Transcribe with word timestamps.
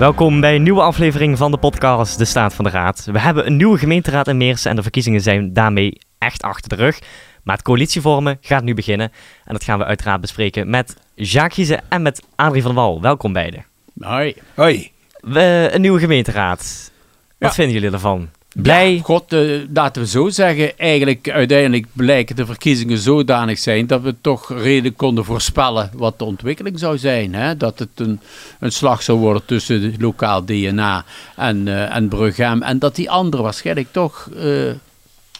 Welkom 0.00 0.40
bij 0.40 0.54
een 0.54 0.62
nieuwe 0.62 0.82
aflevering 0.82 1.38
van 1.38 1.50
de 1.50 1.56
podcast 1.58 2.18
De 2.18 2.24
Staat 2.24 2.54
van 2.54 2.64
de 2.64 2.70
Raad. 2.70 3.04
We 3.04 3.18
hebben 3.20 3.46
een 3.46 3.56
nieuwe 3.56 3.78
gemeenteraad 3.78 4.28
in 4.28 4.36
Meersen 4.36 4.70
en 4.70 4.76
de 4.76 4.82
verkiezingen 4.82 5.20
zijn 5.20 5.52
daarmee 5.52 5.98
echt 6.18 6.42
achter 6.42 6.68
de 6.68 6.74
rug. 6.74 6.98
Maar 7.44 7.54
het 7.56 7.64
coalitievormen 7.64 8.38
gaat 8.40 8.62
nu 8.62 8.74
beginnen 8.74 9.12
en 9.44 9.52
dat 9.52 9.64
gaan 9.64 9.78
we 9.78 9.84
uiteraard 9.84 10.20
bespreken 10.20 10.70
met 10.70 10.96
Jacques 11.14 11.54
Giezen 11.54 11.80
en 11.88 12.02
met 12.02 12.22
Adrie 12.36 12.62
van 12.62 12.74
der 12.74 12.82
Wal. 12.82 13.00
Welkom 13.00 13.32
beiden. 13.32 13.64
Hoi. 13.98 14.34
Hoi. 14.54 14.90
We, 15.20 15.68
een 15.72 15.80
nieuwe 15.80 16.00
gemeenteraad. 16.00 16.90
Wat 17.38 17.48
Ja. 17.48 17.54
vinden 17.54 17.74
jullie 17.74 17.92
ervan? 17.92 18.28
Blij? 18.54 18.94
Ja, 18.94 19.02
God, 19.02 19.32
eh, 19.32 19.60
laten 19.72 20.02
we 20.02 20.08
zo 20.08 20.28
zeggen. 20.28 20.78
Eigenlijk, 20.78 21.30
uiteindelijk 21.30 21.86
blijken 21.92 22.36
de 22.36 22.46
verkiezingen 22.46 22.98
zodanig 22.98 23.58
zijn 23.58 23.86
dat 23.86 24.02
we 24.02 24.14
toch 24.20 24.52
redelijk 24.52 24.96
konden 24.96 25.24
voorspellen 25.24 25.90
wat 25.94 26.18
de 26.18 26.24
ontwikkeling 26.24 26.78
zou 26.78 26.98
zijn. 26.98 27.34
Hè? 27.34 27.56
Dat 27.56 27.78
het 27.78 27.88
een, 27.94 28.20
een 28.60 28.72
slag 28.72 29.02
zou 29.02 29.18
worden 29.18 29.44
tussen 29.44 29.94
lokaal 29.98 30.44
DNA 30.44 31.04
en, 31.36 31.68
eh 31.68 31.96
en 31.96 32.08
Brughem. 32.08 32.62
En 32.62 32.78
dat 32.78 32.94
die 32.94 33.10
anderen 33.10 33.44
waarschijnlijk 33.44 33.88
toch, 33.92 34.28
eh, 34.36 34.70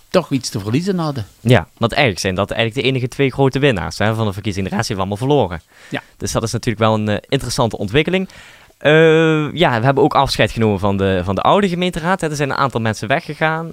toch 0.08 0.30
iets 0.30 0.48
te 0.48 0.60
verliezen 0.60 0.98
hadden. 0.98 1.26
Ja, 1.40 1.68
want 1.78 1.92
eigenlijk 1.92 2.22
zijn 2.22 2.34
dat 2.34 2.50
eigenlijk 2.50 2.80
de 2.80 2.92
enige 2.92 3.08
twee 3.08 3.32
grote 3.32 3.58
winnaars 3.58 3.98
hè, 3.98 4.14
van 4.14 4.26
de 4.26 4.32
verkiezingen. 4.32 4.70
De 4.70 4.76
rest 4.76 4.88
heeft 4.88 5.00
allemaal 5.00 5.18
verloren. 5.18 5.62
Ja. 5.88 6.02
Dus 6.16 6.32
dat 6.32 6.42
is 6.42 6.52
natuurlijk 6.52 6.84
wel 6.84 6.94
een 6.94 7.20
interessante 7.28 7.78
ontwikkeling. 7.78 8.28
Eh, 8.80 9.52
ja, 9.52 9.78
we 9.78 9.84
hebben 9.84 10.02
ook 10.04 10.14
afscheid 10.14 10.50
genomen 10.50 10.78
van 10.78 10.96
de, 10.96 11.20
van 11.24 11.34
de 11.34 11.40
oude 11.40 11.68
gemeenteraad. 11.68 12.20
Hè. 12.20 12.28
Er 12.30 12.36
zijn 12.36 12.50
een 12.50 12.56
aantal 12.56 12.80
mensen 12.80 13.08
weggegaan. 13.08 13.70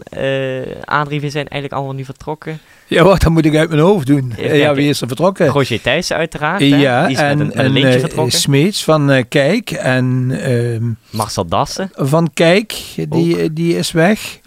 Adrie, 0.85 1.21
we 1.21 1.29
zijn 1.29 1.47
eigenlijk 1.47 1.73
allemaal 1.73 1.93
nu 1.93 2.05
vertrokken. 2.05 2.59
Ja, 2.87 3.03
wat, 3.03 3.21
dat 3.21 3.31
moet 3.31 3.45
ik 3.45 3.55
uit 3.55 3.69
mijn 3.69 3.81
hoofd 3.81 4.07
doen. 4.07 4.33
Ja, 4.37 4.73
wie 4.73 4.89
is 4.89 5.01
er 5.01 5.07
vertrokken? 5.07 5.47
Roger 5.47 5.81
Thijssen 5.81 6.15
uiteraard. 6.17 6.59
hè. 6.59 6.65
ja, 6.65 7.05
Die 7.07 7.15
is 7.15 7.21
en, 7.21 7.37
met 7.37 7.55
een, 7.55 7.75
eh, 7.75 7.99
vertrokken. 7.99 8.39
Smeets 8.39 8.83
van 8.83 9.25
Kijk 9.29 9.71
en 9.71 10.27
ehm, 10.41 10.89
Marcel 11.09 11.45
Dassen. 11.45 11.89
van 11.93 12.29
Kijk, 12.33 12.83
die, 13.09 13.53
die 13.53 13.77
is 13.77 13.91
weg. 13.91 14.39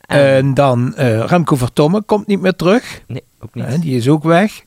En- 0.00 0.18
En 0.36 0.54
dan 0.54 0.94
Remco 1.26 1.56
Vertomme 1.56 2.02
komt 2.02 2.26
niet 2.26 2.40
meer 2.40 2.56
terug. 2.56 3.00
Nee, 3.06 3.22
ook 3.40 3.54
niet. 3.54 3.82
Die 3.82 3.96
is 3.96 4.08
ook 4.08 4.22
weg. 4.24 4.62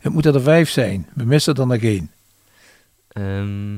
Het 0.00 0.12
moeten 0.12 0.34
er 0.34 0.42
vijf 0.42 0.70
zijn. 0.70 1.06
We 1.14 1.24
missen 1.24 1.54
er 1.54 1.66
nog 1.66 1.76
één. 1.76 2.10
Ehm, 3.08 3.74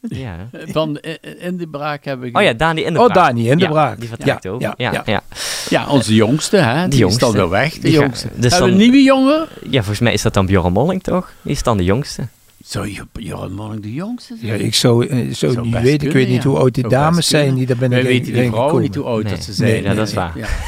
ja. 0.08 0.36
Van 0.52 0.98
eh, 0.98 1.14
in 1.38 1.56
de 1.56 1.66
braak 1.66 2.04
hebben 2.04 2.32
we... 2.32 2.38
Oh 2.38 2.44
ja, 2.44 2.52
Dani 2.52 2.82
in 2.84 2.92
de 2.92 3.00
Oh. 3.00 3.14
Dani 3.14 3.50
in 3.50 3.58
de 3.58 3.64
Ja, 3.64 3.70
Braak. 3.70 4.00
Die 4.00 4.08
vertrekt 4.08 4.42
Ja, 4.44 4.50
ook. 4.50 4.60
ja, 4.60 4.74
Ja, 4.76 4.90
ja. 4.92 5.02
ja. 5.06 5.12
Ja, 5.12 5.22
Ja, 5.68 5.86
onze 5.88 6.14
jongste, 6.14 6.56
hè? 6.56 6.88
Die, 6.88 6.98
jongste. 6.98 7.26
is 7.26 7.32
dan 7.32 7.40
weer 7.40 7.50
weg, 7.50 7.78
de 7.78 7.90
jongste. 7.90 8.28
hebben 8.52 8.62
we 8.62 8.70
een 8.70 8.76
nieuwe 8.76 9.02
jongen? 9.02 9.46
volgens 9.70 10.00
mij 10.00 10.12
is 10.12 10.22
dat 10.22 10.34
dan 10.34 10.46
Bjorn 10.46 10.72
Molling 10.72 11.02
toch? 11.02 11.32
Die 11.42 11.52
is 11.52 11.62
dan 11.62 11.76
de 11.76 11.84
jongste. 11.84 12.26
Zou 12.66 12.92
je 12.92 13.06
Joran 13.12 13.52
Molling 13.52 13.82
de 13.82 13.92
jongste 13.92 14.36
zijn? 14.40 14.58
Ja, 14.58 14.64
ik 14.64 14.74
zou, 14.74 15.06
eh, 15.06 15.26
best 15.28 15.40
weten. 15.82 16.06
Ik 16.08 16.12
weet 16.12 16.28
niet 16.28 16.42
ja. 16.42 16.48
hoe 16.48 16.58
oud 16.58 16.74
die 16.74 16.88
dames 16.88 17.26
zijn 17.28 17.54
die 17.54 17.66
daar 17.66 17.78
Wij 17.78 17.98
ik 17.98 18.06
weten 18.06 18.32
die 18.32 18.50
vrouwen 18.50 18.82
niet 18.82 18.94
hoe 18.94 19.04
oud 19.04 19.22
Nee. 19.22 19.32
dat 19.32 19.42
ze 19.42 19.52
zijn. 19.52 19.70
Nee, 19.70 19.82
ja, 19.82 19.94
dat 19.94 20.08
is 20.08 20.14
waar. 20.14 20.32
Ja, 20.38 20.46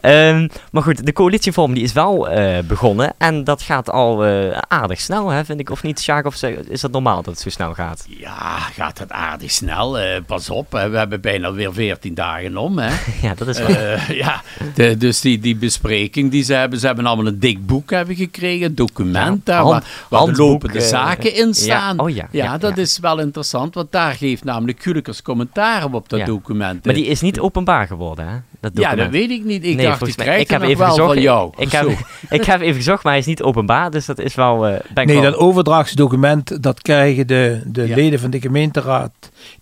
Ehm, 0.00 0.48
maar 0.72 0.82
goed, 0.82 1.06
de 1.06 1.12
coalitievorm 1.12 1.74
die 1.74 1.82
is 1.82 1.92
wel 1.92 2.28
eh, 2.28 2.58
begonnen. 2.64 3.12
En 3.18 3.44
dat 3.44 3.62
gaat 3.62 3.90
al 3.90 4.24
eh, 4.24 4.58
aardig 4.68 5.00
snel, 5.00 5.28
hè, 5.28 5.44
vind 5.44 5.60
ik. 5.60 5.70
Of 5.70 5.82
niet, 5.82 6.00
Sjaak? 6.00 6.26
Of 6.26 6.42
is 6.68 6.80
dat 6.80 6.90
normaal 6.90 7.16
dat 7.22 7.26
het 7.34 7.38
zo 7.42 7.50
snel 7.50 7.74
gaat? 7.74 8.04
Ja, 8.08 8.58
gaat 8.58 8.98
het 8.98 9.12
aardig 9.12 9.50
snel. 9.50 9.98
pas 10.26 10.50
op, 10.50 10.72
hè. 10.72 10.88
we 10.88 10.96
hebben 10.98 11.20
bijna 11.20 11.52
weer 11.52 11.72
14 11.72 12.14
dagen 12.14 12.56
om. 12.56 12.78
Hè. 12.78 12.90
Ja, 13.22 13.34
dat 13.34 13.48
is. 13.48 13.58
Eh, 13.58 14.08
ja, 14.24 14.42
de- 14.74 14.96
dus 14.96 15.20
die, 15.20 15.38
die 15.38 15.56
bespreking 15.56 16.30
die 16.30 16.42
ze 16.42 16.54
hebben, 16.54 16.78
ze 16.78 16.86
hebben 16.86 17.06
allemaal 17.06 17.26
een 17.26 17.38
dik 17.38 17.66
boek 17.66 17.90
hebben 17.90 18.14
gekregen, 18.16 18.66
een 18.66 18.74
document 18.74 19.40
Ja, 19.44 19.56
hand- 19.56 19.70
waar, 19.70 19.84
waar 20.08 20.34
de 20.34 20.42
lopende 20.42 20.78
eh, 20.78 20.84
zaken 21.22 21.38
in 21.38 21.46
ja, 21.46 21.52
staan. 21.52 21.98
oh 21.98 22.10
ja, 22.10 22.28
ja, 22.30 22.58
dat 22.58 22.78
is 22.78 22.98
wel 22.98 23.18
interessant, 23.18 23.74
want 23.74 23.92
daar 23.92 24.12
geeft 24.12 24.44
namelijk 24.44 24.82
Gulikers 24.82 25.22
commentaar 25.22 25.92
op 25.92 26.08
dat 26.08 26.26
document. 26.26 26.84
maar 26.84 26.94
die 26.94 27.06
is 27.06 27.20
niet 27.20 27.40
openbaar 27.40 27.86
geworden, 27.86 28.28
hè? 28.28 28.38
Dat 28.60 28.70
ja, 28.74 28.94
dat 28.94 29.10
weet 29.10 29.30
ik 29.30 29.44
niet. 29.44 29.64
Ik 29.64 29.76
Nee, 29.76 29.86
dacht, 29.86 30.06
ik 30.06 30.16
mij- 30.16 30.26
krijg 30.26 30.40
ik 30.42 30.50
heb 30.50 30.62
even 30.62 30.78
wel 30.78 30.88
gezocht. 30.88 31.12
van 31.12 31.22
jou. 31.22 31.52
Ik 31.56 31.72
heb, 31.72 31.88
ik 32.38 32.44
heb 32.44 32.60
even 32.60 32.74
gezocht, 32.74 33.02
maar 33.02 33.12
hij 33.12 33.20
is 33.20 33.26
niet 33.26 33.42
openbaar. 33.42 33.90
Dus 33.90 34.06
dat 34.06 34.18
is 34.18 34.34
wel. 34.34 34.66
eh 34.66 34.80
Nee, 34.94 35.06
wel- 35.06 35.22
dat 35.22 35.36
overdrachtsdocument, 35.36 36.62
dat 36.62 36.82
krijgen 36.82 37.26
de, 37.26 37.62
de 37.66 37.86
Ja. 37.88 37.94
leden 37.94 38.18
van 38.20 38.30
de 38.30 38.40
gemeenteraad, 38.40 39.12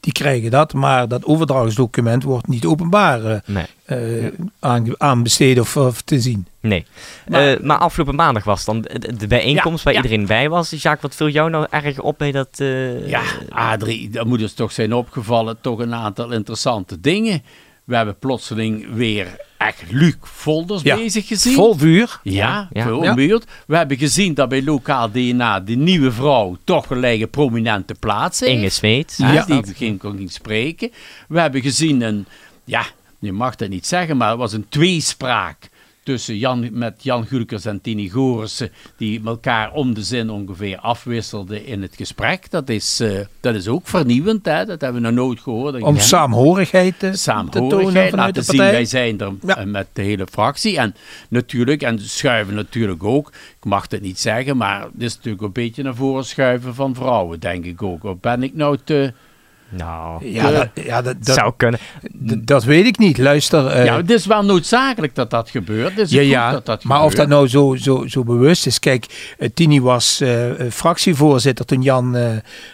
die 0.00 0.12
krijgen 0.12 0.50
dat. 0.50 0.72
Maar 0.72 1.08
dat 1.08 1.24
overdrachtsdocument 1.24 2.22
wordt 2.22 2.46
niet 2.48 2.64
openbaar 2.66 3.42
Nee. 3.46 3.66
aange- 4.60 4.94
aanbesteden 4.98 5.62
of, 5.62 5.76
of 5.76 6.02
te 6.02 6.20
zien. 6.20 6.46
Nee. 6.60 6.86
Maar- 7.28 7.40
Maar, 7.40 7.58
maar 7.62 7.78
afgelopen 7.78 8.14
maandag 8.14 8.44
was 8.44 8.64
dan 8.64 8.80
de, 8.80 9.16
de 9.16 9.26
bijeenkomst 9.26 9.78
Ja, 9.78 9.84
waar 9.84 9.92
ja. 9.94 10.02
iedereen 10.02 10.26
bij 10.26 10.48
was. 10.48 10.70
Jacques, 10.70 11.02
wat 11.02 11.14
viel 11.14 11.28
jou 11.28 11.50
nou 11.50 11.66
erg 11.70 12.00
op 12.00 12.18
bij 12.18 12.32
dat... 12.32 12.48
eh, 12.56 13.08
Ja, 13.08 13.22
Adrie, 13.48 14.10
dat 14.10 14.26
moet 14.26 14.38
dus 14.38 14.52
toch 14.54 14.72
zijn 14.72 14.94
opgevallen. 14.94 15.56
Toch 15.60 15.78
een 15.78 15.94
aantal 15.94 16.32
interessante 16.32 17.00
dingen. 17.00 17.42
We 17.88 17.96
hebben 17.96 18.18
plotseling 18.18 18.86
weer 18.94 19.36
echt 19.58 19.82
Luc 19.90 20.14
Volders 20.22 20.82
Ja, 20.82 20.96
bezig 20.96 21.26
gezien. 21.26 21.54
Vol 21.54 21.74
vuur. 21.74 22.20
Ja, 22.22 22.68
Ja. 22.72 23.14
buurt. 23.14 23.44
We 23.66 23.76
hebben 23.76 23.96
gezien 23.96 24.34
dat 24.34 24.48
bij 24.48 24.62
lokaal 24.62 25.10
DNA 25.10 25.60
de 25.60 25.74
nieuwe 25.74 26.12
vrouw 26.12 26.56
toch 26.64 26.86
gelijk 26.86 27.20
een 27.20 27.30
prominente 27.30 27.94
plaats 27.94 28.40
heeft. 28.40 28.52
Inge 28.52 28.68
Smeets. 28.68 29.16
Hè, 29.16 29.32
Ja. 29.32 29.44
Die 29.44 29.62
ging 29.74 29.98
kon 29.98 30.16
niet 30.16 30.32
spreken. 30.32 30.90
We 31.28 31.40
hebben 31.40 31.60
gezien 31.62 32.02
een, 32.02 32.26
ja, 32.64 32.86
je 33.18 33.32
mag 33.32 33.56
dat 33.56 33.68
niet 33.68 33.86
zeggen, 33.86 34.16
maar 34.16 34.28
het 34.30 34.38
was 34.38 34.52
een 34.52 34.68
tweespraak 34.68 35.68
tussen 36.08 36.36
Jan, 36.36 36.68
met 36.72 37.02
Jan 37.02 37.26
Gulkers 37.26 37.64
en 37.64 37.80
Tini 37.80 38.08
Gorissen, 38.10 38.70
die 38.96 39.20
elkaar 39.24 39.72
om 39.72 39.94
de 39.94 40.02
zin 40.02 40.30
ongeveer 40.30 40.78
afwisselden 40.78 41.66
in 41.66 41.82
het 41.82 41.96
gesprek. 41.96 42.50
Dat 42.50 42.68
is, 42.68 43.00
eh, 43.00 43.10
dat 43.40 43.54
is 43.54 43.68
ook 43.68 43.88
vernieuwend, 43.88 44.46
hè? 44.46 44.64
dat 44.64 44.80
hebben 44.80 45.02
we 45.02 45.08
nog 45.08 45.16
nooit 45.16 45.40
gehoord. 45.40 45.82
Om 45.82 45.98
saamhorigheid 45.98 46.98
te, 46.98 47.10
te 47.10 47.18
tonen 47.18 47.18
Saamhorigheid, 47.18 48.12
laten 48.12 48.34
de 48.34 48.42
zien, 48.42 48.56
wij 48.58 48.84
zijn 48.84 49.20
er 49.20 49.32
Ja. 49.46 49.56
eh, 49.56 49.64
met 49.64 49.86
de 49.92 50.02
hele 50.02 50.26
fractie. 50.30 50.78
En 50.78 50.94
natuurlijk, 51.28 51.82
en 51.82 51.98
schuiven 52.00 52.54
natuurlijk 52.54 53.04
ook, 53.04 53.28
ik 53.58 53.64
mag 53.64 53.86
het 53.90 54.00
niet 54.00 54.18
zeggen, 54.20 54.56
maar 54.56 54.82
het 54.82 54.90
is 55.02 55.14
natuurlijk 55.16 55.42
een 55.42 55.52
beetje 55.52 55.82
naar 55.82 55.94
voren 55.94 56.24
schuiven 56.24 56.74
van 56.74 56.94
vrouwen, 56.94 57.40
denk 57.40 57.64
ik 57.64 57.82
ook. 57.82 58.04
Of 58.04 58.20
ben 58.20 58.42
ik 58.42 58.54
nou 58.54 58.78
te... 58.84 59.12
Nou, 59.68 60.26
Ja, 60.26 60.50
dat, 60.50 60.68
ja 60.74 61.02
dat, 61.02 61.24
dat, 61.24 61.34
zou 61.34 61.52
kunnen. 61.56 61.80
dat 62.44 62.64
weet 62.64 62.86
ik 62.86 62.98
niet. 62.98 63.18
Luister. 63.18 63.66
eh, 63.66 63.84
ja, 63.84 63.96
het 63.96 64.10
is 64.10 64.26
wel 64.26 64.42
noodzakelijk 64.44 65.14
dat 65.14 65.30
dat 65.30 65.50
gebeurt. 65.50 65.90
Het 65.90 65.98
is 65.98 66.10
ja, 66.10 66.20
goed 66.20 66.30
ja, 66.30 66.50
dat 66.52 66.66
dat 66.66 66.84
maar 66.84 67.04
of 67.04 67.14
dat 67.14 67.28
nou 67.28 67.48
zo, 67.48 67.76
zo, 67.76 68.06
zo 68.06 68.24
bewust 68.24 68.66
is. 68.66 68.78
Kijk, 68.78 69.34
eh, 69.38 69.48
Tini 69.54 69.80
was 69.80 70.20
eh, 70.20 70.44
fractievoorzitter 70.70 71.64
toen 71.64 71.82
Jan 71.82 72.16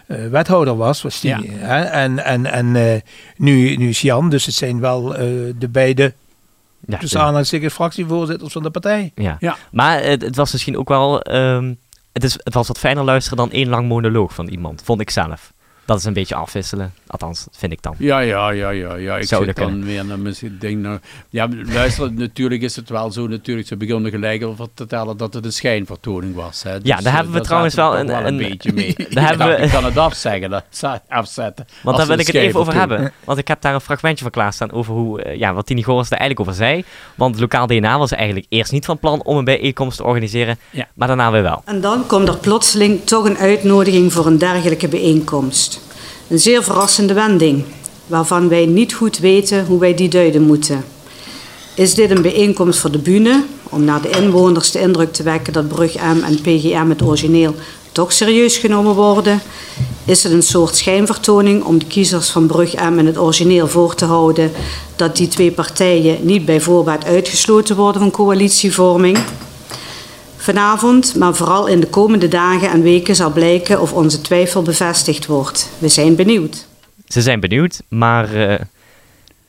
wethouder 0.07 0.77
was. 0.77 1.03
was 1.03 1.21
Tini, 1.21 1.51
hè? 1.51 1.83
En, 1.83 2.25
en, 2.25 2.47
en 2.47 2.77
eh, 2.77 3.01
nu, 3.37 3.77
nu 3.77 3.89
is 3.89 4.01
Jan, 4.01 4.31
dus 4.31 4.47
het 4.47 4.55
zijn 4.55 4.81
wel 4.81 5.15
eh, 5.15 5.25
de 5.59 5.69
beide 5.69 6.13
Ja, 6.87 6.99
dus 6.99 7.17
aanhalingstekens 7.17 7.73
fractievoorzitters 7.75 8.53
van 8.53 8.63
de 8.63 8.71
partij. 8.71 9.13
ja. 9.15 9.37
Ja. 9.41 9.57
Maar 9.71 10.03
het, 10.03 10.23
het 10.23 10.37
was 10.37 10.53
misschien 10.53 10.77
ook 10.79 10.89
wel... 10.89 11.23
ehm, 11.23 11.75
het, 12.13 12.25
is, 12.25 12.37
het 12.45 12.55
was 12.55 12.69
wat 12.69 12.79
fijner 12.79 13.05
luisteren 13.05 13.39
dan 13.39 13.51
één 13.51 13.69
lang 13.69 13.89
monoloog 13.89 14.35
van 14.35 14.49
iemand, 14.49 14.83
vond 14.85 15.01
ik 15.01 15.11
zelf. 15.11 15.53
Dat 15.87 15.99
is 15.99 16.05
een 16.05 16.13
beetje 16.13 16.35
afwisselen. 16.35 16.95
Althans, 17.07 17.47
vind 17.53 17.73
ik 17.73 17.83
dan. 17.83 17.95
Ja, 17.99 18.19
ja, 18.19 18.51
ja, 18.51 18.71
ja, 18.71 18.95
ja. 18.95 19.17
Ik 19.17 19.27
Zou 19.29 19.45
zit 19.45 19.57
dat 19.57 19.69
dan 19.69 19.85
weer 19.85 20.05
naar 20.05 20.19
mijn 20.19 20.35
ding. 20.61 20.83
naar- 20.83 21.01
Ja, 21.31 21.49
luister, 21.73 22.13
natuurlijk 22.27 22.63
is 22.63 22.77
het 22.77 22.89
wel 22.89 23.11
zo. 23.13 23.27
Natuurlijk, 23.29 23.67
ze 23.69 23.77
begonnen 23.77 24.11
gelijk 24.11 24.43
al 24.43 24.55
te 24.55 24.69
vertellen 24.75 25.17
dat 25.17 25.35
het 25.35 25.45
een 25.45 25.53
schijnvertoning 25.53 26.35
was. 26.35 26.63
Hè. 26.63 26.73
Ja, 26.73 26.79
Dus, 26.79 26.89
daar 26.89 26.99
eh, 27.05 27.13
hebben 27.13 27.33
we 27.33 27.37
daar 27.39 27.47
trouwens 27.47 27.75
wel 27.75 27.99
een- 27.99 28.09
een, 28.17 28.27
een- 28.27 28.37
beetje 28.37 28.73
mee. 28.73 28.95
daar 28.97 29.07
Ik 29.09 29.29
hebben 29.29 29.47
we- 29.49 29.63
Ik 29.63 29.71
kan 29.71 29.85
het 29.85 29.97
afzeggen, 29.99 30.51
dat, 30.51 30.65
afzetten. 31.09 31.67
Want 31.83 31.97
daar 31.97 32.07
wil 32.07 32.19
ik 32.19 32.27
het 32.27 32.37
even 32.37 32.61
over 32.61 32.75
hebben. 32.75 33.13
Want 33.25 33.39
ik 33.39 33.49
heb 33.49 33.61
daar 33.61 33.75
een 33.75 33.81
fragmentje 33.81 34.23
van 34.23 34.33
klaarstaan 34.33 34.73
over 34.73 34.95
hoe, 34.95 35.23
eh, 35.23 35.39
ja, 35.39 35.55
wat 35.55 35.67
Tini 35.67 35.83
Goris 35.83 36.11
er 36.11 36.19
eigenlijk 36.19 36.41
over 36.41 36.55
zei. 36.65 36.85
Want 37.15 37.41
lokaal 37.41 37.67
DNA 37.67 37.99
was 37.99 38.11
eigenlijk 38.13 38.47
eerst 38.49 38.73
niet 38.73 38.85
van 38.85 38.99
plan 38.99 39.23
om 39.25 39.37
een 39.37 39.45
bijeenkomst 39.45 39.97
te 39.97 40.05
organiseren. 40.05 40.59
Ja. 40.71 40.87
Maar 40.95 41.09
daarna 41.09 41.31
weer 41.31 41.43
wel. 41.43 41.63
En 41.65 41.81
dan 41.81 42.07
komt 42.07 42.29
er 42.29 42.37
plotseling 42.39 43.05
toch 43.05 43.25
een 43.25 43.37
uitnodiging 43.37 44.13
voor 44.13 44.27
een 44.27 44.39
dergelijke 44.39 44.89
bijeenkomst. 44.89 45.74
Een 46.29 46.39
zeer 46.39 46.63
verrassende 46.63 47.15
wending, 47.15 47.65
waarvan 48.07 48.49
wij 48.49 48.67
niet 48.67 48.95
goed 48.95 49.19
weten 49.19 49.67
hoe 49.67 49.81
wij 49.81 49.95
die 49.95 50.09
duiden 50.09 50.43
moeten. 50.43 50.85
Is 51.75 51.95
dit 51.95 52.11
een 52.11 52.23
bijeenkomst 52.23 52.79
voor 52.79 52.91
de 52.91 52.99
bühne, 52.99 53.45
om 53.63 53.85
naar 53.85 54.03
de 54.03 54.11
inwoners 54.11 54.71
de 54.71 54.81
indruk 54.81 55.13
te 55.13 55.23
wekken 55.23 55.53
dat 55.53 55.69
Brug 55.69 55.95
M 55.95 56.23
en 56.25 56.41
PGM 56.41 56.89
het 56.89 57.03
origineel 57.03 57.55
toch 57.93 58.13
serieus 58.13 58.57
genomen 58.57 58.95
worden? 58.95 59.43
Is 60.05 60.23
het 60.23 60.33
een 60.33 60.43
soort 60.43 60.77
schijnvertoning 60.77 61.65
om 61.65 61.79
de 61.79 61.87
kiezers 61.87 62.31
van 62.31 62.47
Brug 62.47 62.75
M 62.75 62.99
en 62.99 63.07
het 63.07 63.19
origineel 63.19 63.69
voor 63.69 63.95
te 63.95 64.05
houden 64.05 64.53
dat 64.97 65.17
die 65.17 65.29
twee 65.29 65.53
partijen 65.53 66.19
niet 66.23 66.45
bij 66.45 66.61
voorbaat 66.61 67.05
uitgesloten 67.05 67.77
worden 67.77 68.01
van 68.01 68.11
coalitievorming? 68.11 69.19
Vanavond, 70.45 71.15
maar 71.17 71.35
vooral 71.35 71.67
in 71.67 71.81
de 71.81 71.87
komende 71.87 72.29
dagen 72.29 72.71
en 72.71 72.83
weken 72.83 73.15
zal 73.15 73.31
blijken 73.31 73.81
of 73.81 73.93
onze 73.93 74.21
twijfel 74.21 74.63
bevestigd 74.63 75.27
wordt. 75.27 75.71
We 75.79 75.89
zijn 75.89 76.15
benieuwd. 76.17 76.67
Ze 77.07 77.23
zijn 77.23 77.41
benieuwd, 77.41 77.83
maar 77.89 78.35
eh, 78.35 78.61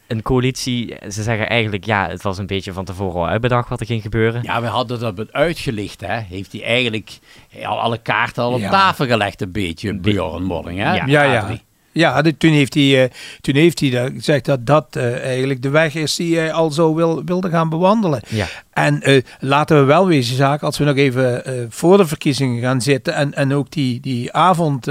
een 0.07 0.21
coalitie, 0.21 0.95
ze 1.11 1.23
zeggen 1.23 1.49
eigenlijk, 1.49 1.85
ja, 1.85 2.07
het 2.09 2.21
was 2.21 2.37
een 2.37 2.47
beetje 2.47 2.73
van 2.73 2.85
tevoren 2.85 3.19
al 3.21 3.27
uitbedacht 3.27 3.69
wat 3.69 3.79
er 3.79 3.85
ging 3.85 4.01
gebeuren. 4.01 4.43
Ja, 4.43 4.61
we 4.61 4.67
hadden 4.67 4.99
dat 4.99 5.33
uitgelicht, 5.33 6.01
hè. 6.01 6.19
Heeft 6.19 6.51
hij 6.51 6.63
eigenlijk 6.63 7.19
al 7.65 7.79
alle 7.79 7.97
kaarten 7.97 8.43
al 8.43 8.53
op 8.53 8.59
Ja. 8.59 8.69
tafel 8.69 9.05
gelegd, 9.05 9.41
een 9.41 9.51
beetje, 9.51 9.93
Bjorn 9.99 10.43
Molling, 10.43 10.79
hè? 10.79 10.93
Ja. 10.95 11.05
Ja, 11.05 11.23
ja. 11.23 11.57
Ja, 11.97 12.21
de, 12.21 12.37
toen 12.37 12.51
heeft 12.51 12.73
hij, 12.73 13.03
uh, 13.03 13.09
toen 13.41 13.55
heeft 13.55 13.79
hij 13.79 13.89
dat, 13.89 14.11
gezegd 14.11 14.45
dat 14.45 14.65
dat 14.65 14.95
uh, 14.97 15.23
eigenlijk 15.23 15.61
de 15.61 15.69
weg 15.69 15.95
is 15.95 16.15
die 16.15 16.37
hij 16.37 16.53
al 16.53 16.71
zo 16.71 16.95
wil, 16.95 17.23
wilde 17.23 17.49
gaan 17.49 17.69
bewandelen. 17.69 18.21
Ja. 18.27 18.47
En 18.73 19.09
uh, 19.09 19.21
laten 19.39 19.77
we 19.77 19.83
wel 19.83 20.07
wezen 20.07 20.35
zaak, 20.35 20.61
als 20.61 20.77
we 20.77 20.83
nog 20.83 20.95
even 20.95 21.43
voor 21.69 21.97
de 21.97 22.05
verkiezingen 22.05 22.61
gaan 22.61 22.81
zitten 22.81 23.13
en, 23.13 23.33
en 23.33 23.53
ook 23.53 23.71
die, 23.71 23.99
die 23.99 24.33
avond, 24.33 24.87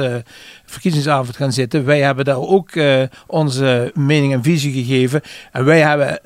verkiezingsavond 0.64 1.36
gaan 1.36 1.52
zitten. 1.52 1.84
Wij 1.84 2.00
hebben 2.00 2.24
daar 2.24 2.40
ook 2.40 2.70
onze 3.26 3.90
mening 3.94 4.32
en 4.32 4.42
visie 4.42 4.72
gegeven. 4.72 5.20
En 5.52 5.64
wij 5.64 5.80
hebben, 5.80 6.20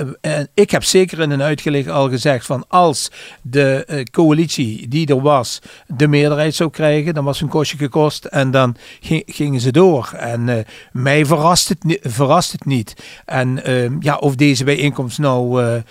ik 0.54 0.70
heb 0.70 0.84
zeker 0.84 1.20
in 1.20 1.30
een 1.30 1.42
uitgelegd 1.42 1.88
al 1.88 2.08
gezegd 2.08 2.46
van 2.46 2.64
als 2.68 3.10
de 3.42 4.06
coalitie 4.10 4.88
die 4.88 5.06
er 5.06 5.20
was 5.20 5.60
de 5.86 6.08
meerderheid 6.08 6.54
zou 6.54 6.70
krijgen, 6.70 7.14
dan 7.14 7.24
was 7.24 7.40
een 7.40 7.48
kostje 7.48 7.76
gekost 7.76 8.24
en 8.24 8.50
dan 8.50 8.76
gingen 9.26 9.60
ze 9.60 9.72
door. 9.72 10.10
En 10.16 10.66
mij 10.92 11.26
verrast 11.26 11.68
het, 11.68 11.98
verrast 12.02 12.52
het 12.52 12.64
niet. 12.64 12.94
En 13.24 13.70
uh, 13.70 13.90
ja, 14.00 14.16
of 14.16 14.34
deze 14.34 14.64
bijeenkomst 14.64 15.18
nou 15.18 15.82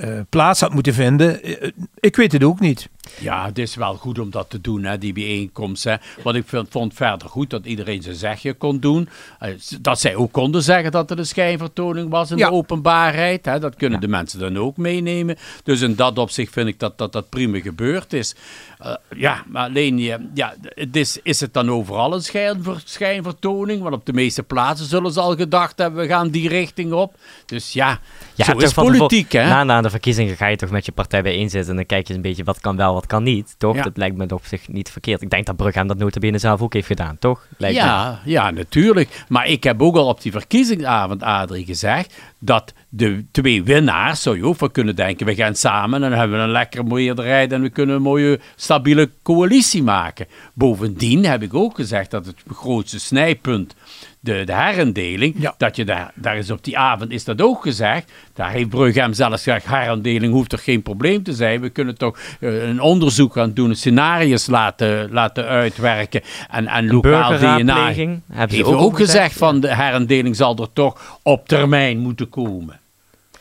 uh, 0.00 0.08
uh, 0.08 0.20
plaats 0.28 0.60
had 0.60 0.74
moeten 0.74 0.94
vinden, 0.94 1.50
uh, 1.50 1.70
ik 1.98 2.16
weet 2.16 2.32
het 2.32 2.44
ook 2.44 2.60
niet. 2.60 2.88
Ja, 3.20 3.44
het 3.44 3.58
is 3.58 3.74
wel 3.74 3.94
goed 3.94 4.18
om 4.18 4.30
dat 4.30 4.50
te 4.50 4.60
doen, 4.60 4.84
hè, 4.84 4.98
die 4.98 5.12
bijeenkomst. 5.12 5.84
Hè. 5.84 5.94
Want 6.22 6.36
ik 6.36 6.44
vind, 6.46 6.66
vond 6.70 6.94
verder 6.94 7.28
goed 7.28 7.50
dat 7.50 7.66
iedereen 7.66 8.02
zijn 8.02 8.14
zegje 8.14 8.54
kon 8.54 8.78
doen. 8.78 9.08
Uh, 9.42 9.48
dat 9.80 10.00
zij 10.00 10.14
ook 10.14 10.32
konden 10.32 10.62
zeggen 10.62 10.92
dat 10.92 11.10
er 11.10 11.18
een 11.18 11.26
schijnvertoning 11.26 12.10
was 12.10 12.30
in 12.30 12.36
ja. 12.36 12.48
de 12.48 12.54
openbaarheid. 12.54 13.44
Hè. 13.44 13.58
Dat 13.58 13.74
kunnen 13.76 14.00
ja. 14.00 14.06
de 14.06 14.10
mensen 14.10 14.38
dan 14.38 14.58
ook 14.58 14.76
meenemen. 14.76 15.36
Dus 15.62 15.80
in 15.80 15.94
dat 15.94 16.18
opzicht 16.18 16.52
vind 16.52 16.68
ik 16.68 16.78
dat 16.78 16.98
dat, 16.98 17.12
dat 17.12 17.28
prima 17.28 17.60
gebeurd 17.60 18.12
is. 18.12 18.34
Uh, 18.82 18.94
ja, 19.16 19.44
maar 19.46 19.68
alleen, 19.68 19.98
ja, 20.34 20.54
het 20.74 20.96
is, 20.96 21.18
is 21.22 21.40
het 21.40 21.52
dan 21.52 21.70
overal 21.70 22.14
een 22.14 22.22
schijnver, 22.22 22.82
schijnvertoning? 22.84 23.82
Want 23.82 23.94
op 23.94 24.06
de 24.06 24.12
meeste 24.12 24.42
plaatsen 24.42 24.86
zullen 24.86 25.12
ze 25.12 25.20
al 25.20 25.36
gedacht 25.36 25.78
hebben, 25.78 26.00
we 26.00 26.08
gaan 26.08 26.28
die 26.28 26.48
richting 26.48 26.92
op. 26.92 27.14
Dus 27.46 27.72
ja, 27.72 27.98
ja 28.34 28.44
zo 28.44 28.56
is 28.56 28.72
politiek, 28.72 29.32
hè? 29.32 29.48
Na, 29.48 29.64
na 29.64 29.83
de 29.84 29.90
verkiezingen 29.90 30.36
ga 30.36 30.46
je 30.46 30.56
toch 30.56 30.70
met 30.70 30.86
je 30.86 30.92
partij 30.92 31.22
bijeenzetten 31.22 31.70
en 31.70 31.76
dan 31.76 31.86
kijk 31.86 32.08
je 32.08 32.14
een 32.14 32.20
beetje 32.20 32.44
wat 32.44 32.60
kan 32.60 32.76
wel, 32.76 32.94
wat 32.94 33.06
kan 33.06 33.22
niet, 33.22 33.54
toch? 33.58 33.76
Ja. 33.76 33.82
Dat 33.82 33.96
lijkt 33.96 34.16
me 34.16 34.26
op 34.28 34.44
zich 34.44 34.68
niet 34.68 34.90
verkeerd. 34.90 35.22
Ik 35.22 35.30
denk 35.30 35.46
dat 35.46 35.56
Brugge 35.56 35.86
dat 35.86 35.98
notabene 35.98 36.38
zelf 36.38 36.62
ook 36.62 36.72
heeft 36.72 36.86
gedaan, 36.86 37.18
toch? 37.18 37.46
Lijkt 37.56 37.76
ja, 37.76 38.20
me. 38.24 38.30
ja, 38.30 38.50
natuurlijk. 38.50 39.24
Maar 39.28 39.46
ik 39.46 39.64
heb 39.64 39.82
ook 39.82 39.96
al 39.96 40.08
op 40.08 40.22
die 40.22 40.32
verkiezingsavond, 40.32 41.22
Adrie, 41.22 41.64
gezegd 41.64 42.14
dat 42.38 42.72
de 42.88 43.24
twee 43.30 43.62
winnaars, 43.62 44.22
zou 44.22 44.36
je 44.36 44.44
ook 44.44 44.56
van 44.56 44.70
kunnen 44.70 44.96
denken, 44.96 45.26
we 45.26 45.34
gaan 45.34 45.54
samen 45.54 46.02
en 46.02 46.10
dan 46.10 46.18
hebben 46.18 46.38
we 46.38 46.44
een 46.44 46.50
lekkere 46.50 46.82
meerderheid 46.82 47.52
en 47.52 47.62
we 47.62 47.68
kunnen 47.68 47.96
een 47.96 48.02
mooie 48.02 48.40
stabiele 48.56 49.10
coalitie 49.22 49.82
maken. 49.82 50.26
Bovendien 50.54 51.24
heb 51.24 51.42
ik 51.42 51.54
ook 51.54 51.74
gezegd 51.74 52.10
dat 52.10 52.26
het 52.26 52.42
grootste 52.48 53.00
snijpunt 53.00 53.74
de, 54.24 54.42
de 54.44 54.54
herindeling, 54.54 55.34
ja. 55.38 55.54
dat 55.58 55.76
je 55.76 55.84
daar, 55.84 56.12
daar 56.14 56.36
is 56.36 56.50
op 56.50 56.64
die 56.64 56.78
avond 56.78 57.10
is 57.10 57.24
dat 57.24 57.42
ook 57.42 57.62
gezegd. 57.62 58.12
Daar 58.34 58.50
heeft 58.50 58.68
Brugge 58.68 59.08
zelfs 59.10 59.42
gezegd, 59.42 59.66
herindeling 59.66 60.32
hoeft 60.32 60.52
er 60.52 60.58
geen 60.58 60.82
probleem 60.82 61.22
te 61.22 61.32
zijn. 61.32 61.60
We 61.60 61.68
kunnen 61.68 61.98
toch 61.98 62.18
uh, 62.40 62.68
een 62.68 62.80
onderzoek 62.80 63.32
gaan 63.32 63.52
doen, 63.52 63.74
scenario's 63.74 64.46
laten, 64.46 65.12
laten 65.12 65.46
uitwerken. 65.46 66.22
En, 66.50 66.66
en 66.66 66.86
lokaal 66.86 67.38
DNA 67.38 67.92
hebben 68.32 68.56
ze 68.56 68.64
ook, 68.64 68.80
ook 68.80 68.96
gezegd 68.96 69.36
van 69.36 69.60
de 69.60 69.74
herindeling 69.74 70.36
zal 70.36 70.56
er 70.56 70.72
toch 70.72 71.18
op 71.22 71.48
termijn 71.48 71.98
moeten 71.98 72.28
komen. 72.28 72.80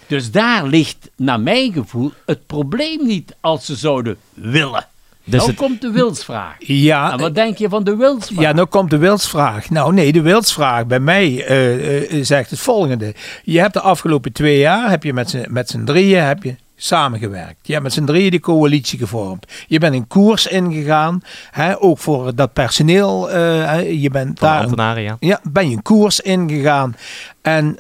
Dus 0.08 0.32
daar 0.32 0.66
ligt, 0.66 1.10
naar 1.16 1.40
mijn 1.40 1.74
gevoel, 1.74 2.12
het 2.26 2.46
probleem 2.46 3.08
niet 3.08 3.36
als 3.42 3.66
ze 3.66 3.76
zouden 3.76 4.18
willen. 4.34 4.88
Dus 5.26 5.36
nou 5.36 5.50
het... 5.50 5.60
komt 5.60 5.82
de 5.82 5.92
wilsvraag. 5.92 6.56
Ja. 6.58 7.12
En 7.12 7.20
wat 7.20 7.36
denk 7.36 7.58
je 7.58 7.70
van 7.70 7.84
de 7.84 7.96
wilsvraag? 7.96 8.44
Ja, 8.44 8.52
nou 8.52 8.68
komt 8.68 8.90
de 8.90 8.98
wilsvraag. 8.98 9.70
Nou 9.70 9.94
nee, 9.94 10.12
de 10.12 10.22
wilsvraag 10.22 10.86
bij 10.86 11.00
mij 11.00 11.50
uh, 11.50 12.14
uh, 12.14 12.24
zegt 12.24 12.50
het 12.50 12.60
volgende. 12.60 13.16
Je 13.44 13.60
hebt 13.60 13.74
de 13.74 13.82
afgelopen 13.82 14.32
twee 14.32 14.58
jaar, 14.58 14.90
heb 14.90 15.04
je 15.04 15.14
met 15.50 15.70
z'n 15.70 15.84
drieën, 15.84 16.24
heb 16.24 16.44
je 16.44 16.56
samengewerkt. 16.76 17.58
Je 17.62 17.72
hebt 17.72 17.84
met 17.84 17.94
z'n 17.94 18.06
drieën 18.06 18.32
die 18.32 18.40
coalitie 18.40 19.00
gevormd. 19.00 19.46
Je 19.68 19.80
bent 19.80 19.94
een 19.94 20.08
koers 20.08 20.48
ingegaan, 20.48 21.22
hè, 21.52 21.82
ook 21.82 22.00
voor 22.00 22.36
dat 22.36 22.54
personeel. 22.54 23.36
Uh, 23.36 24.02
je 24.02 24.10
bent 24.10 24.40
Van 24.40 24.48
daar 24.50 24.60
ambtenaren, 24.60 25.04
ja. 25.04 25.18
ja. 25.20 25.40
ben 25.44 25.70
je 25.70 25.76
een 25.76 25.82
koers 25.82 26.20
ingegaan. 26.20 26.96
En 27.42 27.66
uh, 27.68 27.76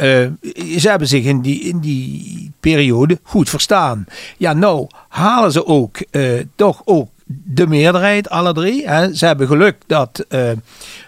ze 0.78 0.90
hebben 0.90 1.08
zich 1.08 1.24
in 1.24 1.42
die, 1.42 1.62
in 1.62 1.80
die 1.80 2.52
periode 2.60 3.20
goed 3.24 3.50
verstaan. 3.50 4.06
Ja, 4.38 4.54
nou 4.54 4.88
halen 5.10 5.52
ze 5.52 5.66
ook 5.66 5.98
uh, 6.12 6.46
toch 6.56 6.82
ook 6.86 7.10
de 7.26 7.68
meerderheid, 7.68 8.30
alle 8.30 8.54
drie. 8.54 8.88
Hè. 8.88 9.14
Ze 9.14 9.26
hebben 9.26 9.48
geluk 9.48 9.76
dat 9.88 10.26
uh, 10.30 10.50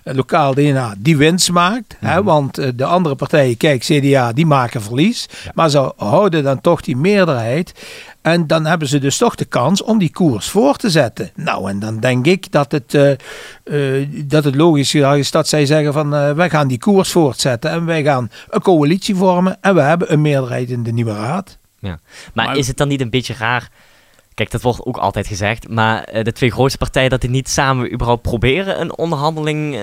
lokaal 0.04 0.54
DNA 0.54 0.96
die 0.98 1.18
winst 1.18 1.52
maakt. 1.52 1.96
Mm 2.00 2.08
-hmm. 2.08 2.10
hè, 2.10 2.24
want 2.24 2.60
uh, 2.60 2.70
de 2.76 2.86
andere 2.86 3.16
partijen, 3.16 3.58
kijk, 3.58 3.82
CDA, 3.82 4.34
die 4.34 4.46
maken 4.46 4.82
verlies. 4.82 5.28
Ja. 5.44 5.52
Maar 5.54 5.70
ze 5.70 5.94
houden 5.98 6.44
dan 6.44 6.62
toch 6.62 6.82
die 6.82 6.98
meerderheid. 6.98 7.74
En 8.22 8.48
dan 8.48 8.66
hebben 8.66 8.88
ze 8.88 9.00
dus 9.00 9.18
toch 9.18 9.36
de 9.36 9.46
kans 9.46 9.84
om 9.84 9.98
die 9.98 10.12
koers 10.12 10.50
voor 10.50 10.76
te 10.76 10.90
zetten. 10.90 11.32
Nou, 11.36 11.70
en 11.70 11.80
dan 11.80 12.00
denk 12.00 12.26
ik 12.26 12.52
dat 12.52 12.72
het, 12.72 12.94
uh, 12.94 14.08
dat 14.26 14.44
het 14.44 14.56
logisch 14.56 14.94
is 14.96 15.32
dat 15.32 15.48
zij 15.48 15.66
zeggen 15.66 15.94
van 15.94 16.10
wij 16.36 16.50
gaan 16.50 16.68
die 16.68 16.78
koers 16.78 17.12
voortzetten. 17.12 17.72
En 17.72 17.86
wij 17.86 18.04
gaan 18.04 18.32
een 18.50 18.62
coalitie 18.62 19.16
vormen. 19.16 19.58
En 19.62 19.76
we 19.76 19.82
hebben 19.82 20.12
een 20.12 20.22
meerderheid 20.22 20.70
in 20.70 20.84
de 20.84 20.92
nieuwe 20.92 21.14
raad. 21.14 21.58
Ja. 21.80 22.00
Maar, 22.34 22.46
maar 22.46 22.58
is 22.58 22.68
het 22.68 22.78
dan 22.78 22.88
niet 22.88 23.02
een 23.02 23.10
beetje 23.10 23.34
raar... 23.38 23.70
Kijk, 24.36 24.52
dat 24.52 24.62
wordt 24.62 24.86
ook 24.86 24.98
altijd 24.98 25.28
gezegd. 25.28 25.70
Maar 25.70 26.10
uh, 26.14 26.24
de 26.24 26.32
twee 26.32 26.52
grootste 26.52 26.78
partijen, 26.78 27.10
dat 27.10 27.22
die 27.22 27.30
niet 27.30 27.50
samen 27.50 27.94
überhaupt 27.94 28.22
proberen 28.22 28.82
een 28.82 28.98
onderhandeling 28.98 29.74
uh, 29.74 29.80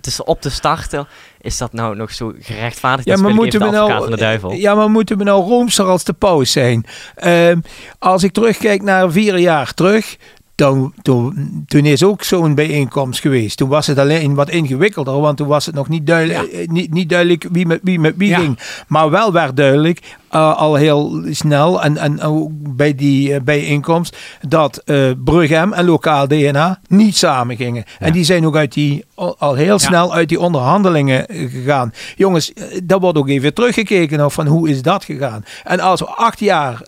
te, 0.00 0.24
op 0.24 0.40
te 0.40 0.50
starten. 0.50 1.06
Is 1.40 1.58
dat 1.58 1.72
nou 1.72 1.96
nog 1.96 2.12
zo 2.12 2.32
gerechtvaardigd? 2.40 3.08
Ja, 3.08 3.16
maar 3.16 3.34
moeten 3.34 3.60
we 3.60 3.70
nou, 3.70 4.56
ja, 4.56 4.74
maar 4.74 4.90
moeten 4.90 5.18
we 5.18 5.24
nou 5.24 5.44
roomser 5.44 5.84
als 5.84 6.04
de 6.04 6.12
paus 6.12 6.52
zijn? 6.52 6.86
Uh, 7.24 7.56
als 7.98 8.22
ik 8.22 8.32
terugkijk 8.32 8.82
naar 8.82 9.12
vier 9.12 9.38
jaar 9.38 9.74
terug, 9.74 10.16
toen, 10.54 10.94
toen, 11.02 11.64
toen, 11.68 11.84
is 11.84 12.02
ook 12.02 12.22
zo'n 12.22 12.54
bijeenkomst 12.54 13.20
geweest. 13.20 13.56
Toen 13.56 13.68
was 13.68 13.86
het 13.86 13.98
alleen 13.98 14.34
wat 14.34 14.50
ingewikkelder, 14.50 15.20
want 15.20 15.36
toen 15.36 15.48
was 15.48 15.66
het 15.66 15.74
nog 15.74 15.88
niet 15.88 16.06
duidelijk, 16.06 16.52
ja. 16.52 16.72
niet, 16.72 16.92
niet 16.92 17.08
duidelijk 17.08 17.46
wie 17.52 17.66
met 17.66 17.80
wie, 17.82 17.98
met 18.00 18.14
wie 18.16 18.28
ja. 18.28 18.38
ging. 18.38 18.58
Maar 18.88 19.10
wel 19.10 19.32
werd 19.32 19.56
duidelijk, 19.56 20.00
uh, 20.34 20.56
al 20.56 20.74
heel 20.74 21.22
snel 21.30 21.82
en, 21.82 21.96
en 21.96 22.20
ook 22.20 22.48
bij 22.52 22.94
die 22.94 23.30
uh, 23.30 23.40
bijeenkomst, 23.40 24.16
dat 24.48 24.82
uh, 24.84 25.10
Brughem 25.24 25.72
en 25.72 25.84
lokaal 25.84 26.28
DNA 26.28 26.80
niet 26.88 27.16
samen 27.16 27.56
gingen. 27.56 27.84
Ja. 27.98 28.06
En 28.06 28.12
die 28.12 28.24
zijn 28.24 28.46
ook 28.46 28.56
uit 28.56 28.72
die, 28.72 29.04
al, 29.14 29.54
heel 29.54 29.78
snel 29.78 30.14
uit 30.14 30.28
die 30.28 30.40
onderhandelingen 30.40 31.26
gegaan. 31.28 31.92
Jongens, 32.16 32.52
daar 32.82 33.00
wordt 33.00 33.18
ook 33.18 33.28
even 33.28 33.54
teruggekeken 33.54 34.24
of 34.24 34.34
van 34.34 34.46
hoe 34.46 34.68
is 34.68 34.82
dat 34.82 35.04
gegaan. 35.04 35.44
En 35.64 35.80
als 35.80 36.00
we 36.00 36.06
acht 36.06 36.40
jaar 36.40 36.82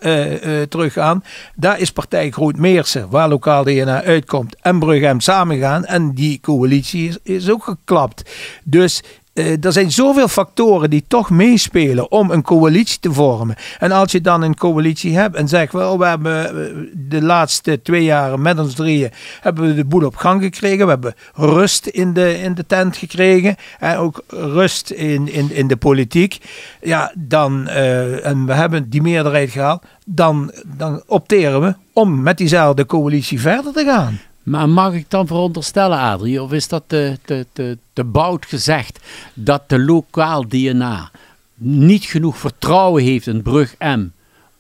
teruggaan, 0.69 1.25
daar 1.55 1.81
is 1.81 1.91
partij 1.91 2.31
Groot 2.31 2.57
Meersen, 2.57 3.11
waar 3.11 3.29
lokaal 3.29 3.65
DNA 3.65 4.03
uitkomt, 4.03 4.57
en 4.61 4.79
Brughem 4.79 5.21
samengaan. 5.21 5.85
En 5.85 6.15
die 6.15 6.41
coalitie 6.41 7.09
is, 7.09 7.19
is 7.23 7.51
ook 7.51 7.65
geklapt. 7.65 8.31
Dus 8.65 9.03
uh, 9.37 9.65
er 9.65 9.73
zijn 9.73 9.93
zoveel 9.93 10.29
factoren 10.29 10.91
die 10.91 11.05
toch 11.09 11.31
meespelen 11.31 12.11
om 12.11 12.31
een 12.31 12.43
coalitie 12.43 12.99
te 13.01 13.13
vormen. 13.13 13.57
En 13.79 13.93
als 13.93 14.13
je 14.13 14.21
dan 14.21 14.43
een 14.43 14.57
coalitie 14.57 15.17
hebt 15.17 15.37
en 15.37 15.49
zegt, 15.49 15.73
wel, 15.73 15.99
we 15.99 16.07
hebben 16.07 16.89
de 17.09 17.23
laatste 17.23 17.83
twee 17.83 18.05
jaren 18.05 18.43
met 18.43 18.59
ons 18.59 18.75
drieën 18.75 19.11
hebben 19.41 19.67
we 19.67 19.75
de 19.75 19.85
boel 19.85 20.05
op 20.05 20.17
gang 20.17 20.43
gekregen. 20.43 20.85
We 20.85 20.91
hebben 20.91 21.15
rust 21.35 21.87
in 21.87 22.13
de, 22.13 22.39
in 22.39 22.55
de 22.55 22.67
tent 22.67 22.97
gekregen. 22.97 23.57
En 23.79 23.97
ook 23.97 24.23
rust 24.29 24.91
in, 24.91 25.33
in, 25.33 25.53
in 25.53 25.67
de 25.67 25.77
politiek. 25.77 26.39
Ja, 26.81 27.13
dan, 27.15 27.65
uh, 27.67 28.27
en 28.27 28.47
we 28.47 28.53
hebben 28.53 28.91
die 28.91 29.03
meerderheid 29.03 29.51
gehaald. 29.51 29.85
Dan, 30.05 30.53
dan 30.67 31.03
opteren 31.07 31.61
we 31.61 31.75
om 31.93 32.23
met 32.23 32.39
diezelfde 32.39 32.87
coalitie 32.87 33.41
verder 33.41 33.73
te 33.73 33.85
gaan. 33.85 34.19
Maar 34.47 34.69
mag 34.69 34.93
ik 34.95 35.11
dan 35.11 35.27
veronderstellen, 35.27 35.99
Adrie, 35.99 36.43
of 36.43 36.53
is 36.53 36.69
dat 36.69 36.83
te, 36.87 37.19
te, 37.25 37.47
te, 37.53 37.79
te 37.93 38.05
bout 38.05 38.47
gezegd, 38.47 38.99
dat 39.35 39.69
de 39.69 39.79
lokaal 39.79 40.49
DNA 40.49 41.11
niet 41.55 42.05
genoeg 42.05 42.37
vertrouwen 42.37 43.03
heeft 43.03 43.27
in 43.27 43.43
Brug 43.43 43.75
M 43.79 44.07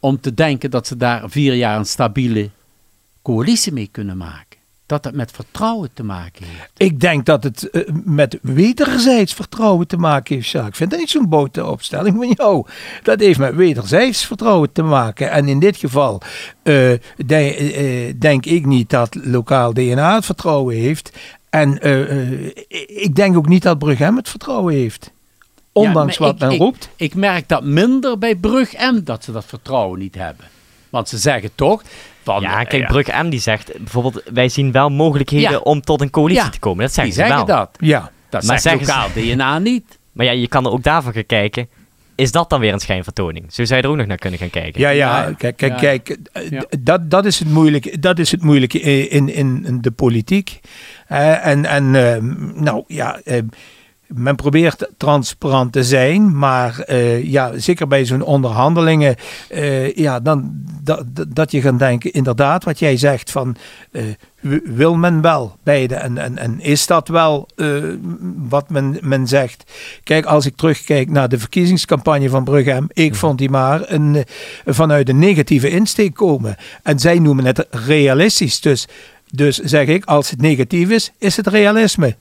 om 0.00 0.21
te 0.21 0.35
denken 0.35 0.71
dat 0.71 0.87
ze 0.87 0.97
daar 0.97 1.31
vier 1.31 1.55
jaar 1.55 1.78
een 1.78 1.87
stabiele 1.87 2.50
coalitie 3.23 3.73
mee 3.73 3.88
kunnen 3.93 4.16
maken? 4.16 4.45
Dat 4.87 5.05
het 5.05 5.14
met 5.14 5.31
vertrouwen 5.31 5.90
te 5.95 6.05
maken 6.05 6.45
heeft. 6.45 6.71
Ik 6.76 7.00
denk 7.00 7.26
dat 7.26 7.43
het 7.43 7.69
uh, 7.73 7.83
met 8.05 8.38
wederzijds 8.43 9.35
vertrouwen 9.35 9.87
te 9.87 9.97
maken 9.97 10.35
heeft, 10.35 10.49
Jacques. 10.49 10.71
Ik 10.71 10.76
vind 10.76 10.90
dat 10.90 10.99
niet 10.99 11.11
zo'n 11.11 11.28
boute 11.28 11.66
opstelling 11.66 12.16
van 12.16 12.33
jou. 12.37 12.66
Dat 13.02 13.21
heeft 13.21 13.38
met 13.38 13.55
wederzijds 13.55 14.26
vertrouwen 14.26 14.73
te 14.73 14.83
maken. 14.83 15.31
En 15.31 15.49
in 15.49 15.59
dit 15.59 15.76
geval 15.76 16.21
uh, 16.62 16.93
de, 17.16 18.09
uh, 18.09 18.14
denk 18.19 18.47
ik 18.47 18.66
niet 18.66 18.90
dat 18.90 19.16
lokaal 19.23 19.73
DNA 19.73 20.14
het 20.14 20.25
vertrouwen 20.25 20.76
heeft. 20.76 21.12
En 21.50 21.73
ik 22.87 23.14
denk 23.14 23.37
ook 23.37 23.49
niet 23.49 23.62
dat 23.62 23.78
Brughem 23.78 24.16
het 24.16 24.28
vertrouwen 24.28 24.75
heeft. 24.75 25.12
Ondanks 25.73 26.16
ja, 26.16 26.25
wat 26.25 26.35
ik, 26.35 26.40
men 26.40 26.50
ik, 26.50 26.59
roept. 26.59 26.88
Ik 26.97 27.14
merk 27.14 27.49
dat 27.49 27.64
minder 27.64 28.19
bij 28.19 28.35
Brug 28.35 28.73
M 28.73 29.00
dat 29.05 29.25
ze 29.25 29.33
dat 29.33 29.45
vertrouwen 29.45 29.99
niet 29.99 30.14
hebben. 30.14 30.47
Want 30.96 31.08
ze 31.08 31.18
zeggen 31.18 31.50
toch, 31.54 31.82
van, 32.22 32.40
ja, 32.40 32.64
kijk, 32.64 32.82
ja. 32.82 32.88
Brugge 32.88 33.22
M 33.22 33.28
die 33.28 33.40
zegt 33.40 33.78
bijvoorbeeld, 33.78 34.22
wij 34.32 34.48
zien 34.48 34.72
wel 34.72 34.90
mogelijkheden 34.90 35.50
ja. 35.50 35.58
om 35.58 35.80
tot 35.80 36.00
een 36.00 36.10
coalitie 36.10 36.44
ja. 36.44 36.50
te 36.50 36.58
komen. 36.58 36.84
Dat 36.84 36.94
zeggen 36.94 37.14
die 37.14 37.22
ze 37.22 37.28
zeggen 37.28 37.46
wel. 37.46 37.56
dat. 37.56 37.70
Ja. 37.78 38.10
Dat 38.28 38.42
maar 38.42 38.60
zegt 38.60 38.80
lokaal 38.80 39.08
DNA 39.14 39.58
niet. 39.58 39.98
Maar 40.12 40.26
ja, 40.26 40.32
je 40.32 40.48
kan 40.48 40.64
er 40.64 40.70
ook 40.70 40.82
daarvan 40.82 41.12
gaan 41.12 41.26
kijken. 41.26 41.68
Is 42.14 42.32
dat 42.32 42.50
dan 42.50 42.60
weer 42.60 42.72
een 42.72 42.80
schijnvertoning? 42.80 43.52
Zo 43.52 43.64
zou 43.64 43.80
je 43.80 43.86
er 43.86 43.92
ook 43.92 43.96
nog 43.96 44.06
naar 44.06 44.16
kunnen 44.16 44.38
gaan 44.38 44.50
kijken. 44.50 44.80
Ja, 44.80 44.88
ja, 44.88 45.26
Ja, 45.26 45.32
kijk, 45.32 45.56
kijk, 45.56 45.76
kijk 45.76 46.16
eh, 46.32 46.50
Ja. 46.50 46.64
dat, 46.80 47.10
dat, 47.10 47.24
is 47.24 47.38
het 47.38 47.48
moeilijke, 47.48 47.98
dat 47.98 48.18
is 48.18 48.30
het 48.30 48.42
moeilijke 48.42 48.80
in, 48.80 49.28
in, 49.28 49.64
in 49.66 49.80
de 49.80 49.90
politiek. 49.90 50.60
Eh, 51.06 51.46
en 51.46 51.64
en 51.64 51.94
eh, 51.94 52.22
nou 52.62 52.84
ja, 52.86 53.20
eh, 53.24 53.42
men 54.08 54.36
probeert 54.36 54.88
transparant 54.96 55.72
te 55.72 55.84
zijn, 55.84 56.38
maar 56.38 56.80
eh, 56.80 57.25
ja, 57.25 57.58
zeker 57.58 57.88
bij 57.88 58.04
zo'n 58.04 58.22
onderhandelingen, 58.22 59.16
eh, 59.48 59.94
ja, 59.94 60.20
dan 60.20 60.64
dat, 61.28 61.50
je 61.50 61.60
gaat 61.60 61.78
denken, 61.78 62.12
inderdaad, 62.12 62.64
wat 62.64 62.78
jij 62.78 62.96
zegt 62.96 63.30
van 63.30 63.56
eh, 63.90 64.02
wil 64.64 64.96
men 64.96 65.20
wel 65.20 65.56
beide 65.62 65.94
en, 65.94 66.18
en, 66.18 66.38
en 66.38 66.60
is 66.60 66.86
dat 66.86 67.08
wel 67.08 67.48
wat 68.48 68.70
men, 68.70 68.98
men 69.00 69.26
zegt? 69.26 69.72
Kijk, 70.04 70.25
als 70.25 70.46
ik 70.46 70.56
terugkijk 70.56 71.10
naar 71.10 71.28
de 71.28 71.38
verkiezingscampagne 71.38 72.28
van 72.28 72.44
Brughem, 72.44 72.86
ik 72.92 73.14
vond 73.14 73.38
die 73.38 73.50
maar 73.50 73.82
een, 73.86 74.25
vanuit 74.66 75.08
een 75.08 75.18
negatieve 75.18 75.68
insteek 75.68 76.14
komen. 76.14 76.56
En 76.82 76.98
zij 76.98 77.18
noemen 77.18 77.44
het 77.44 77.66
realistisch. 77.70 78.60
Dus, 78.60 78.88
dus 79.30 79.58
zeg 79.58 79.86
ik, 79.86 80.04
als 80.04 80.30
het 80.30 80.40
negatief 80.40 80.90
is, 80.90 81.12
is 81.18 81.36
het 81.36 81.46
realisme. 81.46 82.16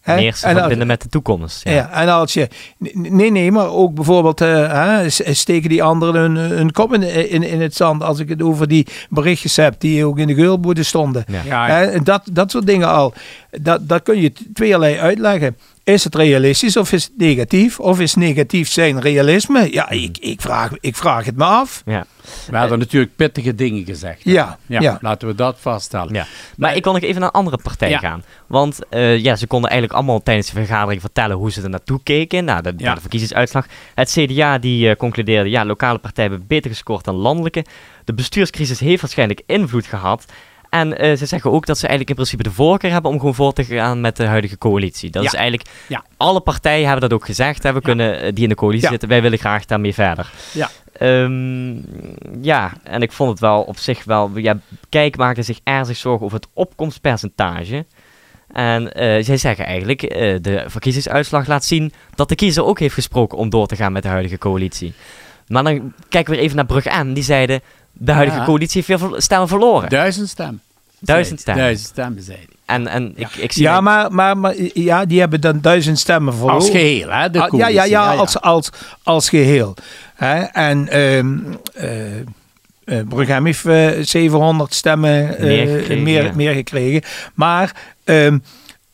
Hè? 0.00 0.14
Meer 0.14 0.34
ze 0.34 0.48
verbinden 0.48 0.86
met 0.86 1.02
de 1.02 1.08
toekomst. 1.08 1.64
Ja. 1.64 1.72
ja. 1.72 1.90
en 1.92 2.08
als 2.08 2.32
je. 2.32 2.48
Nee, 2.92 3.30
nee, 3.30 3.52
maar 3.52 3.68
ook 3.70 3.94
bijvoorbeeld. 3.94 4.40
eh, 4.40 4.72
hè, 4.72 5.10
s- 5.10 5.20
steken 5.24 5.68
die 5.68 5.82
anderen 5.82 6.20
hun, 6.20 6.36
hun 6.36 6.72
kop 6.72 6.94
in, 6.94 7.30
in, 7.30 7.42
in 7.42 7.60
het 7.60 7.74
zand. 7.74 8.02
Als 8.02 8.18
ik 8.18 8.28
het 8.28 8.42
over 8.42 8.68
die 8.68 8.86
berichtjes 9.10 9.56
heb. 9.56 9.74
die 9.80 10.04
ook 10.04 10.18
in 10.18 10.26
de 10.26 10.34
geulboede 10.34 10.82
stonden. 10.82 11.24
Ja. 11.28 11.40
Ja, 11.44 11.66
Hè, 11.66 11.84
en 11.84 12.04
dat, 12.04 12.22
dat 12.32 12.50
soort 12.50 12.66
dingen 12.66 12.88
al. 12.88 13.12
Dat, 13.50 13.88
dat 13.88 14.02
kun 14.02 14.20
je 14.20 14.32
tweeërlei 14.54 14.98
uitleggen. 14.98 15.56
Is 15.84 16.04
het 16.04 16.14
realistisch 16.14 16.76
of 16.76 16.92
is 16.92 17.04
het 17.04 17.12
negatief? 17.16 17.80
Of 17.80 18.00
is 18.00 18.14
negatief 18.14 18.68
zijn 18.68 19.00
realisme? 19.00 19.72
Ja, 19.72 19.90
ik, 19.90 20.18
ik, 20.18 20.40
vraag, 20.40 20.70
ik 20.80 20.96
vraag 20.96 21.24
het 21.24 21.36
me 21.36 21.44
af. 21.44 21.82
Ja. 21.86 22.06
We 22.50 22.56
hadden 22.56 22.78
natuurlijk 22.78 23.16
pittige 23.16 23.54
dingen 23.54 23.84
gezegd. 23.84 24.20
Ja, 24.24 24.58
Ja, 24.66 24.80
ja. 24.80 24.98
laten 25.00 25.28
we 25.28 25.34
dat 25.34 25.56
vaststellen. 25.60 26.14
Ja. 26.14 26.26
Maar 26.56 26.76
ik 26.76 26.84
wil 26.84 26.92
nog 26.92 27.02
even 27.02 27.20
naar 27.20 27.28
een 27.28 27.34
andere 27.34 27.58
partij 27.62 27.90
Ja. 27.90 27.98
gaan. 27.98 28.24
Want 28.46 28.78
eh, 28.88 29.18
ja, 29.18 29.36
ze 29.36 29.46
konden 29.46 29.70
eigenlijk 29.70 30.00
allemaal 30.00 30.22
tijdens 30.22 30.46
de 30.46 30.52
vergadering 30.52 31.00
vertellen 31.00 31.36
hoe 31.36 31.50
ze 31.50 31.62
er 31.62 31.70
naartoe 31.70 32.00
keken. 32.02 32.44
Naar 32.44 32.62
de, 32.62 32.72
Ja. 32.76 32.84
naar 32.84 32.94
de 32.94 33.00
verkiezingsuitslag. 33.00 33.66
Het 33.94 34.10
CDA 34.10 34.58
die 34.58 34.90
eh, 34.90 34.96
concludeerde, 34.96 35.50
ja, 35.50 35.64
lokale 35.64 35.98
partijen 35.98 36.30
hebben 36.30 36.48
beter 36.48 36.70
gescoord 36.70 37.04
dan 37.04 37.14
landelijke. 37.14 37.64
De 38.04 38.14
bestuurscrisis 38.14 38.80
heeft 38.80 39.00
waarschijnlijk 39.00 39.42
invloed 39.46 39.86
gehad. 39.86 40.24
En 40.70 40.98
eh, 40.98 41.16
ze 41.16 41.26
zeggen 41.26 41.50
ook 41.50 41.66
dat 41.66 41.76
ze 41.78 41.86
eigenlijk 41.86 42.08
in 42.10 42.16
principe 42.24 42.42
de 42.42 42.54
voorkeur 42.54 42.90
hebben 42.90 43.10
om 43.10 43.18
gewoon 43.18 43.34
voor 43.34 43.52
te 43.52 43.64
gaan 43.64 44.00
met 44.00 44.16
de 44.16 44.24
huidige 44.24 44.58
coalitie. 44.58 45.10
Dat 45.10 45.22
Ja. 45.22 45.28
is 45.28 45.34
eigenlijk, 45.34 45.68
Ja. 45.88 46.04
alle 46.16 46.40
partijen 46.40 46.88
hebben 46.88 47.08
dat 47.08 47.18
ook 47.18 47.24
gezegd. 47.24 47.62
Hè, 47.62 47.72
we 47.72 47.80
kunnen, 47.80 48.20
eh, 48.20 48.32
die 48.34 48.42
in 48.42 48.48
de 48.48 48.54
coalitie 48.54 48.88
zitten, 48.88 49.08
wij 49.08 49.22
willen 49.22 49.38
graag 49.38 49.64
daarmee 49.64 49.94
verder. 49.94 50.30
Ja. 50.52 50.70
Ehm, 50.92 51.74
ja, 52.40 52.72
en 52.84 53.02
ik 53.02 53.12
vond 53.12 53.30
het 53.30 53.40
wel 53.40 53.62
op 53.62 53.78
zich 53.78 54.04
wel. 54.04 54.30
Ja, 54.34 54.58
Kijk 54.88 55.16
maakte 55.16 55.42
zich 55.42 55.60
ernstig 55.64 55.96
zorgen 55.96 56.24
over 56.24 56.38
het 56.38 56.48
opkomstpercentage. 56.54 57.84
En 58.52 58.92
eh, 58.92 59.24
zij 59.24 59.36
zeggen 59.36 59.64
eigenlijk, 59.66 60.00
de 60.42 60.64
verkiezingsuitslag 60.66 61.46
laat 61.46 61.64
zien 61.64 61.92
dat 62.14 62.28
de 62.28 62.34
kiezer 62.34 62.64
ook 62.64 62.78
heeft 62.78 62.94
gesproken 62.94 63.38
om 63.38 63.50
door 63.50 63.66
te 63.66 63.76
gaan 63.76 63.92
met 63.92 64.02
de 64.02 64.08
huidige 64.08 64.38
coalitie. 64.38 64.92
Maar 65.46 65.64
dan 65.64 65.92
kijken 66.08 66.30
we 66.30 66.36
weer 66.36 66.44
even 66.44 66.56
naar 66.56 66.66
Brug 66.66 66.84
M. 67.04 67.12
Die 67.12 67.22
zeiden, 67.22 67.60
de 67.92 68.12
huidige 68.12 68.38
Ja. 68.38 68.44
coalitie 68.44 68.84
heeft 68.86 69.00
veel 69.02 69.20
stemmen 69.20 69.48
verloren. 69.48 69.88
Duizend 69.88 70.28
stemmen. 70.28 70.60
Duizend 70.98 71.40
stemmen. 71.40 71.62
Duizend 71.64 71.88
stemmen, 71.88 72.22
zei 72.22 72.36
hij. 72.36 72.46
En, 72.76 72.86
en 72.86 73.12
ik, 73.16 73.28
ik 73.36 73.52
zie... 73.52 73.62
Ja, 73.62 73.80
maar, 73.80 74.12
maar, 74.12 74.38
maar 74.38 74.54
ja, 74.74 75.04
die 75.04 75.20
hebben 75.20 75.40
dan 75.40 75.60
duizend 75.60 75.98
stemmen 75.98 76.34
voor. 76.34 76.50
Als 76.50 76.70
geheel, 76.70 77.08
hè? 77.10 77.30
De 77.30 77.40
Ah, 77.40 77.48
ja, 77.58 77.68
ja, 77.68 77.72
coalitie. 77.72 77.90
ja, 77.90 78.14
als, 78.14 78.40
als, 78.40 78.70
als 79.02 79.28
geheel. 79.28 79.74
Hè? 80.14 80.40
En 80.42 80.88
ehm 80.88 81.38
eh 81.74 81.88
eh, 82.84 82.98
Brughem 83.08 83.44
heeft 83.44 83.66
eh, 83.66 83.88
700 84.00 84.74
stemmen 84.74 85.38
eh, 85.38 85.44
Meer 85.44 85.66
gekregen, 85.66 86.02
meer, 86.02 86.24
ja. 86.24 86.32
meer 86.34 86.54
gekregen. 86.54 87.02
Maar 87.34 87.74
ehm, 88.04 88.38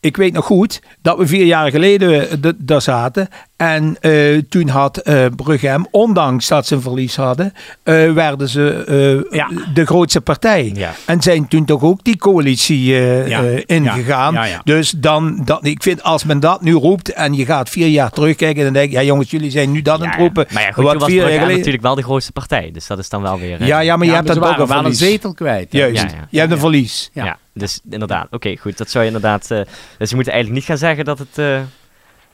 ik 0.00 0.16
weet 0.16 0.32
nog 0.32 0.44
goed 0.44 0.80
dat 1.02 1.18
we 1.18 1.26
vier 1.26 1.44
jaar 1.44 1.70
geleden 1.70 2.30
eh, 2.30 2.50
daar 2.56 2.82
zaten. 2.82 3.28
En 3.56 3.96
eh, 4.00 4.38
toen 4.48 4.68
had 4.68 4.96
eh 4.96 5.24
Brughem, 5.36 5.86
ondanks 5.90 6.48
dat 6.48 6.66
ze 6.66 6.74
een 6.74 6.80
verlies 6.80 7.16
hadden, 7.16 7.52
eh, 7.82 8.12
werden 8.12 8.48
ze 8.48 8.84
eh, 9.30 9.36
Ja. 9.38 9.50
de 9.74 9.86
grootste 9.86 10.20
partij. 10.20 10.70
Ja. 10.74 10.92
En 11.04 11.22
zijn 11.22 11.48
toen 11.48 11.64
toch 11.64 11.82
ook 11.82 12.04
die 12.04 12.16
coalitie 12.16 12.94
eh, 12.94 13.28
Ja. 13.28 13.42
eh, 13.44 13.62
ingegaan. 13.66 14.34
Ja, 14.34 14.44
ja, 14.44 14.50
ja. 14.50 14.60
Dus 14.64 14.90
dan, 14.90 15.42
dat, 15.44 15.64
ik 15.66 15.82
vind 15.82 16.02
als 16.02 16.24
men 16.24 16.40
dat 16.40 16.62
nu 16.62 16.72
roept 16.72 17.12
en 17.12 17.34
je 17.34 17.44
gaat 17.44 17.68
vier 17.68 17.88
jaar 17.88 18.10
terugkijken, 18.10 18.64
dan 18.64 18.72
denk 18.72 18.86
ik, 18.86 18.92
ja 18.92 19.02
jongens, 19.02 19.30
jullie 19.30 19.50
zijn 19.50 19.72
nu 19.72 19.82
dat 19.82 20.00
aan 20.00 20.08
het 20.08 20.18
roepen. 20.18 20.46
Maar 20.52 20.62
ja, 20.62 20.72
goed, 20.72 20.82
wat 20.82 20.92
toen 20.92 21.00
was 21.00 21.10
vier 21.10 21.20
jaar 21.20 21.30
geleden- 21.30 21.56
natuurlijk 21.56 21.82
wel 21.82 21.94
de 21.94 22.02
grootste 22.02 22.32
partij. 22.32 22.70
Dus 22.72 22.86
dat 22.86 22.98
is 22.98 23.08
dan 23.08 23.22
wel 23.22 23.38
weer... 23.38 23.64
Ja, 23.64 23.78
ja, 23.80 23.96
maar 23.96 24.06
je 24.06 24.12
hebt 24.12 24.26
ze 24.32 24.40
ook 24.40 24.44
een 24.44 24.56
wel 24.56 24.60
een 24.76 24.82
verlies. 24.82 24.98
zetel 24.98 25.34
kwijt. 25.34 25.72
hè? 25.72 25.78
Juist, 25.78 26.02
Ja, 26.02 26.08
ja. 26.08 26.26
je 26.30 26.38
hebt 26.38 26.52
een 26.52 26.58
verlies. 26.58 27.10
Ja. 27.12 27.24
Ja. 27.24 27.36
dus 27.54 27.80
inderdaad. 27.90 28.26
Oké, 28.30 28.56
goed. 28.56 28.78
Dat 28.78 28.90
zou 28.90 29.04
je 29.04 29.10
inderdaad... 29.10 29.50
eh, 29.50 29.60
dus 29.98 30.10
je 30.10 30.16
moet 30.16 30.28
eigenlijk 30.28 30.58
niet 30.58 30.68
gaan 30.68 30.78
zeggen 30.78 31.04
dat 31.04 31.18
het 31.18 31.38
eh, 31.38 31.58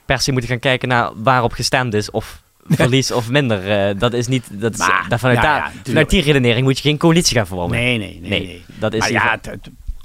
per 0.05 0.19
se 0.19 0.31
moeten 0.31 0.49
gaan 0.49 0.59
kijken 0.59 0.87
naar 0.87 1.09
waarop 1.15 1.51
gestemd 1.51 1.93
is 1.93 2.11
of 2.11 2.41
verlies 2.67 3.11
of 3.11 3.29
minder. 3.29 3.87
Eh, 3.89 3.99
dat 3.99 4.13
is 4.13 4.27
niet... 4.27 4.45
Dat 4.51 4.73
is, 4.73 4.77
Maar, 4.77 5.05
vanuit, 5.19 5.37
ja, 5.37 5.43
daar- 5.43 5.71
ja, 5.73 5.79
vanuit 5.83 6.09
die 6.09 6.21
redenering 6.21 6.65
moet 6.65 6.77
je 6.77 6.83
geen 6.83 6.97
coalitie 6.97 7.37
gaan 7.37 7.47
vormen. 7.47 7.77
Nee, 7.77 7.97
nee, 7.97 8.17
nee. 8.21 8.29
Nee, 8.29 8.45
nee. 8.45 8.63
dat 8.79 8.93
is 8.93 8.99
maar 8.99 9.11
ja, 9.11 9.37
het 9.41 9.59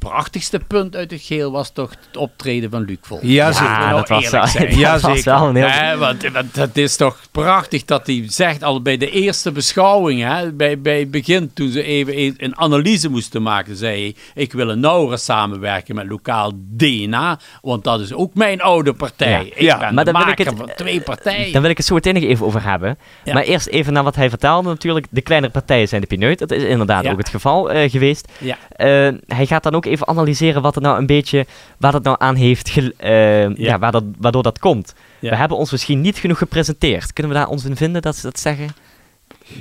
prachtigste 0.08 0.58
punt 0.58 0.96
uit 0.96 1.10
het 1.10 1.22
geheel 1.22 1.50
was 1.52 1.70
toch 1.72 1.90
het 1.90 2.16
optreden 2.16 2.70
van 2.70 2.82
Luc 2.82 2.96
Vol. 3.02 3.18
Ja, 3.22 3.28
Ja, 3.46 3.52
zeker. 3.52 3.78
nou 3.78 3.90
dat 3.96 4.08
was, 4.08 4.24
eerlijk 4.24 4.52
wel, 4.52 4.62
dat 4.68 4.74
Ja, 4.78 4.92
was 4.92 5.02
zeker. 5.16 5.24
wel 5.40 5.48
een 5.48 5.56
heel... 5.56 5.66
Ja, 5.66 5.96
want, 5.96 6.28
want 6.32 6.56
het 6.56 6.76
is 6.76 6.96
toch 6.96 7.18
prachtig 7.30 7.84
dat 7.84 8.06
hij 8.06 8.24
zegt 8.26 8.62
al 8.62 8.82
bij 8.82 8.96
de 8.96 9.10
eerste 9.10 9.52
beschouwing, 9.52 10.22
hè, 10.22 10.52
bij, 10.52 10.80
bij 10.80 10.98
het 10.98 11.10
begin 11.10 11.50
toen 11.54 11.70
ze 11.70 11.82
even 11.82 12.34
een, 12.36 12.58
analyse 12.58 13.08
moesten 13.08 13.42
maken, 13.42 13.76
zei 13.76 14.00
hij, 14.02 14.14
ik 14.42 14.52
wil 14.52 14.68
een 14.68 14.80
nauwere 14.80 15.16
samenwerking 15.16 15.98
met 15.98 16.08
lokaal 16.08 16.52
DNA, 16.76 17.38
want 17.62 17.84
dat 17.84 18.00
is 18.00 18.12
ook 18.12 18.34
mijn 18.34 18.60
oude 18.60 18.92
partij. 18.92 19.30
Ja. 19.30 19.38
Ik 19.40 19.60
Ja, 19.60 19.78
ben 19.78 19.94
maar 19.94 20.04
de 20.04 20.12
dan 20.12 20.22
wil 20.22 20.32
ik 20.32 20.38
maker 20.38 20.46
het- 20.46 20.56
van 20.58 20.70
twee 20.76 21.00
partijen. 21.00 21.52
Daar 21.52 21.62
wil 21.62 21.70
ik 21.70 21.76
het 21.76 21.86
zo 21.86 21.94
meteen 21.94 22.14
nog 22.14 22.22
even 22.22 22.46
over 22.46 22.62
hebben. 22.64 22.98
Ja. 23.24 23.32
Maar 23.34 23.42
eerst 23.42 23.66
even 23.66 23.92
naar 23.92 24.02
wat 24.04 24.16
hij 24.16 24.28
vertelde 24.28 24.68
natuurlijk. 24.68 25.06
De 25.10 25.20
kleinere 25.22 25.52
partijen 25.52 25.88
zijn 25.88 26.00
de 26.00 26.06
pineut. 26.06 26.38
Dat 26.38 26.50
is 26.50 26.62
inderdaad 26.62 27.04
Ja. 27.04 27.10
ook 27.10 27.18
het 27.18 27.28
geval 27.28 27.70
eh, 27.70 27.90
geweest. 27.90 28.28
Ja. 28.38 28.56
Eh, 28.70 28.86
hij 29.26 29.46
gaat 29.46 29.62
dan 29.62 29.74
ook 29.74 29.84
even 29.84 29.97
analyseren 30.06 30.62
wat 30.62 30.76
er 30.76 30.82
nou 30.82 30.98
een 30.98 31.06
beetje, 31.06 31.46
waar 31.78 31.92
dat 31.92 32.02
nou 32.02 32.16
aan 32.18 32.34
heeft, 32.34 32.68
gel- 32.70 32.92
eh, 32.96 33.56
ja. 33.56 33.78
waar 33.78 33.92
dat, 33.92 34.04
waardoor 34.18 34.42
dat 34.42 34.58
komt. 34.58 34.94
Ja. 35.18 35.30
We 35.30 35.36
hebben 35.36 35.56
ons 35.56 35.70
misschien 35.70 36.00
niet 36.00 36.18
genoeg 36.18 36.38
gepresenteerd. 36.38 37.12
Kunnen 37.12 37.32
we 37.32 37.38
daar 37.38 37.48
ons 37.48 37.64
in 37.64 37.76
vinden 37.76 38.02
dat 38.02 38.16
ze 38.16 38.22
dat 38.22 38.38
zeggen? 38.40 38.68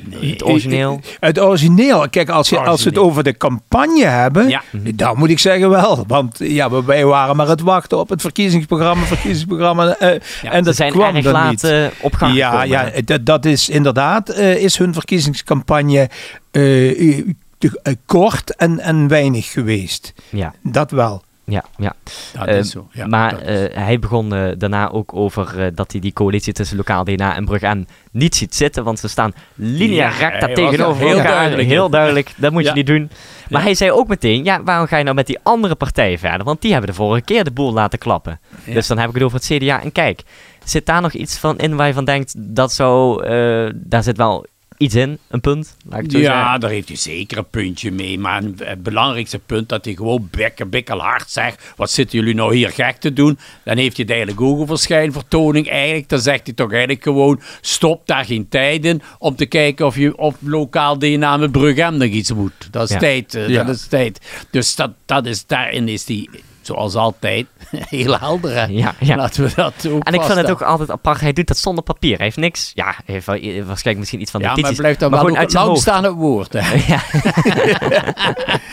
Nee. 0.06 0.32
Het 0.32 0.44
origineel. 0.46 1.00
Het 1.20 1.40
origineel, 1.40 2.10
kijk, 2.10 2.30
als, 2.30 2.50
je, 2.50 2.60
als 2.60 2.84
we 2.84 2.90
het 2.90 2.98
over 3.00 3.24
de 3.24 3.38
campagne 3.38 4.06
hebben, 4.06 4.50
Ja. 4.50 4.62
dan 4.96 5.18
moet 5.18 5.30
ik 5.30 5.40
zeggen 5.40 5.70
wel. 5.70 6.04
Want 6.08 6.36
ja, 6.40 6.70
we- 6.70 6.84
wij 6.84 7.06
waren 7.06 7.36
maar 7.36 7.48
het 7.48 7.62
wachten 7.62 7.98
op 8.00 8.10
het 8.10 8.22
verkiezingsprogramma, 8.22 9.04
verkiezingsprogramma. 9.06 9.96
eh, 9.96 10.20
en 10.54 10.64
dat 10.64 10.76
zijn 10.76 10.92
kwam 10.92 11.16
erg 11.16 11.26
laat 11.26 11.50
niet. 11.50 11.64
eh, 11.64 11.86
op 12.02 12.14
gang 12.14 12.36
Ja, 12.36 12.50
gekomen, 12.50 12.68
ja 12.70 12.92
dat, 13.06 13.26
dat 13.26 13.46
is 13.46 13.70
inderdaad, 13.70 14.30
eh, 14.30 14.56
is 14.64 14.78
hun 14.78 14.94
verkiezingscampagne 14.94 16.10
eh, 16.52 17.18
eh, 17.18 17.26
te- 17.58 17.80
eh, 17.84 17.94
kort 18.06 18.56
en, 18.56 18.80
en 18.80 19.08
weinig 19.08 19.52
geweest. 19.52 20.14
ja, 20.30 20.54
Dat 20.64 20.92
wel. 20.92 21.24
ja, 21.44 21.64
ja. 21.78 21.94
Dat 22.34 22.48
is 22.48 22.72
zo. 22.72 22.88
Ja, 22.92 23.08
maar 23.08 23.32
dat 23.32 23.42
is- 23.42 23.68
eh, 23.68 23.76
hij 23.78 24.00
begon 24.00 24.34
eh, 24.34 24.52
daarna 24.58 24.90
ook 24.90 25.14
over 25.14 25.60
eh, 25.66 25.72
dat 25.76 25.92
hij 25.92 26.02
die 26.02 26.14
coalitie 26.14 26.54
tussen 26.54 26.78
lokaal 26.78 27.04
DNA 27.04 27.36
en 27.36 27.46
Brugge 27.46 27.68
M 27.76 27.86
niet 28.12 28.36
ziet 28.36 28.56
zitten. 28.56 28.84
Want 28.84 29.00
ze 29.00 29.08
staan 29.08 29.34
linea 29.56 30.10
Ja, 30.10 30.30
recta 30.30 30.48
tegenover 30.54 31.02
er 31.02 31.08
heel 31.08 31.18
elkaar. 31.18 31.32
duidelijk 31.34 31.68
heel 31.68 31.90
duidelijk, 31.90 32.34
dat 32.38 32.52
moet 32.52 32.64
Ja. 32.64 32.70
je 32.70 32.76
niet 32.76 32.88
doen. 32.88 33.10
Maar 33.50 33.60
Ja. 33.62 33.66
hij 33.68 33.76
zei 33.76 33.92
ook 33.92 34.08
meteen, 34.08 34.44
ja, 34.44 34.64
waarom 34.64 34.88
ga 34.88 34.98
je 34.98 35.04
nou 35.04 35.16
met 35.16 35.28
die 35.28 35.40
andere 35.44 35.76
partijen 35.76 36.20
verder? 36.20 36.44
Want 36.46 36.62
die 36.62 36.72
hebben 36.72 36.90
de 36.90 36.96
vorige 36.96 37.24
keer 37.24 37.44
de 37.44 37.52
boel 37.52 37.74
laten 37.74 38.00
klappen. 38.00 38.40
Ja. 38.64 38.74
Dus 38.74 38.88
dan 38.88 38.98
heb 38.98 39.08
ik 39.10 39.16
het 39.16 39.24
over 39.24 39.38
het 39.38 39.48
CDA. 39.48 39.82
En 39.84 39.92
kijk, 39.92 40.22
zit 40.64 40.86
daar 40.86 41.02
nog 41.02 41.14
iets 41.14 41.38
van 41.38 41.58
in 41.58 41.76
waar 41.76 41.88
je 41.88 41.94
van 41.94 42.06
denkt, 42.06 42.34
dat 42.38 42.74
zo, 42.74 43.20
eh, 43.20 43.72
daar 43.76 44.04
zit 44.04 44.18
wel 44.18 44.46
iets 44.78 44.96
in, 44.96 45.18
een 45.28 45.42
punt, 45.42 45.76
laat 45.86 45.98
ik 45.98 46.04
het 46.04 46.12
zo 46.12 46.18
ja, 46.20 46.42
zeggen. 46.42 46.60
daar 46.60 46.70
heeft 46.70 46.88
hij 46.88 46.98
zeker 46.98 47.38
een 47.38 47.50
puntje 47.50 47.92
mee. 47.92 48.20
Maar 48.20 48.44
een- 48.44 48.60
het 48.64 48.84
belangrijkste 48.84 49.40
punt 49.40 49.70
dat 49.70 49.86
hij 49.86 49.94
gewoon 49.94 50.28
bekken, 50.32 50.70
bikkelhard 50.70 51.30
zegt. 51.32 51.74
Wat 51.76 51.92
zitten 51.92 52.20
jullie 52.20 52.34
nou 52.36 52.56
hier 52.56 52.70
gek 52.70 52.98
te 52.98 53.14
doen? 53.14 53.40
Dan 53.64 53.78
heeft 53.78 53.96
hij 53.98 54.06
het 54.06 54.10
eigenlijk 54.16 54.42
ook 54.42 54.60
over 54.60 54.78
schijnvertoning. 54.78 55.70
Eigenlijk, 55.70 56.10
dan 56.10 56.20
zegt 56.20 56.46
hij 56.46 56.54
toch 56.56 56.70
eigenlijk 56.72 57.04
gewoon: 57.04 57.42
stop 57.62 58.08
daar 58.08 58.26
geen 58.26 58.50
tijd 58.50 58.86
in 58.86 59.02
om 59.20 59.36
te 59.36 59.46
kijken 59.46 59.86
of 59.86 59.96
je 59.98 60.18
op 60.18 60.36
lokaal 60.40 61.00
DNA 61.00 61.38
met 61.38 61.52
Brughem 61.52 61.98
nog 61.98 62.08
iets 62.10 62.32
moet. 62.34 62.68
Dat 62.72 62.84
is 62.84 62.90
Ja. 62.94 63.00
tijd. 63.00 63.36
eh, 63.36 63.48
Ja. 63.50 63.64
Dat 63.64 63.76
is 63.76 63.88
tijd. 63.88 64.46
Dus 64.52 64.76
dat, 64.76 64.92
dat 65.06 65.26
is, 65.26 65.46
daarin 65.46 65.88
is 65.88 66.08
hij, 66.08 66.28
zoals 66.68 66.96
altijd, 66.96 67.46
heel 67.72 68.20
helder. 68.20 68.52
hè. 68.54 68.66
Ja, 68.66 68.96
ja. 69.00 69.16
Laten 69.16 69.44
we 69.44 69.52
dat 69.56 69.88
ook 69.90 70.04
En 70.04 70.14
ik 70.14 70.22
vind 70.22 70.38
het 70.38 70.50
ook 70.52 70.62
altijd 70.62 70.92
apart, 70.92 71.20
hij 71.22 71.34
doet 71.34 71.48
dat 71.48 71.58
zonder 71.58 71.84
papier. 71.84 72.16
Hij 72.16 72.26
heeft 72.26 72.38
niks, 72.38 72.72
ja, 72.74 72.86
hij 72.86 73.14
heeft 73.14 73.26
wel, 73.26 73.36
eh, 73.36 73.42
waarschijnlijk 73.56 73.98
misschien 73.98 74.22
iets 74.22 74.32
van 74.32 74.42
Ja, 74.42 74.56
maar 74.56 74.74
blijft 74.74 75.00
dan 75.00 75.10
wel 75.10 75.20
gewoon 75.20 75.34
ook 75.36 75.42
uit 75.42 75.54
lang 75.54 75.68
hoofd. 75.68 75.82
staan 75.82 76.04
het 76.04 76.14
woord. 76.14 76.54
Hè. 76.54 76.76
Ja, 76.94 77.02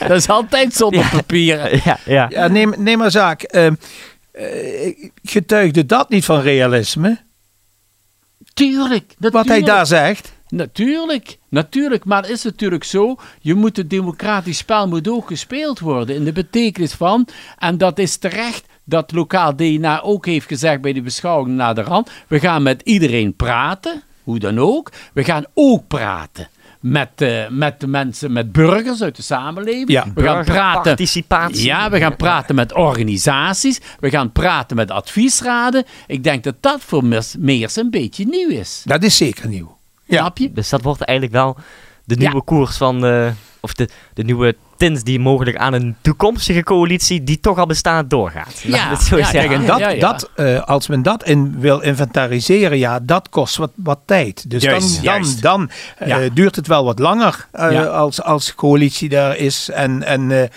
Dat 0.09 0.17
is 0.17 0.29
altijd 0.29 0.75
zonder 0.75 1.01
Ja. 1.01 1.09
papieren. 1.09 1.81
ja, 1.85 1.99
ja. 2.05 2.27
Ja, 2.31 2.47
neem, 2.49 2.75
neem 2.79 2.99
maar 2.99 3.11
zaak. 3.11 3.43
eh, 3.43 3.71
getuigde 5.23 5.87
dat 5.87 6.09
niet 6.09 6.25
van 6.25 6.41
realisme? 6.41 7.19
Tuurlijk. 8.55 9.15
Wat 9.19 9.47
hij 9.49 9.63
daar 9.63 9.87
zegt. 9.87 10.33
Natuurlijk, 10.55 11.39
natuurlijk. 11.49 12.05
Maar 12.05 12.23
het 12.23 12.31
is 12.31 12.43
natuurlijk 12.43 12.85
zo, 12.85 13.17
je 13.41 13.55
moet 13.55 13.77
het 13.77 13.91
democratisch 13.91 14.59
spel 14.59 14.89
moet 14.89 15.09
ook 15.09 15.27
gespeeld 15.27 15.79
worden 15.79 16.17
in 16.17 16.25
de 16.25 16.33
betekenis 16.33 16.93
van, 16.93 17.29
en 17.59 17.79
dat 17.79 17.99
is 17.99 18.17
terecht 18.17 18.67
dat 18.85 19.13
lokaal 19.13 19.57
DNA 19.57 20.03
ook 20.03 20.27
heeft 20.27 20.47
gezegd 20.47 20.81
bij 20.81 20.93
de 20.93 21.03
beschouwing 21.03 21.57
naar 21.57 21.75
de 21.75 21.83
rand, 21.83 22.11
we 22.29 22.41
gaan 22.41 22.63
met 22.63 22.83
iedereen 22.83 23.37
praten, 23.37 24.03
hoe 24.23 24.39
dan 24.39 24.59
ook. 24.59 24.93
We 25.13 25.25
gaan 25.25 25.45
ook 25.55 25.87
praten 25.87 26.49
met, 26.81 27.11
eh, 27.17 27.49
met 27.49 27.81
de 27.81 27.87
mensen, 27.87 28.33
met 28.33 28.53
burgers 28.53 29.03
uit 29.03 29.17
de 29.17 29.23
samenleving. 29.23 29.91
Ja. 29.91 30.07
we 30.15 30.23
gaan 30.23 30.45
praten. 30.45 30.83
Participatie. 30.83 31.65
Ja, 31.65 31.91
we 31.91 31.99
gaan 31.99 32.17
praten 32.17 32.55
met 32.55 32.73
organisaties. 32.73 33.81
We 34.01 34.11
gaan 34.11 34.33
praten 34.33 34.77
met 34.77 34.91
adviesraden. 34.91 35.85
Ik 36.07 36.25
denk 36.25 36.45
dat 36.45 36.55
dat 36.61 36.81
voor 36.81 37.05
Meers 37.39 37.77
een 37.77 37.91
beetje 37.91 38.27
nieuw 38.27 38.49
is. 38.49 38.83
Dat 38.85 39.03
is 39.03 39.17
zeker 39.17 39.49
nieuw. 39.49 39.74
Ja. 40.05 40.19
Snap 40.19 40.39
je? 40.39 40.53
Dus 40.53 40.69
dat 40.69 40.83
wordt 40.83 41.01
eigenlijk 41.03 41.37
wel 41.39 41.57
de 42.05 42.15
Ja. 42.15 42.21
nieuwe 42.21 42.45
koers 42.45 42.77
van, 42.77 43.01
de, 43.01 43.33
of 43.61 43.75
de, 43.75 43.89
de 44.15 44.23
nieuwe 44.23 44.57
tint 44.77 45.05
die 45.05 45.21
mogelijk 45.21 45.57
aan 45.57 45.73
een 45.73 45.97
toekomstige 46.01 46.63
coalitie 46.63 47.25
die 47.25 47.41
toch 47.41 47.59
al 47.59 47.67
bestaat 47.67 48.11
doorgaat. 48.11 48.61
Ja, 48.63 49.01
zo 49.01 49.17
ja, 49.17 49.25
zeggen. 49.31 49.49
Kijk, 49.51 49.61
en 49.61 49.67
dat, 49.67 49.79
ja, 49.79 49.89
ja. 49.89 50.01
dat 50.01 50.31
eh, 50.35 50.63
als 50.63 50.89
men 50.89 51.03
dat 51.03 51.25
in 51.25 51.55
wil 51.59 51.81
inventariseren, 51.81 52.79
ja, 52.79 53.01
dat 53.03 53.29
kost 53.29 53.57
wat, 53.57 53.71
wat 53.75 53.99
tijd. 54.05 54.51
Dus 54.51 54.63
Juist, 54.63 54.95
dan, 54.95 55.03
juist. 55.05 55.43
dan, 55.43 55.71
eh, 55.99 56.17
duurt 56.35 56.57
het 56.57 56.67
wel 56.67 56.85
wat 56.85 56.99
langer 56.99 57.47
eh, 57.53 57.73
Ja. 57.73 57.85
als, 57.85 58.23
als 58.23 58.55
coalitie 58.55 59.09
daar 59.09 59.37
is 59.37 59.71
en, 59.71 60.03
en 60.03 60.51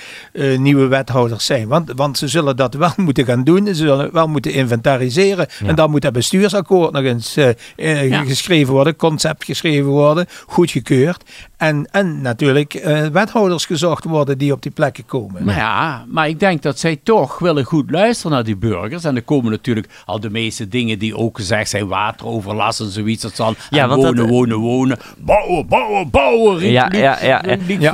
nieuwe 0.62 0.88
wethouders 0.88 1.45
zijn. 1.45 1.67
Want, 1.67 1.91
want 1.95 2.17
ze 2.17 2.27
zullen 2.27 2.55
dat 2.55 2.74
wel 2.74 2.91
moeten 3.05 3.25
gaan 3.25 3.43
doen. 3.43 3.65
Ze 3.65 3.74
zullen 3.74 4.00
het 4.00 4.12
wel 4.12 4.27
moeten 4.27 4.53
inventariseren. 4.53 5.47
Ja. 5.59 5.67
En 5.67 5.75
dan 5.75 5.89
moet 5.89 6.01
dat 6.01 6.13
bestuursakkoord 6.13 6.91
nog 6.91 7.03
eens 7.03 7.33
Ja. 7.75 8.24
geschreven 8.24 8.74
worden, 8.74 8.95
concept 8.95 9.43
geschreven 9.45 9.89
worden, 9.89 10.25
goedgekeurd. 10.45 11.24
En, 11.57 11.87
en 11.91 12.21
natuurlijk 12.21 12.73
eh, 12.73 13.05
wethouders 13.05 13.65
gezocht 13.65 14.03
worden 14.03 14.37
die 14.37 14.51
op 14.51 14.61
die 14.61 14.71
plekken 14.71 15.05
komen. 15.05 15.43
Maar 15.43 15.55
ja, 15.55 16.05
maar 16.07 16.27
ik 16.27 16.39
denk 16.39 16.61
dat 16.61 16.79
zij 16.79 16.99
toch 17.03 17.39
willen 17.39 17.63
goed 17.63 17.91
luisteren 17.91 18.31
naar 18.31 18.43
die 18.43 18.55
burgers. 18.57 19.03
En 19.03 19.15
er 19.15 19.21
komen 19.21 19.51
natuurlijk 19.51 19.87
al 20.05 20.19
de 20.19 20.29
meeste 20.29 20.67
dingen 20.67 20.99
die 20.99 21.15
ook 21.17 21.37
gezegd 21.37 21.69
zijn. 21.69 21.87
Wateroverlast 21.87 22.79
en 22.79 22.89
zoiets. 22.89 23.21
Dat 23.21 23.55
Ja, 23.69 23.87
dat- 23.87 23.97
wonen, 23.97 24.27
wonen, 24.27 24.57
wonen. 24.57 24.97
Bouwen, 25.17 25.67
bouwen, 25.67 26.09
bouwen. 26.09 26.57
riep 26.57 26.71
Ja, 26.71 26.87
Luc- 26.87 26.99
ja, 26.99 27.17
ja, 27.23 27.41
ja. 27.79 27.91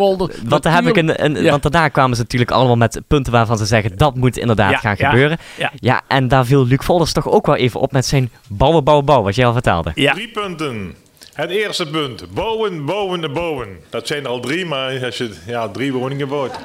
Want, 0.48 0.64
daar 0.64 0.74
heb 0.74 0.86
ik 0.86 0.96
een, 0.98 1.24
een, 1.26 1.44
Ja. 1.44 1.50
want 1.50 1.64
daarna 1.64 1.88
kwamen 1.88 2.16
ze 2.16 2.22
natuurlijk 2.22 2.52
allemaal 2.52 2.76
met 2.78 3.02
punten 3.08 3.32
waarvan 3.32 3.58
ze 3.58 3.66
zeggen 3.66 3.98
dat 3.98 4.16
moet 4.16 4.38
inderdaad 4.38 4.72
Ja, 4.72 4.78
gaan 4.78 4.96
ja, 4.98 5.10
gebeuren. 5.10 5.38
ja. 5.58 5.72
ja, 5.76 6.02
en 6.08 6.28
daar 6.28 6.46
viel 6.46 6.66
Luc 6.68 6.80
Volders 6.84 7.14
toch 7.14 7.30
ook 7.30 7.46
wel 7.46 7.56
even 7.56 7.80
op 7.80 7.92
met 7.92 8.06
zijn 8.06 8.30
bouwen, 8.48 8.84
bouwen, 8.84 9.06
bouwen, 9.06 9.28
wat 9.28 9.36
jij 9.36 9.46
al 9.46 9.54
vertelde. 9.54 9.92
Ja. 9.96 10.14
Drie 10.14 10.32
punten. 10.32 10.96
Het 11.34 11.50
eerste 11.50 11.90
punt. 11.90 12.34
Bouwen, 12.34 12.86
bouwen 12.86 13.24
en 13.24 13.34
bouwen. 13.34 13.80
Dat 13.90 14.08
zijn 14.08 14.24
er 14.24 14.30
al 14.30 14.40
drie, 14.40 14.66
maar 14.66 15.06
als 15.06 15.18
je 15.18 15.36
ja, 15.46 15.70
drie 15.70 15.94
woningen 15.94 16.28
bouwt, 16.28 16.56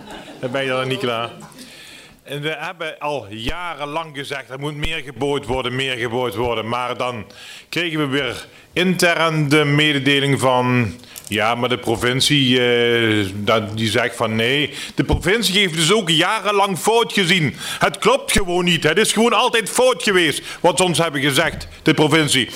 dan 0.41 0.51
ben 0.51 0.63
je 0.63 0.69
dan 0.69 0.89
niet 0.89 0.99
klaar. 0.99 1.31
En 2.23 2.41
we 2.41 2.55
hebben 2.59 2.99
al 2.99 3.27
jarenlang 3.31 4.17
gezegd, 4.17 4.51
er 4.51 4.59
moet 4.59 4.77
meer 4.77 5.03
gebouwd 5.05 5.47
worden, 5.47 5.77
meer 5.77 5.97
gebouwd 5.97 6.35
worden. 6.35 6.69
Maar 6.69 6.97
dan 6.97 7.27
kregen 7.69 7.99
we 7.99 8.07
weer 8.07 8.47
intern 8.73 9.49
de 9.49 9.65
mededeling 9.65 10.41
van... 10.41 10.95
Ja, 11.29 11.55
maar 11.55 11.69
de 11.69 11.79
provincie 11.79 12.61
eh, 12.61 13.63
die 13.75 13.91
zegt 13.91 14.17
van 14.17 14.37
nee. 14.37 14.75
De 14.95 15.05
provincie 15.05 15.59
heeft 15.59 15.75
dus 15.75 15.93
ook 15.93 16.11
jarenlang 16.11 16.79
fout 16.79 17.13
gezien. 17.13 17.57
Het 17.79 17.99
klopt 17.99 18.33
gewoon 18.33 18.65
niet. 18.65 18.83
Het 18.83 18.99
is 18.99 19.13
gewoon 19.13 19.33
altijd 19.33 19.71
fout 19.71 20.03
geweest. 20.03 20.43
Wat 20.61 20.79
ze 20.79 20.85
ons 20.85 20.99
hebben 20.99 21.21
gezegd, 21.21 21.69
de 21.83 21.95
provincie. 21.95 22.49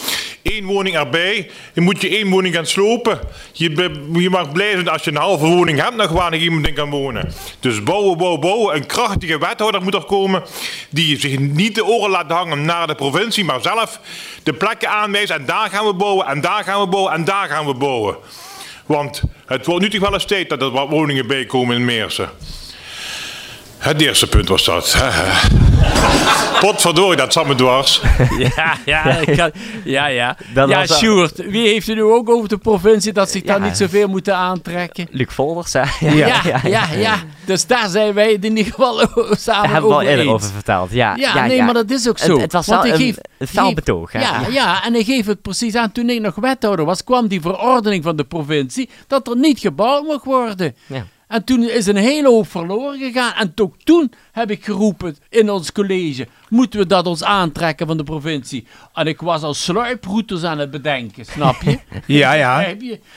Eén 0.43 0.65
woning 0.65 0.97
erbij. 0.97 1.51
Dan 1.75 1.85
moet 1.85 2.01
je 2.01 2.09
één 2.09 2.31
woning 2.31 2.55
gaan 2.55 2.67
slopen. 2.67 3.21
Je, 3.53 4.01
je 4.13 4.31
mag 4.31 4.53
blij 4.53 4.71
zijn 4.71 4.89
als 4.89 5.05
je 5.05 5.11
een 5.11 5.17
halve 5.17 5.47
woning 5.47 5.81
hebt 5.81 5.97
nog 5.97 6.11
waar 6.11 6.31
nog 6.31 6.41
iemand 6.41 6.67
in 6.67 6.75
kan 6.75 6.91
wonen. 6.91 7.33
Dus 7.61 7.83
bouwen, 7.83 8.19
bouwen, 8.19 8.41
bouwen. 8.41 8.77
Een 8.77 8.87
krachtige 8.87 9.39
wethouder 9.39 9.83
moet 9.83 9.95
er 9.95 10.05
komen. 10.05 10.43
Die 10.91 11.19
zich 11.21 11.39
niet 11.39 11.75
de 11.75 11.85
oren 11.85 12.11
laat 12.11 12.31
hangen 12.31 12.65
naar 12.65 12.87
de 12.87 12.95
provincie. 12.95 13.45
Maar 13.45 13.61
zelf 13.61 14.01
de 14.43 14.53
plekken 14.53 14.89
aanwijst. 14.89 15.31
En 15.31 15.47
daar 15.47 15.71
gaan 15.71 15.87
we 15.87 15.95
bouwen. 15.95 16.27
En 16.27 16.41
daar 16.41 16.65
gaan 16.65 16.81
we 16.81 16.87
bouwen. 16.87 17.13
En 17.13 17.25
daar 17.25 17.49
gaan 17.49 17.67
we 17.67 17.75
bouwen. 17.75 18.17
Want 18.87 19.23
het 19.47 19.67
wordt 19.67 19.83
nu 19.83 19.91
toch 19.91 20.01
wel 20.01 20.13
eens 20.13 20.25
tijd 20.25 20.49
dat 20.49 20.63
er 20.63 20.71
wat 20.71 20.89
woningen 20.89 21.27
bij 21.27 21.47
komen 21.47 21.77
in 21.77 21.85
Meersen. 21.85 22.31
Het 23.83 24.01
eerste 24.01 24.27
punt 24.27 24.49
was 24.49 24.65
dat. 24.65 24.97
Potverdorie, 26.61 27.17
dat 27.17 27.33
zat 27.33 27.47
me 27.47 27.55
dwars. 27.55 28.01
Ja, 28.57 28.77
ja, 28.85 29.05
ik 29.17 29.37
kan- 29.37 29.51
ja, 29.85 30.07
ja. 30.07 30.37
Dat 30.55 30.69
ja, 30.69 30.87
Sjoerd, 30.87 31.37
wie 31.37 31.69
heeft 31.69 31.89
er 31.89 31.95
nu 31.95 32.03
ook 32.03 32.31
over 32.31 32.49
de 32.49 32.59
provincie 32.59 33.13
dat 33.13 33.31
zich 33.31 33.43
daar 33.43 33.59
Ja. 33.59 33.65
niet 33.65 33.77
zoveel 33.77 34.09
moeten 34.09 34.37
aantrekken? 34.37 35.07
Luc 35.11 35.27
Volders, 35.31 35.73
hè? 35.73 35.83
Ja, 36.01 36.41
ja, 36.65 36.87
ja, 36.97 37.15
Dus 37.45 37.67
daar 37.67 37.89
zijn 37.89 38.15
wij 38.15 38.33
het 38.33 38.45
in 38.45 38.57
ieder 38.57 38.73
geval 38.73 38.99
samen 39.31 39.63
Daar 39.63 39.71
hebben 39.73 39.83
we 39.91 39.95
al 39.95 40.01
over 40.01 40.09
eerder 40.09 40.25
eens. 40.25 40.35
over 40.35 40.51
verteld. 40.51 40.93
Ja, 40.93 41.15
Ja, 41.17 41.47
nee, 41.47 41.63
maar 41.63 41.75
dat 41.75 41.91
is 41.91 42.09
ook 42.09 42.19
Het- 42.19 42.27
zo. 42.27 42.39
Het, 42.39 42.53
was 42.53 42.67
Want 42.67 42.83
wel 42.83 42.93
een, 42.93 42.99
geef- 42.99 43.17
een 43.39 43.47
fel 43.49 43.67
geef- 43.67 43.75
betoog. 43.75 44.13
hè? 44.13 44.21
Ja, 44.21 44.41
ja, 44.51 44.85
en 44.85 44.95
ik 44.95 45.05
geef 45.07 45.27
het 45.27 45.43
precies 45.43 45.75
aan. 45.75 45.93
Toen 45.93 46.11
ik 46.11 46.21
nog 46.21 46.35
wethouder 46.35 46.85
was, 46.85 47.05
kwam 47.05 47.29
die 47.29 47.41
verordening 47.41 48.03
van 48.05 48.17
de 48.17 48.25
provincie 48.25 48.91
dat 49.07 49.29
er 49.29 49.37
niet 49.37 49.59
gebouwd 49.59 50.03
mocht 50.05 50.25
worden. 50.25 50.77
Ja. 50.87 51.05
En 51.33 51.45
toen 51.45 51.63
is 51.63 51.87
een 51.87 51.97
hele 51.97 52.29
hoop 52.29 52.51
verloren 52.51 52.99
gegaan. 52.99 53.33
En 53.35 53.53
ook 53.55 53.75
toen 53.85 54.13
heb 54.33 54.51
ik 54.51 54.65
geroepen 54.65 55.17
in 55.29 55.51
ons 55.51 55.73
college: 55.73 56.27
moeten 56.49 56.79
we 56.81 56.87
dat 56.87 57.07
ons 57.07 57.25
aantrekken 57.25 57.87
van 57.87 57.97
de 57.97 58.03
provincie? 58.03 58.67
En 58.95 59.07
ik 59.07 59.21
was 59.21 59.43
al 59.43 59.55
sluiproutes 59.55 60.43
aan 60.43 60.59
het 60.59 60.71
bedenken, 60.71 61.25
snap 61.25 61.63
je? 61.63 61.79
Ja, 62.07 62.33
ja. 62.33 62.75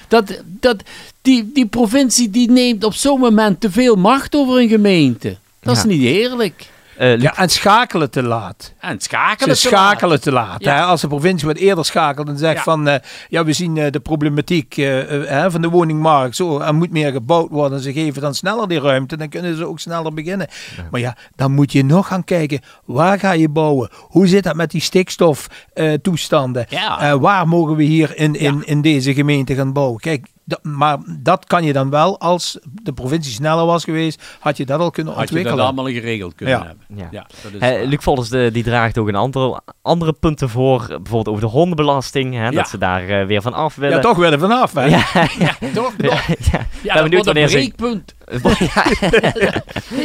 Dat, 0.08 0.42
dat, 0.46 0.84
die, 1.22 1.52
die 1.52 1.66
provincie 1.66 2.30
die 2.30 2.52
neemt 2.52 2.84
op 2.84 2.94
zo'n 2.94 3.20
moment 3.20 3.62
te 3.62 3.72
veel 3.72 3.96
macht 3.96 4.36
over 4.36 4.60
een 4.60 4.70
gemeente. 4.70 5.38
Dat 5.60 5.78
is 5.78 5.84
niet 5.84 6.02
eerlijk. 6.02 6.70
Eh, 6.98 7.18
Ja, 7.20 7.38
en 7.38 7.50
schakelen 7.50 8.12
te 8.12 8.24
laat. 8.24 8.74
En 8.80 9.00
schakelen. 9.00 9.58
Ze 9.58 9.68
te 9.70 9.76
laat. 9.76 9.88
schakelen 9.90 10.22
te 10.22 10.32
laat. 10.32 10.64
Ja. 10.64 10.76
Hè? 10.76 10.82
Als 10.82 11.02
de 11.02 11.08
provincie 11.08 11.48
wat 11.48 11.58
eerder 11.58 11.86
schakelt 11.86 12.28
en 12.28 12.38
zegt 12.38 12.56
Ja. 12.56 12.62
van... 12.64 12.88
eh, 12.88 12.96
ja, 13.30 13.44
we 13.44 13.54
zien 13.54 13.78
eh, 13.78 13.92
de 13.92 14.00
problematiek 14.00 14.74
hè, 14.74 15.52
van 15.52 15.62
de 15.62 15.70
woningmarkt. 15.70 16.36
Zo, 16.36 16.60
er 16.60 16.76
moet 16.76 16.92
meer 16.92 17.12
gebouwd 17.12 17.50
worden. 17.50 17.80
Ze 17.80 17.94
geven 17.94 18.22
dan 18.22 18.36
sneller 18.36 18.68
die 18.68 18.80
ruimte. 18.80 19.18
Dan 19.18 19.30
kunnen 19.30 19.56
ze 19.58 19.66
ook 19.68 19.80
sneller 19.80 20.14
beginnen. 20.14 20.48
Maar 20.92 21.00
ja, 21.02 21.16
dan 21.36 21.52
moet 21.52 21.72
je 21.72 21.84
nog 21.84 22.08
gaan 22.08 22.24
kijken. 22.24 22.60
Waar 22.86 23.20
ga 23.20 23.32
je 23.32 23.50
bouwen? 23.50 23.90
Hoe 23.94 24.28
zit 24.28 24.44
dat 24.44 24.56
met 24.56 24.72
die 24.72 24.82
stikstoftoestanden? 24.82 26.66
Ja. 26.70 27.00
Eh, 27.00 27.14
waar 27.20 27.48
mogen 27.48 27.76
we 27.76 27.84
hier 27.84 28.18
in, 28.18 28.36
in, 28.36 28.62
in 28.66 28.82
deze 28.82 29.14
gemeente 29.14 29.56
gaan 29.56 29.74
bouwen? 29.74 30.00
Kijk, 30.00 30.28
dat, 30.46 30.64
maar 30.64 30.98
dat 31.20 31.46
kan 31.46 31.64
je 31.64 31.74
dan 31.74 31.90
wel. 31.90 32.20
Als 32.20 32.60
de 32.64 32.94
provincie 32.94 33.34
sneller 33.34 33.66
was 33.66 33.84
geweest, 33.84 34.24
had 34.40 34.58
je 34.58 34.66
dat 34.66 34.80
al 34.80 34.92
kunnen 34.92 35.14
Had 35.14 35.22
je 35.22 35.28
dat 35.28 35.36
ontwikkelen. 35.38 35.66
allemaal 35.66 35.94
geregeld 35.94 36.36
kunnen 36.36 36.56
Ja. 36.58 36.66
hebben. 36.66 36.84
Ja. 36.96 37.08
Ja, 37.12 37.28
dat 37.60 37.72
is. 37.82 37.88
Luc 37.88 37.98
Volders 38.04 38.30
de, 38.30 38.50
die 38.54 38.64
draagt 38.64 38.98
ook 38.98 39.08
een 39.08 39.18
aantal 39.18 39.60
andere 39.82 40.14
punten 40.14 40.50
voor. 40.50 40.86
Bijvoorbeeld 40.88 41.28
over 41.28 41.42
de 41.42 41.48
hondenbelasting. 41.48 42.34
Hè, 42.34 42.44
Ja. 42.44 42.52
Dat 42.52 42.70
ze 42.70 42.78
daar 42.78 43.08
eh, 43.08 43.26
weer 43.26 43.42
van 43.42 43.54
af 43.54 43.76
willen. 43.76 43.96
Ja, 43.96 44.02
toch 44.02 44.18
weer 44.18 44.32
er 44.32 44.40
vanaf. 44.40 44.74
Hè? 44.74 44.86
Ja, 44.86 44.98
ja, 45.40 45.56
Toch? 45.74 45.94
ja, 45.98 46.10
toch? 46.10 46.26
ja. 46.52 46.66
Ja, 46.84 46.94
ben 46.94 47.04
benieuwd 47.04 47.24
dat 47.24 47.26
wordt 47.26 47.28
een 47.28 47.34
wanneer 47.34 47.48
ze-. 47.50 48.04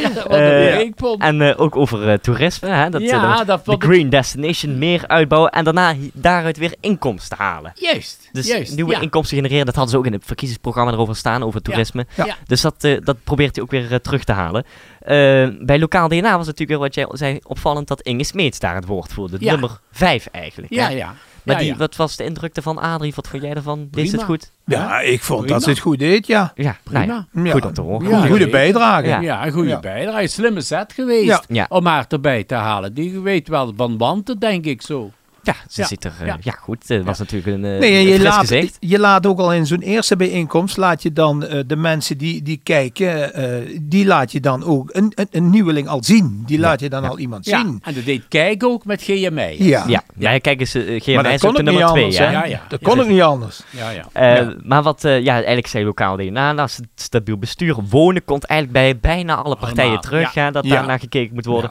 Ja, 0.03 0.27
Eh. 0.27 0.91
En 1.19 1.41
eh, 1.41 1.61
ook 1.61 1.77
over 1.77 2.09
eh, 2.09 2.19
toerisme. 2.19 2.69
Hè, 2.69 2.91
dat 2.91 3.03
Ja, 3.03 3.39
de, 3.39 3.45
dat 3.45 3.65
de 3.65 3.77
Green 3.79 4.11
Destination 4.11 4.79
meer 4.79 5.07
uitbouwen. 5.07 5.51
En 5.51 5.65
daarna 5.65 5.95
daaruit 6.13 6.57
weer 6.57 6.75
inkomsten 6.81 7.39
halen. 7.39 7.73
Juist, 7.75 8.29
Dus 8.33 8.47
juist. 8.47 8.75
nieuwe 8.75 8.93
ja. 8.93 9.01
inkomsten 9.01 9.37
genereren. 9.37 9.67
Dat 9.67 9.75
hadden 9.75 9.93
ze 9.93 9.99
ook 9.99 10.07
in 10.07 10.13
het 10.13 10.25
verkiezingsprogramma 10.25 10.93
erover 10.93 11.17
staan. 11.17 11.43
Over 11.43 11.63
toerisme. 11.63 12.07
Ja. 12.15 12.25
Ja. 12.25 12.37
Dus 12.47 12.61
dat, 12.61 12.81
dat 12.81 13.17
probeert 13.25 13.55
hij 13.55 13.65
ook 13.65 13.71
weer 13.71 14.01
terug 14.01 14.25
te 14.25 14.33
halen. 14.33 14.65
Eh, 15.01 15.49
bij 15.61 15.79
lokaal 15.79 16.09
DNA 16.09 16.37
was 16.37 16.47
het 16.47 16.59
natuurlijk 16.59 16.69
weer 16.69 16.79
wat 16.79 16.95
jij 16.95 17.07
zei 17.11 17.39
opvallend 17.43 17.89
dat 17.89 18.01
Inge 18.01 18.25
Smeets 18.25 18.59
daar 18.59 18.75
het 18.75 18.87
woord 18.87 19.13
voerde. 19.13 19.37
Ja. 19.41 19.51
Nummer 19.51 19.81
5 19.93 20.27
eigenlijk. 20.27 20.73
Ja, 20.73 20.89
hè? 20.89 20.95
ja. 20.95 21.15
Maar 21.43 21.55
ja, 21.55 21.61
die, 21.61 21.71
ja. 21.71 21.77
wat 21.77 21.97
was 21.97 22.17
de 22.17 22.25
indruk 22.25 22.57
van 22.63 22.79
Adrie? 22.79 23.13
Wat 23.15 23.29
vond 23.29 23.43
jij 23.43 23.53
ervan? 23.55 23.89
Deed 23.91 24.09
ze 24.11 24.17
het 24.17 24.25
goed? 24.25 24.51
Ja, 24.67 25.01
ik 25.01 25.23
vond 25.23 25.39
Prima. 25.41 25.55
dat 25.55 25.63
ze 25.65 25.71
het 25.71 25.79
goed 25.79 25.99
deed, 25.99 26.27
ja. 26.27 26.53
Ja, 26.55 26.77
Prima. 26.83 27.27
nou 27.33 27.47
ja, 27.47 27.53
goed 27.53 27.65
om 27.65 27.73
te 27.73 27.81
horen. 27.81 28.09
Ja, 28.09 28.15
Goede, 28.15 28.29
goede 28.29 28.49
bijdrage. 28.49 29.07
Ja. 29.09 29.21
Ja, 29.21 29.47
een 29.47 29.53
goede 29.53 29.69
Ja. 29.69 29.81
bijdrage. 29.81 30.27
Slimme 30.27 30.61
set 30.61 30.93
geweest 30.93 31.25
Ja. 31.27 31.43
Ja. 31.49 31.67
om 31.69 31.87
haar 31.87 32.05
erbij 32.09 32.45
te 32.45 32.55
halen. 32.55 32.95
Die 32.95 33.21
weet 33.21 33.49
wel 33.49 33.73
van 33.77 33.99
wanten, 33.99 34.39
denk 34.39 34.65
ik 34.65 34.83
zo. 34.83 35.11
Ja, 35.43 35.55
ze 35.69 35.81
Ja. 35.81 35.87
ziet 35.87 36.05
er... 36.05 36.13
eh, 36.21 36.27
Ja. 36.27 36.37
ja. 36.41 36.53
goed. 36.53 36.89
Het 36.89 37.05
was 37.05 37.19
natuurlijk 37.19 37.57
een, 37.57 37.65
eh, 37.65 37.79
Nee, 37.81 38.09
je 38.09 38.21
laat, 38.23 38.39
gezicht. 38.41 38.77
je 38.81 38.99
laat 38.99 39.27
ook 39.27 39.39
al 39.39 39.53
in 39.53 39.67
zo'n 39.67 39.81
eerste 39.81 40.17
bijeenkomst, 40.17 40.77
laat 40.77 41.03
je 41.03 41.13
dan 41.13 41.45
eh, 41.45 41.61
de 41.67 41.77
mensen 41.77 42.19
die, 42.19 42.43
die 42.43 42.61
kijken, 42.63 43.35
eh, 43.35 43.79
die 43.83 44.07
laat 44.07 44.33
je 44.33 44.41
dan 44.41 44.65
ook 44.65 44.91
een, 44.93 45.13
een, 45.15 45.29
een 45.31 45.51
nieuweling 45.51 45.89
al 45.89 46.05
zien. 46.05 46.43
Die 46.47 46.59
laat 46.59 46.81
je 46.81 46.89
dan 46.89 47.05
al 47.09 47.19
iemand 47.19 47.45
Ja, 47.45 47.61
zien. 47.61 47.81
en 47.83 47.95
dat 47.95 48.05
deed 48.05 48.23
Kijk 48.29 48.65
ook 48.65 48.85
met 48.85 49.03
GMI. 49.03 49.55
Ja, 49.65 49.85
Ja, 49.89 50.03
ja. 50.19 50.39
kijk 50.39 50.61
eens, 50.61 50.75
uh, 50.75 51.01
GMI 51.01 51.15
dat 51.23 51.27
is 51.33 51.45
ook 51.45 51.57
de 51.57 51.63
nummer 51.63 51.87
2, 51.87 52.03
anders. 52.03 52.19
hè? 52.19 52.25
hè? 52.25 52.31
Ja, 52.33 52.45
ja. 52.45 52.63
Dat 52.69 52.81
kon 52.83 53.01
ook 53.01 53.09
niet 53.09 53.23
anders. 53.23 53.63
Ja, 53.71 53.91
ja. 53.91 54.05
Eh, 54.13 54.37
Ja. 54.37 54.55
Maar 54.63 54.83
wat, 54.83 55.05
eh, 55.05 55.23
ja, 55.23 55.35
eigenlijk 55.35 55.67
zei 55.67 55.85
lokaal 55.85 56.17
DNA, 56.17 56.53
nou, 56.53 56.69
st- 56.69 56.81
stabiel 56.95 57.39
bestuur, 57.39 57.77
wonen 57.89 58.25
komt 58.25 58.45
eigenlijk 58.45 58.81
bij 58.81 59.11
bijna 59.15 59.35
alle 59.35 59.57
partijen 59.57 59.83
Allemaal, 59.99 60.01
terug, 60.33 60.53
dat 60.53 60.65
Ja. 60.65 60.75
daar 60.75 60.87
naar 60.87 60.99
gekeken 60.99 61.35
moet 61.35 61.45
worden. 61.47 61.71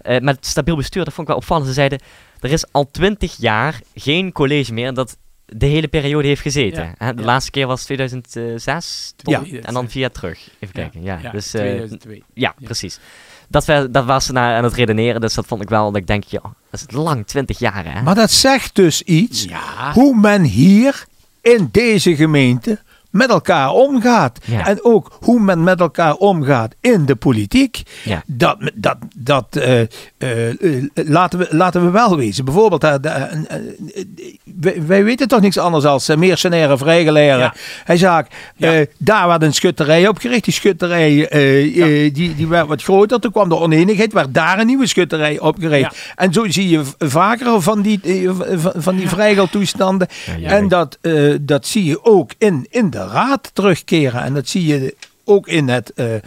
Eh, 0.00 0.20
maar 0.20 0.34
het 0.34 0.46
stabiel 0.46 0.76
bestuur, 0.76 1.04
dat 1.04 1.12
vond 1.14 1.26
ik 1.28 1.32
wel 1.32 1.42
opvallend. 1.42 1.66
Ze 1.66 1.72
zeiden, 1.72 2.00
er 2.40 2.50
is 2.52 2.72
al 2.72 2.90
twintig 2.90 3.36
jaar 3.38 3.80
geen 3.94 4.32
college 4.32 4.72
meer, 4.72 4.94
dat 4.94 5.16
de 5.46 5.66
hele 5.66 5.88
periode 5.88 6.28
heeft 6.28 6.40
gezeten. 6.42 6.94
Ja? 6.98 7.12
De 7.12 7.20
ja. 7.20 7.26
laatste 7.26 7.50
keer 7.50 7.66
was 7.66 7.84
2006. 7.84 9.12
Ja. 9.16 9.42
En 9.62 9.74
dan 9.74 9.88
vier 9.90 10.00
jaar 10.00 10.10
terug. 10.10 10.48
Even 10.58 10.74
kijken. 10.74 11.02
Ja, 11.02 11.18
Ja, 11.22 11.30
dus, 11.30 11.54
eh, 11.54 11.60
2002. 11.60 12.22
ja, 12.34 12.54
Ja. 12.58 12.64
precies. 12.66 12.98
Dat, 13.48 13.64
we, 13.64 13.88
dat 13.90 14.04
was 14.04 14.24
ze 14.24 14.32
naar 14.32 14.56
aan 14.56 14.64
het 14.64 14.74
redeneren, 14.74 15.20
dus 15.20 15.34
dat 15.34 15.46
vond 15.46 15.62
ik 15.62 15.68
wel, 15.68 15.86
dat 15.92 16.00
ik 16.00 16.06
denk, 16.06 16.24
ja, 16.24 16.40
dat 16.70 16.84
is 16.88 16.94
lang, 16.96 17.26
20 17.26 17.58
jaar 17.58 17.92
hè. 17.94 18.02
Maar 18.02 18.14
dat 18.14 18.30
zegt 18.30 18.74
dus 18.74 19.02
iets 19.02 19.44
Ja. 19.44 19.92
hoe 19.92 20.16
men 20.16 20.42
hier 20.42 21.04
in 21.40 21.68
deze 21.72 22.16
gemeente 22.16 22.78
met 23.10 23.30
elkaar 23.30 23.70
omgaat. 23.70 24.38
Ja. 24.44 24.66
En 24.66 24.84
ook 24.84 25.18
hoe 25.20 25.40
men 25.40 25.62
met 25.62 25.80
elkaar 25.80 26.14
omgaat 26.14 26.74
in 26.80 27.06
de 27.06 27.16
politiek. 27.16 27.82
Ja. 28.04 28.22
Dat, 28.26 28.58
dat, 28.74 28.96
dat 29.16 29.56
eh, 29.56 29.80
eh, 30.18 30.48
eh, 30.48 30.84
laten, 30.94 31.38
we, 31.38 31.46
laten 31.50 31.84
we 31.84 31.90
wel 31.90 32.16
wezen. 32.16 32.44
Bijvoorbeeld, 32.44 32.82
wij, 34.60 34.82
wij 34.86 35.04
weten 35.04 35.28
toch 35.28 35.40
niks 35.40 35.58
anders 35.58 35.84
als 35.84 36.08
mercenaire 36.16 36.78
vrijgeleren. 36.78 37.38
Ja. 37.38 37.54
Hij 37.84 38.26
eh, 38.58 38.86
daar 38.98 39.28
werd 39.28 39.42
een 39.42 39.54
schutterij 39.54 40.08
opgericht. 40.08 40.44
Die 40.44 40.54
schutterij 40.54 41.28
die, 42.12 42.34
die 42.34 42.48
werd 42.48 42.66
wat 42.66 42.82
groter. 42.82 43.20
Toen 43.20 43.30
kwam 43.32 43.48
de 43.48 43.56
oneenigheid, 43.56 44.12
werd 44.12 44.34
daar 44.34 44.58
een 44.58 44.66
nieuwe 44.66 44.86
schutterij 44.86 45.38
opgericht. 45.38 46.12
En 46.16 46.32
zo 46.32 46.48
zie 46.48 46.68
je 46.68 46.82
vaker 46.98 47.62
van 47.62 47.82
die, 47.82 48.00
van, 48.30 48.72
van 48.76 48.96
die 48.96 49.08
vrijgeltoestanden. 49.08 50.08
En 50.42 50.68
dat, 50.68 50.98
dat 51.40 51.66
zie 51.66 51.84
je 51.84 52.04
ook 52.04 52.30
in, 52.38 52.66
in 52.70 52.90
de 52.90 52.99
raad 53.06 53.50
terugkeren. 53.52 54.22
En 54.22 54.34
dat 54.34 54.48
zie 54.48 54.66
je 54.66 54.96
ook 55.24 55.48
in 55.48 55.68
het 55.68 55.92
eh, 55.92 56.14
eh, 56.14 56.20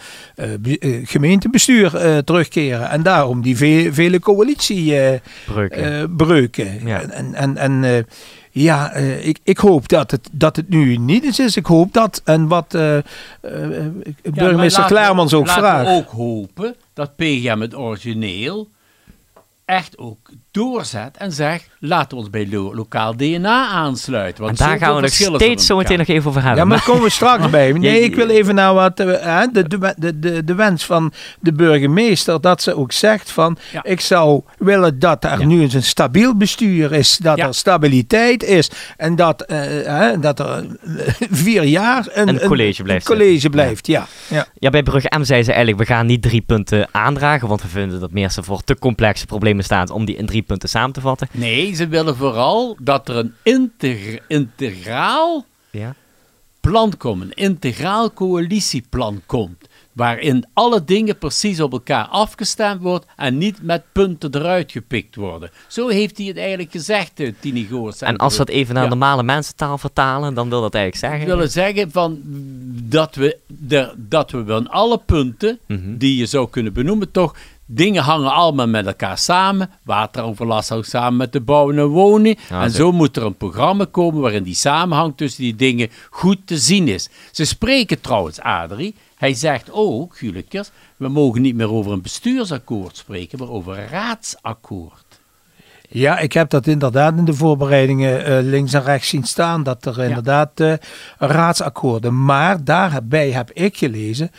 eh, 0.80 1.06
gemeentebestuur 1.06 1.96
eh, 1.96 2.18
terugkeren. 2.18 2.90
En 2.90 3.02
daarom 3.02 3.42
die 3.42 3.56
ve- 3.56 3.88
vele 3.92 4.18
coalitiebreuken. 4.20 6.16
Breuken. 6.16 6.86
Ja. 6.86 7.00
En, 7.00 7.34
en, 7.34 7.56
en, 7.56 7.84
eh, 7.84 8.02
ja, 8.50 8.92
ik, 9.22 9.38
ik 9.42 9.58
hoop 9.58 9.88
dat 9.88 10.10
het, 10.10 10.28
dat 10.32 10.56
het 10.56 10.68
nu 10.68 10.96
niet 10.96 11.24
eens 11.24 11.38
is. 11.38 11.56
Ik 11.56 11.66
hoop 11.66 11.92
dat, 11.92 12.20
en 12.24 12.48
wat 12.48 12.74
eh, 12.74 12.96
eh, 12.96 13.02
eh, 13.40 13.86
burgemeester 14.22 14.84
Klaarmans 14.84 15.34
ook 15.34 15.46
laten 15.46 15.62
vraagt. 15.62 15.86
we 15.88 15.92
ook 15.94 16.10
hopen 16.10 16.74
dat 16.94 17.16
PGM 17.16 17.58
het 17.60 17.76
origineel 17.76 18.68
echt 19.64 19.98
ook 19.98 20.30
doorzet 20.58 21.16
en 21.16 21.32
zegt, 21.32 21.68
laten 21.78 22.08
we 22.10 22.16
ons 22.16 22.30
bij 22.30 22.48
lo- 22.50 22.74
lokaal 22.74 23.16
DNA 23.16 23.68
aansluiten. 23.68 24.36
En 24.38 24.44
Want 24.44 24.58
daar 24.58 24.78
gaan 24.78 24.94
we 24.94 25.00
nog 25.00 25.10
steeds 25.10 25.66
zo 25.66 25.76
meteen 25.76 25.98
nog 25.98 26.06
even 26.06 26.28
over 26.30 26.42
hebben. 26.42 26.58
Ja, 26.60 26.64
maar 26.68 26.76
daar 26.76 26.86
komen 26.86 27.02
we 27.02 27.10
straks 27.10 27.50
bij. 27.58 27.72
Nee, 27.72 28.00
ik 28.00 28.14
wil 28.14 28.28
even 28.28 28.54
naar 28.54 28.74
wat 28.74 29.00
eh, 29.00 29.06
hè, 29.40 29.46
de, 29.52 29.68
de, 29.68 29.94
de, 29.98 30.18
de, 30.18 30.44
de 30.44 30.54
wens 30.54 30.84
van 30.86 31.12
de 31.40 31.52
burgemeester. 31.52 32.40
Dat 32.40 32.62
ze 32.62 32.76
ook 32.76 32.92
zegt 32.92 33.30
van 33.30 33.56
Ja. 33.72 33.82
ik 33.84 34.00
zou 34.00 34.42
willen 34.58 34.98
dat 34.98 35.24
er 35.24 35.38
Ja. 35.40 35.46
nu 35.46 35.60
eens 35.60 35.74
een 35.74 35.82
stabiel 35.82 36.36
bestuur 36.36 36.92
is. 36.92 37.16
Dat 37.16 37.36
Ja. 37.36 37.46
er 37.46 37.54
stabiliteit 37.54 38.42
is. 38.42 38.70
En 38.96 39.16
dat, 39.16 39.42
eh, 39.42 39.58
hè, 39.84 40.18
dat 40.18 40.38
er 40.38 40.46
eh, 40.96 41.12
vier 41.44 41.62
jaar 41.64 42.06
een, 42.12 42.28
Een 42.28 42.40
college 42.48 42.82
blijft 42.82 43.10
een 43.10 43.16
college 43.16 43.50
blijft, 43.50 43.86
ja. 43.86 44.06
ja. 44.28 44.46
Ja, 44.58 44.70
bij 44.70 44.82
Brugge 44.82 45.12
M 45.18 45.24
zei 45.24 45.42
ze 45.42 45.52
eigenlijk, 45.52 45.88
we 45.88 45.94
gaan 45.94 46.06
niet 46.06 46.22
drie 46.22 46.40
punten 46.40 46.88
aandragen, 46.90 47.48
want 47.48 47.62
we 47.62 47.68
vinden 47.68 48.00
dat 48.00 48.10
Meersen 48.12 48.44
voor 48.44 48.62
te 48.62 48.78
complexe 48.78 49.26
problemen 49.26 49.64
staat 49.64 49.90
om 49.90 50.04
die 50.04 50.16
in 50.16 50.26
drie 50.26 50.42
punten 50.46 50.68
samen 50.68 50.92
te 50.92 51.00
vatten. 51.00 51.28
Nee, 51.32 51.72
ze 51.74 51.88
willen 51.88 52.16
vooral 52.16 52.76
dat 52.80 53.08
er 53.08 53.16
een 53.16 53.34
integ- 53.42 54.18
integraal 54.28 55.44
Ja. 55.70 55.94
plan 56.60 56.96
komt, 56.96 57.22
een 57.22 57.32
integraal 57.34 58.12
coalitieplan 58.12 59.22
komt. 59.26 59.68
Waarin 59.92 60.46
alle 60.52 60.84
dingen 60.84 61.18
precies 61.18 61.60
op 61.60 61.72
elkaar 61.72 62.04
afgestemd 62.06 62.82
wordt 62.82 63.06
en 63.16 63.38
niet 63.38 63.62
met 63.62 63.82
punten 63.92 64.34
eruit 64.34 64.72
gepikt 64.72 65.16
worden. 65.16 65.50
Zo 65.68 65.88
heeft 65.88 66.18
hij 66.18 66.26
het 66.26 66.36
eigenlijk 66.36 66.70
gezegd, 66.70 67.20
eh, 67.20 67.32
Tini 67.40 67.66
Goors. 67.70 68.00
En 68.00 68.16
als 68.16 68.32
we 68.32 68.44
dat 68.44 68.48
even 68.54 68.74
naar 68.74 68.82
Ja. 68.82 68.88
normale 68.88 69.22
mensentaal 69.22 69.78
vertalen, 69.78 70.34
dan 70.34 70.48
wil 70.48 70.60
dat 70.60 70.74
eigenlijk 70.74 71.14
zeggen... 71.14 71.36
wil 71.38 71.48
zeggen 71.48 71.90
van, 71.90 72.20
dat, 72.82 73.14
we 73.14 73.36
de, 73.46 73.92
dat 73.96 74.30
we 74.30 74.44
van 74.46 74.68
alle 74.70 74.98
punten 74.98 75.58
Mhm. 75.66 75.96
die 75.96 76.16
je 76.16 76.26
zou 76.26 76.48
kunnen 76.50 76.72
benoemen, 76.72 77.10
toch 77.10 77.36
dingen 77.66 78.02
hangen 78.02 78.32
allemaal 78.32 78.68
met 78.68 78.86
elkaar 78.86 79.18
samen. 79.18 79.70
Wateroverlast 79.82 80.68
hangt 80.68 80.88
samen 80.88 81.16
met 81.16 81.32
de 81.32 81.40
bouwen 81.40 81.78
en 81.78 81.86
wonen. 81.86 82.36
Ja, 82.48 82.62
en 82.62 82.70
zo. 82.70 82.92
moet 82.92 83.16
er 83.16 83.24
een 83.24 83.36
programma 83.36 83.86
komen 83.90 84.20
waarin 84.20 84.42
die 84.42 84.54
samenhang 84.54 85.12
tussen 85.16 85.42
die 85.42 85.56
dingen 85.56 85.90
goed 86.10 86.38
te 86.44 86.58
zien 86.58 86.88
is. 86.88 87.08
Ze 87.32 87.44
spreken 87.44 88.00
trouwens, 88.00 88.40
Adrie, 88.40 88.94
hij 89.16 89.34
zegt 89.34 89.68
ook, 89.72 90.16
Gulikers, 90.16 90.70
we 90.96 91.08
mogen 91.08 91.42
niet 91.42 91.54
meer 91.54 91.70
over 91.70 91.92
een 91.92 92.02
bestuursakkoord 92.02 92.96
spreken, 92.96 93.38
maar 93.38 93.50
over 93.50 93.78
een 93.78 93.88
raadsakkoord. 93.88 95.04
Ja, 95.88 96.18
ik 96.18 96.32
heb 96.32 96.50
dat 96.50 96.66
inderdaad 96.66 97.16
in 97.16 97.24
de 97.24 97.34
voorbereidingen 97.34 98.24
eh, 98.24 98.38
links 98.42 98.72
en 98.72 98.82
rechts 98.82 99.08
zien 99.08 99.24
staan. 99.24 99.62
Dat 99.62 99.86
er 99.86 100.02
inderdaad 100.02 100.60
eh, 100.60 100.72
raadsakkoorden. 101.18 102.24
Maar 102.24 102.64
daarbij 102.64 103.30
heb 103.30 103.50
ik 103.50 103.76
gelezen 103.76 104.30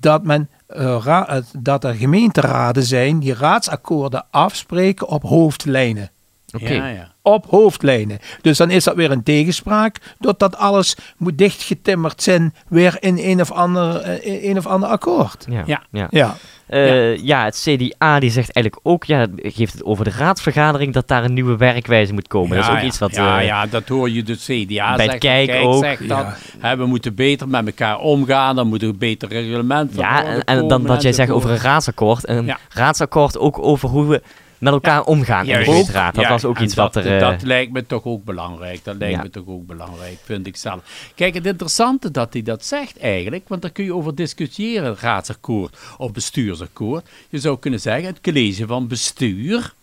dat, 0.00 0.22
men, 0.22 0.48
eh, 0.66 1.06
eh, 1.06 1.42
dat 1.58 1.84
er 1.84 1.94
gemeenteraden 1.94 2.82
zijn 2.82 3.18
die 3.18 3.34
raadsakkoorden 3.34 4.24
afspreken 4.30 5.08
op 5.08 5.22
hoofdlijnen. 5.22 6.10
Oké. 6.54 6.72
Ja, 6.72 6.86
ja. 6.86 7.12
Op 7.22 7.46
hoofdlijnen. 7.46 8.18
Dus 8.40 8.58
dan 8.58 8.70
is 8.70 8.84
dat 8.84 8.94
weer 8.94 9.10
een 9.10 9.22
tegenspraak. 9.22 10.14
Doordat 10.18 10.56
alles 10.56 10.96
moet 11.16 11.38
dichtgetimmerd 11.38 12.22
zijn 12.22 12.54
weer 12.68 12.96
in 13.00 13.18
een 13.18 13.40
of 13.40 13.50
ander, 13.50 14.00
eh, 14.00 14.44
een 14.44 14.58
of 14.58 14.66
ander 14.66 14.88
akkoord. 14.88 15.46
Ja. 15.48 15.82
Ja. 15.90 16.08
Ja. 16.10 16.36
Ja. 16.68 16.76
Eh, 16.76 17.16
ja. 17.16 17.44
het 17.44 17.62
CDA 17.64 18.18
die 18.18 18.30
zegt 18.30 18.52
eigenlijk 18.52 18.86
ook, 18.86 19.04
ja, 19.04 19.26
geeft 19.36 19.72
het 19.72 19.84
over 19.84 20.04
de 20.04 20.10
raadsvergadering, 20.10 20.92
dat 20.92 21.08
daar 21.08 21.24
een 21.24 21.32
nieuwe 21.32 21.56
werkwijze 21.56 22.12
moet 22.12 22.28
komen. 22.28 22.56
dat 22.56 22.66
is 22.66 22.72
ook 22.72 22.82
iets 22.82 22.98
wat... 22.98 23.14
Ja, 23.14 23.40
eh, 23.40 23.46
ja, 23.46 23.66
dat 23.66 23.88
hoor 23.88 24.10
je 24.10 24.22
de 24.22 24.36
CDA 24.36 24.96
bij 24.96 25.04
zegt. 25.04 25.18
Kijk 25.18 25.48
Kijk 25.48 25.64
ook. 25.64 25.84
zegt 25.84 26.08
dat. 26.08 26.26
Hè, 26.58 26.76
we 26.76 26.86
moeten 26.86 27.14
beter 27.14 27.48
met 27.48 27.66
elkaar 27.66 27.98
omgaan. 27.98 28.56
Dan 28.56 28.66
moet 28.66 28.82
er 28.82 28.88
een 28.88 28.98
beter 28.98 29.28
reglement 29.28 29.94
van 29.94 30.04
Ja, 30.04 30.24
en, 30.24 30.44
en 30.44 30.68
dan 30.68 30.82
dat 30.82 31.02
jij 31.02 31.12
zegt 31.12 31.30
over 31.30 31.50
een 31.50 31.58
raadsakkoord. 31.58 32.28
Een 32.28 32.54
raadsakkoord 32.68 33.38
ook 33.38 33.58
over 33.58 33.88
hoe 33.88 34.06
we 34.06 34.22
met 34.58 34.72
elkaar 34.72 35.04
omgaan 35.04 35.46
in 35.46 35.58
de 35.58 35.64
gemeenteraad. 35.64 36.14
Dat 36.14 36.24
Ja, 36.24 36.30
was 36.30 36.44
ook 36.44 36.58
iets 36.58 36.74
dat, 36.74 36.94
wat 36.94 37.04
er... 37.04 37.14
eh, 37.14 37.20
Dat 37.20 37.42
lijkt 37.42 37.72
me 37.72 37.86
toch 37.86 38.04
ook 38.04 38.24
belangrijk. 38.24 38.84
Dat 38.84 38.96
lijkt 38.96 39.16
Ja. 39.16 39.22
me 39.22 39.30
toch 39.30 39.46
ook 39.46 39.66
belangrijk, 39.66 40.18
vind 40.24 40.46
ik 40.46 40.56
zelf. 40.56 41.10
Kijk, 41.14 41.34
het 41.34 41.46
interessante 41.46 42.10
dat 42.10 42.32
hij 42.32 42.42
dat 42.42 42.64
zegt 42.64 42.98
eigenlijk, 42.98 43.48
want 43.48 43.62
daar 43.62 43.70
kun 43.70 43.84
je 43.84 43.94
over 43.94 44.14
discussiëren, 44.14 44.96
raadsakkoord 45.00 45.76
of 45.96 46.12
bestuursakkoord. 46.12 47.08
Je 47.28 47.38
zou 47.38 47.58
kunnen 47.58 47.80
zeggen, 47.80 48.04
het 48.06 48.20
college 48.20 48.66
van 48.66 48.86
bestuur, 48.88 49.74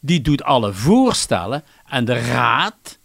die 0.00 0.20
doet 0.20 0.42
alle 0.42 0.72
voorstellen 0.72 1.62
en 1.88 2.04
de 2.04 2.20
raad, 2.20 2.98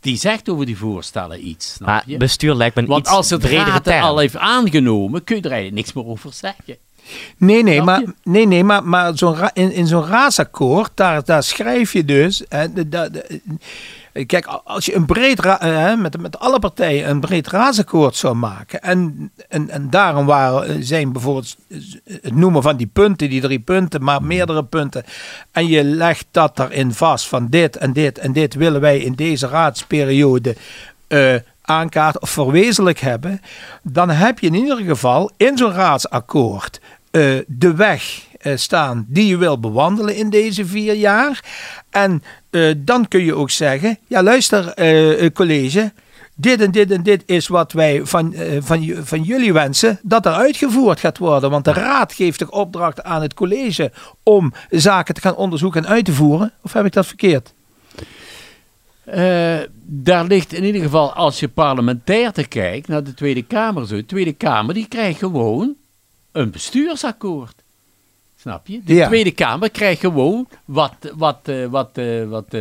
die 0.00 0.16
zegt 0.16 0.48
over 0.48 0.66
die 0.66 0.76
voorstellen 0.76 1.46
iets, 1.48 1.72
snap 1.72 1.88
maar 1.88 2.02
je? 2.06 2.16
bestuur 2.16 2.54
lijkt 2.54 2.74
me 2.76 2.82
een 2.82 2.88
Want 2.88 3.00
iets 3.06 3.10
als 3.14 3.30
het 3.30 3.44
raad 3.44 3.84
het 3.84 4.00
al 4.02 4.18
heeft 4.18 4.36
aangenomen, 4.36 5.24
kun 5.24 5.36
je 5.36 5.42
er 5.42 5.50
eigenlijk 5.50 5.84
niks 5.84 5.96
meer 5.96 6.06
over 6.06 6.32
zeggen. 6.32 6.76
Nee, 7.36 7.62
nee, 7.62 7.82
maar, 7.82 8.02
nee, 8.22 8.46
nee, 8.46 8.64
maar, 8.64 8.84
maar 8.84 9.18
zo'n 9.18 9.36
in, 9.52 9.72
in 9.72 9.86
zo'n 9.86 10.06
raadsakkoord, 10.06 10.90
daar, 10.94 11.24
daar 11.24 11.42
schrijf 11.42 11.92
je 11.92 12.04
dus. 12.04 12.42
Hè, 12.48 12.72
de, 12.72 12.88
de- 12.88 13.10
de- 13.10 14.24
kijk, 14.26 14.46
als 14.64 14.86
je 14.86 14.94
een 14.94 15.06
breed 15.06 15.40
eh, 15.40 15.56
hè, 15.60 15.96
met, 15.96 16.20
met 16.20 16.38
alle 16.38 16.58
partijen 16.58 17.08
een 17.10 17.20
breed 17.20 17.46
raadsakkoord 17.46 18.16
zou 18.16 18.34
maken. 18.34 18.82
En, 18.82 19.30
en, 19.48 19.70
en 19.70 19.90
daarom 19.90 20.26
waren, 20.26 20.68
eh, 20.68 20.76
zijn 20.80 21.12
bijvoorbeeld 21.12 21.56
het 22.22 22.34
noemen 22.34 22.62
van 22.62 22.76
die 22.76 22.90
punten, 22.92 23.30
die 23.30 23.40
drie 23.40 23.58
punten, 23.60 24.02
maar 24.02 24.22
meerdere 24.22 24.64
punten. 24.64 25.04
En 25.52 25.66
je 25.66 25.84
legt 25.84 26.26
dat 26.30 26.58
erin 26.58 26.92
vast 26.92 27.28
van 27.28 27.46
dit 27.50 27.76
en 27.76 27.92
dit 27.92 28.18
en 28.18 28.32
dit 28.32 28.54
willen 28.54 28.80
wij 28.80 28.98
in 28.98 29.12
deze 29.14 29.46
raadsperiode. 29.48 30.56
eh 31.08 31.34
aankaart 31.68 32.20
of 32.20 32.30
verwezenlijk 32.30 32.98
hebben, 33.00 33.40
dan 33.82 34.10
heb 34.10 34.38
je 34.38 34.46
in 34.46 34.54
ieder 34.54 34.78
geval 34.78 35.30
in 35.36 35.56
zo'n 35.56 35.72
raadsakkoord 35.72 36.80
eh, 37.16 37.38
de 37.46 37.74
weg 37.74 38.24
eh, 38.38 38.56
staan 38.56 39.06
die 39.08 39.26
je 39.26 39.36
wil 39.36 39.60
bewandelen 39.60 40.16
in 40.16 40.30
deze 40.30 40.66
vier 40.66 40.94
jaar. 40.94 41.44
En 41.90 42.22
eh, 42.50 42.74
dan 42.78 43.08
kun 43.08 43.24
je 43.24 43.34
ook 43.34 43.50
zeggen, 43.50 43.98
ja 44.06 44.22
luister 44.22 44.74
college, 45.32 45.92
dit 46.34 46.60
en 46.60 46.70
dit 46.70 46.90
en 46.90 47.02
dit 47.02 47.22
is 47.26 47.48
wat 47.48 47.72
wij 47.72 48.00
van, 48.04 48.34
van, 48.58 48.94
van 49.02 49.22
jullie 49.22 49.52
wensen 49.52 49.98
dat 50.02 50.26
er 50.26 50.32
uitgevoerd 50.32 51.00
gaat 51.00 51.18
worden. 51.18 51.50
Want 51.50 51.64
de 51.64 51.72
raad 51.72 52.12
geeft 52.12 52.38
de 52.38 52.50
opdracht 52.50 53.02
aan 53.02 53.22
het 53.22 53.34
college 53.34 53.92
om 54.22 54.52
zaken 54.70 55.14
te 55.14 55.20
gaan 55.20 55.36
onderzoeken 55.36 55.84
en 55.84 55.90
uit 55.90 56.04
te 56.04 56.12
voeren. 56.12 56.52
Of 56.62 56.72
heb 56.72 56.84
ik 56.84 56.92
dat 56.92 57.06
verkeerd? 57.06 57.54
Daar 59.84 60.24
ligt 60.24 60.52
in 60.52 60.64
ieder 60.64 60.82
geval, 60.82 61.12
als 61.12 61.40
je 61.40 61.48
parlementair 61.48 62.32
te 62.32 62.46
kijkt 62.46 62.88
naar 62.88 63.04
de 63.04 63.14
Tweede 63.14 63.42
Kamer, 63.42 63.86
zo. 63.86 63.96
De 63.96 64.06
Tweede 64.06 64.32
Kamer 64.32 64.74
die 64.74 64.88
krijgt 64.88 65.18
gewoon 65.18 65.76
een 66.36 66.50
bestuursakkoord. 66.50 67.54
Snap 68.40 68.66
je? 68.66 68.80
De 68.84 68.94
Ja. 68.94 69.06
Tweede 69.06 69.30
Kamer 69.30 69.70
krijgt 69.70 70.00
gewoon 70.00 70.48
wat, 70.64 70.94
wat, 71.14 71.38
eh, 71.42 71.66
wat, 71.66 71.90
eh, 71.98 72.24
wat 72.28 72.44
eh, 72.48 72.60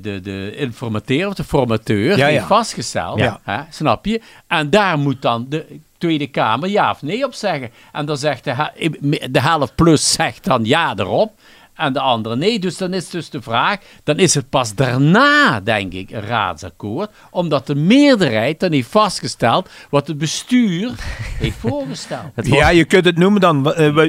de, 0.00 0.20
de 0.22 0.52
informateur 0.56 1.26
of 1.28 1.34
de 1.34 1.44
formateur 1.44 2.16
Ja, 2.16 2.26
heeft 2.26 2.40
ja. 2.40 2.46
vastgesteld. 2.46 3.20
Hè, 3.42 3.60
snap 3.70 4.06
je? 4.06 4.20
En 4.46 4.70
daar 4.70 4.98
moet 4.98 5.22
dan 5.22 5.46
de 5.48 5.66
Tweede 5.98 6.26
Kamer 6.26 6.68
ja 6.68 6.90
of 6.90 7.02
nee 7.02 7.24
op 7.24 7.34
zeggen. 7.34 7.70
En 7.92 8.06
dan 8.06 8.16
zegt 8.16 8.44
de, 8.44 9.28
de 9.30 9.40
helft 9.40 9.74
plus 9.74 10.12
zegt 10.12 10.44
dan 10.44 10.64
ja 10.64 10.94
erop. 10.96 11.32
En 11.78 11.92
de 11.92 12.00
andere 12.00 12.36
nee. 12.36 12.58
Dus 12.58 12.76
dan 12.76 12.92
is 12.94 13.08
dus 13.10 13.30
de 13.30 13.42
vraag, 13.42 13.78
dan 14.04 14.16
is 14.18 14.34
het 14.34 14.48
pas 14.48 14.74
daarna, 14.74 15.60
denk 15.60 15.92
ik, 15.92 16.10
een 16.10 16.20
raadsakkoord. 16.20 17.10
Omdat 17.30 17.66
de 17.66 17.74
meerderheid 17.74 18.60
dan 18.60 18.72
heeft 18.72 18.90
vastgesteld 18.90 19.68
wat 19.90 20.06
het 20.06 20.18
bestuur 20.18 20.92
heeft 21.42 21.56
voorgesteld. 21.58 22.22
Ja, 22.42 22.68
je 22.68 22.84
kunt 22.84 23.04
het 23.04 23.16
noemen 23.18 23.40
dan. 23.40 23.72
eh, 23.74 23.86
eh, 24.06 24.08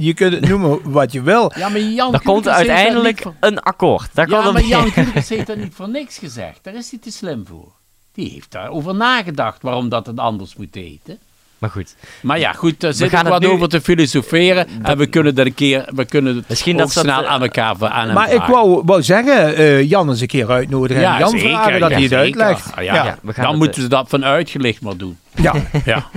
je 0.00 0.14
kunt 0.14 0.32
het 0.34 0.48
noemen 0.48 0.90
wat 0.90 1.12
je 1.12 1.22
wil. 1.22 1.52
Ja, 1.56 1.68
maar 1.68 1.80
Jan 1.80 2.14
Er 2.14 2.20
komt 2.22 2.44
Kuipers 2.44 2.56
heeft 2.56 2.68
dat 2.68 2.76
uiteindelijk 2.76 3.14
niet 3.14 3.22
voor- 3.22 3.34
een 3.48 3.60
akkoord. 3.60 4.08
Daar 4.14 4.26
kan 4.26 4.44
Ja, 4.44 4.52
maar 4.52 4.64
Jan 4.64 4.92
Kuipers 4.92 5.28
heeft 5.28 5.46
dat 5.46 5.56
niet 5.64 5.74
voor 5.74 5.88
niks 5.88 6.18
gezegd. 6.18 6.58
Daar 6.62 6.74
is 6.74 6.90
hij 6.90 6.98
te 6.98 7.10
slim 7.12 7.46
voor. 7.46 7.68
Die 8.14 8.30
heeft 8.30 8.50
daarover 8.52 8.94
nagedacht 8.94 9.62
waarom 9.62 9.88
dat 9.88 10.06
het 10.06 10.18
anders 10.18 10.56
moet 10.56 10.74
heten. 10.74 11.18
Maar 11.60 11.70
goed, 11.70 11.94
Maar 12.22 12.38
ja, 12.38 12.52
goed, 12.52 12.80
daar 12.80 12.92
zit 12.92 13.10
gaan 13.10 13.24
ik 13.24 13.32
wat 13.32 13.40
nu- 13.40 13.48
over 13.48 13.68
te 13.68 13.80
filosoferen. 13.80 14.66
en 14.82 14.98
we 14.98 15.06
kunnen 15.06 15.34
dat 15.34 15.46
een 15.46 15.54
keer, 15.54 15.88
we 15.94 16.04
kunnen 16.04 16.36
het 16.36 16.48
Misschien 16.48 16.72
ook 16.74 16.78
dat 16.80 16.90
ze 16.92 16.94
dat, 16.94 17.04
snel 17.04 17.24
eh, 17.24 17.30
aan 17.30 17.42
elkaar 17.42 17.74
aan 17.88 18.12
Maar 18.12 18.32
ik 18.32 18.42
wou, 18.42 18.82
wou 18.84 19.02
zeggen, 19.02 19.54
eh, 19.56 19.88
Jan 19.88 20.08
eens 20.08 20.20
een 20.20 20.26
keer 20.26 20.50
uitnodigen. 20.50 21.02
Ja, 21.02 21.12
en 21.12 21.18
Jan 21.18 21.30
zeker, 21.30 21.48
vragen 21.48 21.80
dat 21.80 21.88
ja, 21.90 21.94
hij 21.94 22.02
het 22.04 22.12
zeker. 22.12 22.18
uitlegt. 22.42 22.72
Ah, 22.76 22.84
ja, 22.84 22.94
Ja. 22.94 23.04
Ja, 23.04 23.18
we 23.22 23.32
gaan 23.32 23.42
Dan 23.42 23.52
het, 23.52 23.62
moeten 23.62 23.82
ze 23.82 23.88
dat 23.88 24.08
van 24.08 24.24
uitgelicht 24.24 24.80
maar 24.80 24.96
doen. 24.96 25.18
Ja. 25.34 25.54
Ja. 25.84 26.08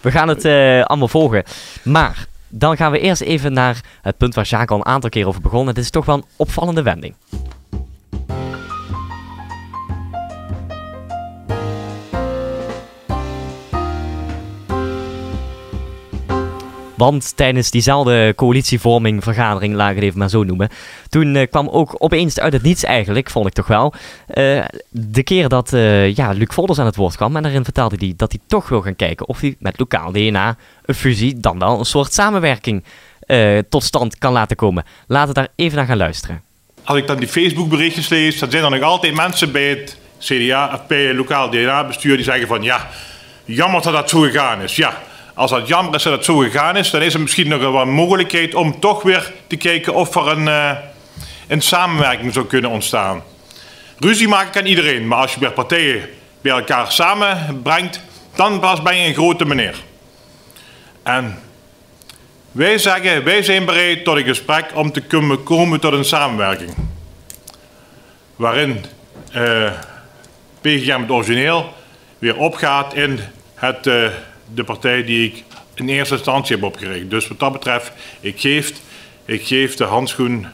we 0.00 0.10
gaan 0.10 0.28
het 0.28 0.44
eh, 0.44 0.82
allemaal 0.82 1.08
volgen. 1.08 1.42
Maar 1.82 2.26
dan 2.48 2.76
gaan 2.76 2.90
we 2.92 2.98
eerst 3.00 3.22
even 3.22 3.52
naar 3.52 3.80
het 4.02 4.16
punt 4.16 4.34
waar 4.34 4.44
Jacques 4.44 4.70
al 4.70 4.76
een 4.86 4.92
aantal 4.92 5.10
keer 5.10 5.26
over 5.26 5.40
begon. 5.40 5.66
Het 5.66 5.78
is 5.78 5.90
toch 5.90 6.04
wel 6.04 6.14
een 6.16 6.24
opvallende 6.36 6.82
wending. 6.82 7.14
Want 16.94 17.36
tijdens 17.36 17.70
diezelfde 17.70 18.32
coalitievorming, 18.36 19.22
vergadering, 19.22 19.74
laat 19.74 19.90
ik 19.90 19.94
het 19.94 20.04
even 20.04 20.18
maar 20.18 20.28
zo 20.28 20.42
noemen. 20.44 20.68
Toen 21.08 21.36
eh, 21.36 21.50
kwam 21.50 21.68
ook 21.68 21.94
opeens 21.98 22.40
uit 22.40 22.52
het 22.52 22.62
niets 22.62 22.84
eigenlijk, 22.84 23.30
vond 23.30 23.46
ik 23.46 23.52
toch 23.52 23.66
wel. 23.66 23.94
eh, 24.26 24.64
de 24.90 25.22
keer 25.22 25.48
dat 25.48 25.72
eh, 25.72 26.14
ja, 26.14 26.30
Luc 26.30 26.48
Volders 26.50 26.78
aan 26.78 26.86
het 26.86 26.96
woord 26.96 27.16
kwam. 27.16 27.36
En 27.36 27.42
daarin 27.42 27.64
vertelde 27.64 27.96
hij 27.98 28.14
dat 28.16 28.32
hij 28.32 28.40
toch 28.46 28.68
wil 28.68 28.80
gaan 28.80 28.96
kijken 28.96 29.28
of 29.28 29.40
hij 29.40 29.56
met 29.58 29.78
lokaal 29.78 30.12
DNA 30.12 30.56
een 30.84 30.94
fusie, 30.94 31.40
dan 31.40 31.58
wel 31.58 31.78
een 31.78 31.84
soort 31.84 32.12
samenwerking 32.12 32.84
tot 33.68 33.82
stand 33.82 34.18
kan 34.18 34.32
laten 34.32 34.56
komen. 34.56 34.84
Laten 35.06 35.28
we 35.28 35.34
daar 35.34 35.48
even 35.56 35.76
naar 35.76 35.86
gaan 35.86 35.96
luisteren. 35.96 36.42
Als 36.84 36.98
ik 36.98 37.06
dan 37.06 37.16
die 37.16 37.28
Facebook 37.28 37.68
berichtjes 37.68 38.08
lees, 38.08 38.38
dan 38.38 38.50
zijn 38.50 38.64
er 38.64 38.70
nog 38.70 38.82
altijd 38.82 39.14
mensen 39.14 39.52
bij 39.52 39.68
het 39.68 39.98
CDA 40.18 40.70
of 40.74 40.86
bij 40.86 41.04
het 41.04 41.16
lokaal 41.16 41.50
DNA-bestuur 41.50 42.16
die 42.16 42.24
zeggen 42.24 42.46
van 42.46 42.62
ja, 42.62 42.88
jammer 43.44 43.82
dat 43.82 43.92
dat 43.92 44.10
zo 44.10 44.20
gegaan 44.20 44.60
is. 44.60 44.76
Ja, 44.76 45.02
als 45.34 45.50
dat 45.50 45.68
jammer 45.68 45.94
is 45.94 46.02
dat 46.02 46.12
het 46.12 46.24
zo 46.24 46.36
gegaan 46.36 46.76
is, 46.76 46.90
dan 46.90 47.02
is 47.02 47.14
er 47.14 47.20
misschien 47.20 47.48
nog 47.48 47.60
wel 47.60 47.80
een 47.80 47.92
mogelijkheid 47.92 48.54
om 48.54 48.80
toch 48.80 49.02
weer 49.02 49.32
te 49.46 49.56
kijken 49.56 49.94
of 49.94 50.14
er 50.14 50.28
een, 50.28 50.48
eh, 50.48 50.70
een 51.48 51.62
samenwerking 51.62 52.32
zou 52.32 52.46
kunnen 52.46 52.70
ontstaan. 52.70 53.22
Ruzie 53.98 54.28
maken 54.28 54.52
kan 54.52 54.66
iedereen, 54.66 55.08
maar 55.08 55.18
als 55.18 55.34
je 55.34 55.40
weer 55.40 55.52
partijen 55.52 56.08
bij 56.40 56.52
elkaar 56.52 56.92
samenbrengt, 56.92 58.00
dan 58.34 58.60
pas 58.60 58.82
ben 58.82 58.96
je 58.96 59.08
een 59.08 59.14
grote 59.14 59.44
meneer. 59.44 59.76
En 61.02 61.38
wij 62.52 62.78
zeggen, 62.78 63.24
wij 63.24 63.42
zijn 63.42 63.64
bereid 63.64 64.04
tot 64.04 64.16
een 64.16 64.24
gesprek 64.24 64.70
om 64.74 64.92
te 64.92 65.00
kunnen 65.00 65.42
komen 65.42 65.80
tot 65.80 65.92
een 65.92 66.04
samenwerking. 66.04 66.74
Waarin 68.36 68.84
eh 69.32 69.72
PGM 70.64 71.00
het 71.00 71.10
origineel 71.10 71.72
weer 72.18 72.36
opgaat 72.36 72.94
in 72.94 73.20
het, 73.54 73.86
eh, 73.86 74.08
de 74.54 74.64
partij 74.64 75.04
die 75.04 75.26
ik 75.26 75.44
in 75.74 75.88
eerste 75.88 76.14
instantie 76.14 76.54
heb 76.56 76.64
opgericht. 76.64 77.10
Dus 77.10 77.28
wat 77.28 77.38
dat 77.38 77.52
betreft, 77.52 77.92
ik 78.20 78.40
geef, 78.40 78.72
ik 79.24 79.46
geef 79.46 79.76
de 79.76 79.84
handschoen, 79.84 80.46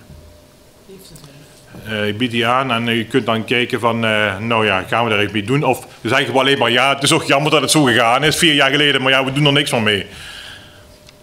eh, 1.86 2.06
ik 2.06 2.18
bied 2.18 2.30
die 2.30 2.46
aan 2.46 2.72
en 2.72 2.88
u 2.88 3.04
kunt 3.04 3.26
dan 3.26 3.44
kijken 3.44 3.80
van, 3.80 4.04
eh, 4.04 4.38
nou 4.38 4.66
ja, 4.66 4.82
gaan 4.82 5.04
we 5.04 5.10
daar 5.10 5.22
iets 5.22 5.32
mee 5.32 5.42
doen? 5.42 5.62
Of 5.62 5.86
we 6.00 6.08
zeggen 6.08 6.34
alleen 6.34 6.58
maar, 6.58 6.70
ja, 6.70 6.94
het 6.94 7.02
is 7.02 7.12
ook 7.12 7.24
jammer 7.24 7.50
dat 7.50 7.60
het 7.60 7.70
zo 7.70 7.82
gegaan 7.82 8.24
is, 8.24 8.36
vier 8.36 8.54
jaar 8.54 8.70
geleden, 8.70 9.02
maar 9.02 9.12
ja, 9.12 9.24
we 9.24 9.32
doen 9.32 9.46
er 9.46 9.52
niks 9.52 9.70
meer 9.70 9.82
mee. 9.82 10.06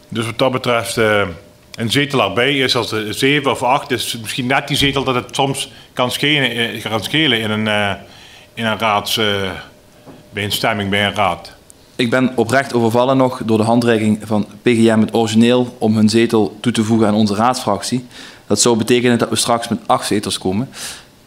Dus 0.09 0.25
wat 0.25 0.37
dat 0.37 0.51
betreft, 0.51 0.97
eh, 0.97 1.27
een 1.75 1.91
zetel 1.91 2.21
erbij 2.21 2.57
is 2.57 2.75
als 2.75 2.93
zeven 3.09 3.51
of 3.51 3.63
acht, 3.63 3.91
is 3.91 4.17
misschien 4.21 4.45
net 4.45 4.67
die 4.67 4.77
zetel 4.77 5.03
dat 5.03 5.15
het 5.15 5.35
soms 5.35 5.71
kan 5.93 6.11
schelen, 6.11 6.81
kan 6.81 7.01
in 7.11 7.49
een, 7.49 7.97
in 8.53 8.65
een 8.65 8.77
een 10.43 10.51
stemming 10.51 10.89
bij 10.89 11.05
een 11.05 11.15
raad. 11.15 11.56
Ik 11.97 12.09
ben 12.09 12.31
oprecht 12.35 12.73
overvallen 12.73 13.17
nog 13.17 13.41
door 13.45 13.57
de 13.57 13.63
handreiking 13.63 14.19
van 14.23 14.47
PGM 14.61 14.99
het 14.99 15.13
origineel 15.13 15.75
om 15.77 15.95
hun 15.95 16.09
zetel 16.09 16.57
toe 16.61 16.71
te 16.71 16.83
voegen 16.83 17.07
aan 17.07 17.13
onze 17.13 17.35
raadsfractie. 17.35 18.05
Dat 18.47 18.61
zou 18.61 18.77
betekenen 18.77 19.17
dat 19.17 19.29
we 19.29 19.35
straks 19.35 19.67
met 19.67 19.79
acht 19.85 20.07
zetels 20.07 20.37
komen. 20.37 20.69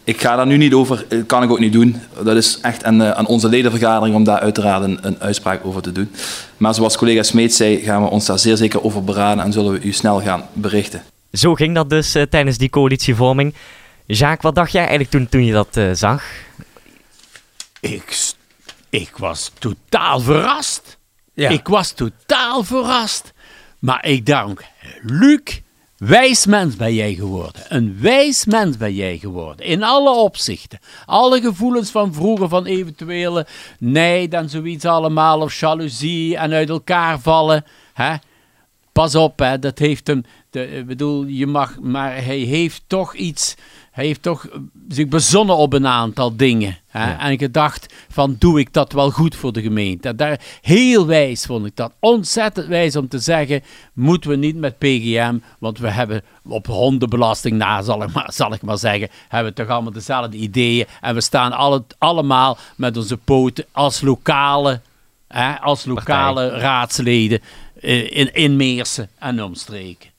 Ik 0.04 0.20
ga 0.20 0.36
daar 0.36 0.46
nu 0.46 0.56
niet 0.56 0.74
over, 0.74 1.04
dat 1.08 1.26
kan 1.26 1.42
ik 1.42 1.50
ook 1.50 1.58
niet 1.58 1.72
doen. 1.72 1.96
Dat 2.22 2.36
is 2.36 2.58
echt 2.62 2.84
aan, 2.84 3.02
eh, 3.02 3.10
aan 3.10 3.26
onze 3.26 3.48
ledenvergadering 3.48 4.14
om 4.14 4.24
daar 4.24 4.38
uiteraard 4.38 4.82
een, 4.82 4.98
een 5.02 5.20
uitspraak 5.20 5.64
over 5.64 5.82
te 5.82 5.92
doen. 5.92 6.10
Maar 6.56 6.74
zoals 6.74 6.96
collega 6.96 7.22
Smeet 7.22 7.54
zei, 7.54 7.76
gaan 7.76 8.02
we 8.02 8.10
ons 8.10 8.26
daar 8.26 8.38
zeer 8.38 8.56
zeker 8.56 8.84
over 8.84 9.04
beraden 9.04 9.44
en 9.44 9.52
zullen 9.52 9.72
we 9.72 9.80
u 9.82 9.92
snel 9.92 10.20
gaan 10.20 10.42
berichten. 10.52 11.02
Zo 11.32 11.54
ging 11.54 11.74
dat 11.74 11.90
dus 11.90 12.14
eh, 12.14 12.22
tijdens 12.22 12.58
die 12.58 12.70
coalitievorming. 12.70 13.54
Jacques, 14.06 14.42
wat 14.42 14.54
dacht 14.54 14.72
jij 14.72 14.80
eigenlijk 14.80 15.10
toen, 15.10 15.28
toen 15.28 15.44
je 15.44 15.52
dat 15.52 15.76
eh, 15.76 15.90
zag? 15.92 16.24
Ik, 17.80 18.32
ik 18.90 19.16
was 19.16 19.52
totaal 19.58 20.20
verrast. 20.20 20.98
Ja. 21.34 21.48
Ik 21.48 21.68
was 21.68 21.92
totaal 21.92 22.64
verrast. 22.64 23.32
Maar 23.78 24.06
ik 24.06 24.26
dank 24.26 24.64
Luc, 25.02 25.60
wijs 25.96 26.46
mens 26.46 26.76
ben 26.76 26.94
jij 26.94 27.14
geworden. 27.14 27.62
Een 27.68 28.00
wijs 28.00 28.44
mens 28.44 28.76
ben 28.76 28.94
jij 28.94 29.18
geworden. 29.18 29.66
In 29.66 29.82
alle 29.82 30.10
opzichten. 30.10 30.78
Alle 31.06 31.40
gevoelens 31.40 31.90
van 31.90 32.14
vroeger, 32.14 32.48
van 32.48 32.66
eventuele 32.66 33.46
nijd 33.78 34.34
en 34.34 34.48
zoiets 34.48 34.84
allemaal. 34.84 35.40
Of 35.40 35.60
jaloezie 35.60 36.36
en 36.36 36.52
uit 36.52 36.68
elkaar 36.68 37.20
vallen. 37.20 37.64
Hè? 37.92 38.14
Pas 38.92 39.14
op, 39.14 39.38
hè, 39.38 39.58
dat 39.58 39.78
heeft 39.78 40.06
hem. 40.06 40.24
De, 40.50 40.70
ik 40.70 40.86
bedoel, 40.86 41.24
je 41.24 41.46
mag, 41.46 41.78
maar 41.80 42.24
hij 42.24 42.38
heeft 42.38 42.82
toch 42.86 43.14
iets. 43.14 43.54
Hij 44.00 44.08
heeft 44.08 44.22
toch 44.22 44.46
eh, 44.46 44.58
zich 44.88 45.08
bezonnen 45.08 45.56
op 45.56 45.72
een 45.72 45.86
aantal 45.86 46.36
dingen. 46.36 46.78
Hè, 46.88 47.12
En 47.12 47.38
gedacht: 47.38 47.94
van 48.08 48.36
doe 48.38 48.60
ik 48.60 48.72
dat 48.72 48.92
wel 48.92 49.10
goed 49.10 49.36
voor 49.36 49.52
de 49.52 49.62
gemeente? 49.62 50.14
Daar, 50.14 50.40
heel 50.60 51.06
wijs 51.06 51.46
vond 51.46 51.66
ik 51.66 51.76
dat. 51.76 51.92
Ontzettend 51.98 52.66
wijs 52.66 52.96
om 52.96 53.08
te 53.08 53.18
zeggen: 53.18 53.62
moeten 53.92 54.30
we 54.30 54.36
niet 54.36 54.56
met 54.56 54.78
PGM, 54.78 55.38
want 55.58 55.78
we 55.78 55.90
hebben 55.90 56.22
op 56.48 56.66
hondenbelasting 56.66 57.56
na, 57.56 57.82
zal 57.82 58.02
ik 58.02 58.12
maar, 58.12 58.32
zal 58.42 58.52
ik 58.52 58.62
maar 58.62 58.78
zeggen, 58.78 59.08
hebben 59.28 59.52
we 59.52 59.62
toch 59.62 59.68
allemaal 59.68 59.92
dezelfde 59.92 60.36
ideeën. 60.36 60.86
En 61.00 61.14
we 61.14 61.20
staan 61.20 61.52
alle, 61.52 61.84
allemaal 61.98 62.58
met 62.76 62.96
onze 62.96 63.16
poten 63.16 63.64
als 63.72 64.00
lokale 64.00 64.80
hè, 65.28 65.60
als 65.60 65.84
lokale 65.84 66.48
raadsleden 66.48 67.40
eh, 67.80 68.16
in, 68.16 68.34
in 68.34 68.56
Meersen 68.56 69.08
en 69.18 69.42
omstreken. 69.42 70.09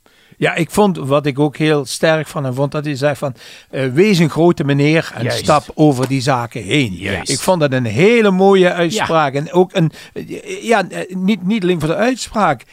Ja, 0.42 0.56
ik 0.56 0.72
vond 0.72 0.98
wat 0.98 1.26
ik 1.26 1.40
ook 1.40 1.58
heel 1.58 1.86
sterk 1.86 2.28
van 2.28 2.44
hem 2.44 2.54
vond, 2.54 2.72
dat 2.72 2.86
hij 2.86 2.96
zei 2.96 3.16
van 3.16 3.34
eh, 3.70 3.88
wees 3.88 4.20
een 4.20 4.30
grote 4.30 4.64
meneer 4.64 5.12
en 5.16 5.24
Juist. 5.24 5.38
stap 5.40 5.66
over 5.74 6.08
die 6.08 6.22
zaken 6.22 6.64
heen. 6.64 6.94
Juist. 6.94 7.30
Ik 7.32 7.40
vond 7.40 7.60
dat 7.60 7.72
een 7.72 7.86
hele 7.86 8.32
mooie 8.32 8.74
uitspraak. 8.74 9.34
En 9.34 9.52
ook 9.52 9.70
een, 9.74 9.92
eh, 10.14 10.64
ja, 10.64 10.90
eh, 10.90 11.16
niet, 11.16 11.44
niet 11.44 11.64
alleen 11.64 11.80
voor 11.80 11.90
de 11.90 11.96
uitspraak. 11.96 12.64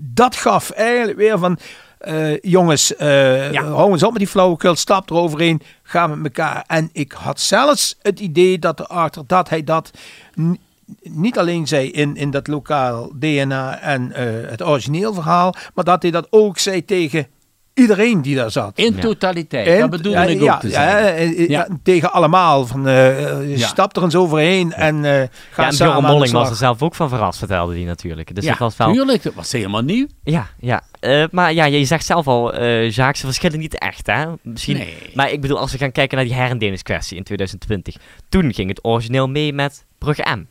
Dat 0.00 0.36
gaf 0.36 0.70
eigenlijk 0.70 1.18
weer 1.18 1.38
van, 1.38 1.58
jongens, 2.42 2.92
Ja. 2.98 3.64
hou 3.64 3.92
eens 3.92 4.02
op 4.02 4.10
met 4.10 4.18
die 4.18 4.28
flauwekul, 4.28 4.74
stap 4.74 5.10
eroverheen, 5.10 5.62
ga 5.82 6.06
met 6.06 6.24
elkaar. 6.24 6.64
En 6.66 6.90
ik 6.92 7.12
had 7.12 7.40
zelfs 7.40 7.96
het 8.02 8.20
idee 8.20 8.58
dat 8.58 8.80
erachter, 8.80 9.22
dat 9.26 9.48
hij 9.48 9.64
dat 9.64 9.90
niet 11.02 11.38
alleen 11.38 11.66
zei 11.66 11.90
in, 11.90 12.16
in 12.16 12.30
dat 12.30 12.46
lokaal 12.46 13.12
DNA 13.18 13.80
en 13.80 14.12
eh, 14.12 14.50
het 14.50 14.62
origineel 14.62 15.14
verhaal, 15.14 15.54
maar 15.74 15.84
dat 15.84 16.02
hij 16.02 16.10
dat 16.10 16.26
ook 16.30 16.58
zei 16.58 16.84
tegen 16.84 17.26
iedereen 17.74 18.22
die 18.22 18.36
daar 18.36 18.50
zat. 18.50 18.78
In 18.78 18.94
Ja. 18.94 19.00
totaliteit, 19.00 19.66
En- 19.66 19.78
dat 19.80 19.90
bedoelde 19.90 20.18
ja, 20.18 20.24
ik 20.24 20.36
ook 20.36 20.42
ja, 20.44 20.58
te 20.58 20.68
ja, 20.68 20.72
zeggen. 20.90 21.14
eh, 21.14 21.22
eh, 21.22 21.38
Ja. 21.38 21.44
ja, 21.48 21.76
tegen 21.82 22.12
allemaal. 22.12 22.66
Van, 22.66 22.82
Ja. 22.86 23.66
Stap 23.66 23.96
er 23.96 24.02
eens 24.02 24.14
overheen 24.14 24.72
en 24.72 25.04
eh, 25.04 25.10
ga 25.50 25.62
Ja, 25.62 25.68
en 25.68 25.72
samen 25.74 26.02
de 26.02 26.08
Molling 26.08 26.32
was 26.32 26.50
er 26.50 26.56
zelf 26.56 26.82
ook 26.82 26.94
van 26.94 27.08
verrast, 27.08 27.38
vertelde 27.38 27.74
hij 27.74 27.84
natuurlijk. 27.84 28.34
Dus 28.34 28.44
ja, 28.44 28.50
dat 28.50 28.58
was 28.58 28.76
wel... 28.76 28.92
tuurlijk, 28.92 29.22
dat 29.22 29.34
was 29.34 29.52
helemaal 29.52 29.82
nieuw. 29.82 30.06
Ja, 30.24 30.46
ja. 30.60 30.82
Eh, 31.00 31.24
maar 31.30 31.52
ja, 31.52 31.64
je 31.64 31.84
zegt 31.84 32.06
zelf 32.06 32.26
al, 32.26 32.54
eh 32.54 32.90
Jacques, 32.90 33.18
ze 33.20 33.26
verschillen 33.26 33.58
niet 33.58 33.78
echt, 33.78 34.06
hè? 34.06 34.24
Misschien... 34.42 34.76
Nee. 34.76 34.96
Maar 35.14 35.30
ik 35.30 35.40
bedoel, 35.40 35.58
als 35.58 35.72
we 35.72 35.78
gaan 35.78 35.92
kijken 35.92 36.16
naar 36.16 36.26
die 36.26 36.34
herendelingskwestie 36.34 37.16
in 37.16 37.22
2020. 37.24 37.96
Toen 38.28 38.54
ging 38.54 38.68
het 38.68 38.84
origineel 38.84 39.28
mee 39.28 39.52
met 39.52 39.84
Brugge 39.98 40.36
M. 40.36 40.44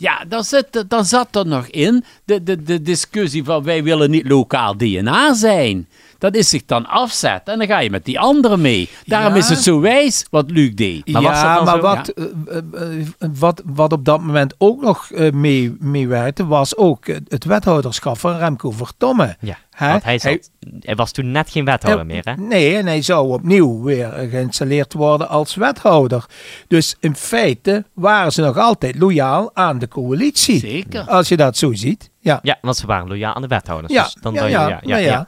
Ja, 0.00 0.24
dan, 0.28 0.44
zit, 0.44 0.84
dan 0.88 1.04
zat 1.04 1.36
er 1.36 1.46
nog 1.46 1.66
in 1.66 2.04
de, 2.24 2.42
de, 2.42 2.62
de 2.62 2.82
discussie 2.82 3.44
van 3.44 3.62
wij 3.62 3.82
willen 3.82 4.10
niet 4.10 4.28
lokaal 4.28 4.76
DNA 4.76 5.34
zijn. 5.34 5.88
Dat 6.20 6.34
is 6.34 6.48
zich 6.48 6.64
dan 6.64 6.86
afzet 6.86 7.40
en 7.44 7.58
dan 7.58 7.66
ga 7.66 7.78
je 7.78 7.90
met 7.90 8.04
die 8.04 8.20
anderen 8.20 8.60
mee. 8.60 8.88
Daarom 9.04 9.32
Ja. 9.32 9.38
is 9.38 9.48
het 9.48 9.58
zo 9.58 9.80
wijs 9.80 10.26
wat 10.30 10.50
Luc 10.50 10.74
deed. 10.74 11.12
Maar 11.12 11.22
was 11.22 11.32
dat 11.32 11.40
ja, 11.42 11.54
dan 11.54 11.64
maar 11.64 11.74
zo? 11.74 11.80
wat, 11.80 12.08
eh, 12.08 12.24
eh, 12.56 13.00
eh, 13.18 13.28
wat, 13.38 13.62
wat 13.64 13.92
op 13.92 14.04
dat 14.04 14.20
moment 14.20 14.54
ook 14.58 14.80
nog 14.82 15.10
eh, 15.10 15.32
mee, 15.32 15.76
meewerkte, 15.78 16.46
was 16.46 16.76
ook 16.76 17.06
het 17.06 17.44
wethouderschap 17.44 18.18
van 18.18 18.36
Remco 18.36 18.70
Vertomme. 18.70 19.36
Ja. 19.40 19.58
Want 19.78 20.04
hij, 20.04 20.18
zat, 20.18 20.50
hij, 20.80 20.94
was 20.94 21.12
toen 21.12 21.30
net 21.30 21.50
geen 21.50 21.64
wethouder 21.64 22.06
meer, 22.06 22.22
hè? 22.24 22.34
Nee, 22.36 22.76
en 22.76 22.86
hij 22.86 23.02
zou 23.02 23.32
opnieuw 23.32 23.82
weer 23.82 24.26
geïnstalleerd 24.30 24.92
worden 24.92 25.28
als 25.28 25.54
wethouder. 25.54 26.24
Dus 26.68 26.96
in 27.00 27.16
feite 27.16 27.84
waren 27.94 28.32
ze 28.32 28.40
nog 28.42 28.56
altijd 28.58 28.98
loyaal 28.98 29.50
aan 29.54 29.78
de 29.78 29.88
coalitie. 29.88 30.58
Zeker. 30.58 31.02
Als 31.08 31.28
je 31.28 31.36
dat 31.36 31.56
zo 31.56 31.72
ziet. 31.72 32.10
Ja, 32.20 32.38
Ja, 32.42 32.58
want 32.60 32.76
ze 32.76 32.86
waren 32.86 33.08
loyaal 33.08 33.34
aan 33.34 33.42
de 33.42 33.48
wethouders. 33.48 33.92
ja, 33.92 34.02
dus 34.02 34.14
dan 34.20 34.34
ja, 34.34 34.44
je- 34.44 34.50
ja, 34.50 34.68
ja, 34.68 34.78
ja, 34.82 34.88
nou 34.88 35.02
ja. 35.02 35.26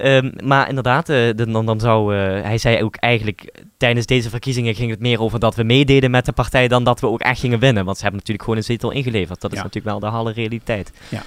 Ehm, 0.00 0.30
maar 0.44 0.68
inderdaad, 0.68 1.08
eh, 1.08 1.16
de- 1.16 1.50
dan, 1.50 1.66
dan 1.66 1.80
zou, 1.80 2.16
eh, 2.16 2.42
hij 2.42 2.58
zei 2.58 2.82
ook 2.82 2.96
eigenlijk 2.96 3.52
tijdens 3.76 4.06
deze 4.06 4.30
verkiezingen 4.30 4.74
ging 4.74 4.90
het 4.90 5.00
meer 5.00 5.20
over 5.20 5.38
dat 5.40 5.54
we 5.54 5.62
meededen 5.62 6.10
met 6.10 6.24
de 6.24 6.32
partij 6.32 6.68
dan 6.68 6.84
dat 6.84 7.00
we 7.00 7.06
ook 7.06 7.20
echt 7.20 7.40
gingen 7.40 7.58
winnen. 7.58 7.84
Want 7.84 7.96
ze 7.96 8.02
hebben 8.02 8.18
natuurlijk 8.20 8.44
gewoon 8.48 8.58
een 8.58 8.66
zetel 8.66 8.90
ingeleverd. 8.90 9.40
Dat 9.40 9.50
is 9.50 9.56
Ja. 9.58 9.62
natuurlijk 9.64 9.92
wel 10.00 10.10
de 10.10 10.16
halle 10.16 10.32
realiteit. 10.32 10.92
Ja. 11.08 11.22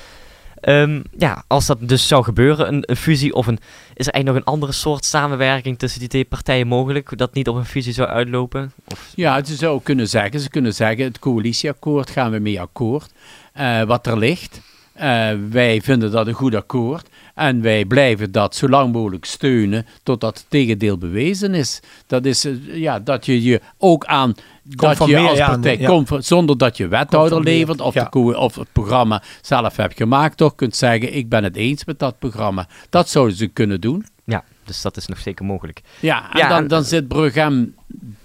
Ehm, 0.61 1.01
ja, 1.17 1.43
als 1.47 1.65
dat 1.65 1.77
dus 1.81 2.07
zou 2.07 2.23
gebeuren, 2.23 2.67
een, 2.67 2.83
een 2.85 2.95
fusie 2.95 3.33
of 3.33 3.47
een... 3.47 3.59
Is 3.93 4.07
er 4.07 4.13
eigenlijk 4.13 4.25
nog 4.25 4.35
een 4.35 4.53
andere 4.53 4.71
soort 4.71 5.05
samenwerking 5.05 5.79
tussen 5.79 5.99
die 5.99 6.09
twee 6.09 6.25
partijen 6.25 6.67
mogelijk? 6.67 7.17
Dat 7.17 7.33
niet 7.33 7.47
op 7.47 7.55
een 7.55 7.65
fusie 7.65 7.93
zou 7.93 8.07
uitlopen? 8.07 8.71
Of, 8.91 9.11
Ja, 9.15 9.43
ze 9.43 9.55
zou 9.55 9.79
kunnen 9.83 10.07
zeggen, 10.09 10.39
ze 10.39 10.49
kunnen 10.49 10.73
zeggen, 10.73 11.03
het 11.05 11.19
coalitieakkoord 11.19 12.09
gaan 12.09 12.31
we 12.31 12.39
mee 12.39 12.61
akkoord. 12.61 13.11
Eh, 13.53 13.81
wat 13.81 14.07
er 14.07 14.17
ligt, 14.17 14.61
eh, 14.93 15.29
wij 15.49 15.81
vinden 15.81 16.11
dat 16.11 16.27
een 16.27 16.33
goed 16.33 16.55
akkoord. 16.55 17.09
En 17.35 17.61
wij 17.61 17.85
blijven 17.85 18.31
dat 18.31 18.55
zo 18.55 18.67
lang 18.69 18.93
mogelijk 18.93 19.25
steunen 19.25 19.85
totdat 20.03 20.37
het 20.37 20.45
tegendeel 20.49 20.97
bewezen 20.97 21.53
is. 21.53 21.79
Dat 22.07 22.25
is 22.25 22.45
eh, 22.45 22.53
ja, 22.75 22.99
dat 22.99 23.25
je 23.25 23.43
je 23.43 23.61
ook 23.77 24.05
aan 24.05 24.35
dat 24.63 25.05
je 25.05 25.17
als 25.17 25.39
partij, 25.39 25.77
ja. 25.79 26.03
zonder 26.19 26.57
dat 26.57 26.77
je 26.77 26.87
wethouder 26.87 27.41
levert 27.41 27.81
of, 27.81 27.93
ja. 27.93 28.07
de 28.11 28.37
of 28.37 28.55
het 28.55 28.67
programma 28.71 29.21
zelf 29.41 29.75
hebt 29.75 29.97
gemaakt, 29.97 30.37
toch 30.37 30.55
kunt 30.55 30.75
zeggen, 30.75 31.15
ik 31.15 31.29
ben 31.29 31.43
het 31.43 31.55
eens 31.55 31.85
met 31.85 31.99
dat 31.99 32.19
programma. 32.19 32.67
Dat 32.89 33.09
zouden 33.09 33.35
ze 33.35 33.47
kunnen 33.47 33.81
doen. 33.81 34.05
ja, 34.23 34.43
dus 34.65 34.81
dat 34.81 34.97
is 34.97 35.07
nog 35.07 35.19
zeker 35.19 35.45
mogelijk. 35.45 35.81
Ja, 35.99 36.31
en 36.33 36.39
Ja, 36.39 36.47
dan, 36.49 36.57
en- 36.57 36.67
dan 36.67 36.83
zit 36.83 37.07
Brughem 37.07 37.75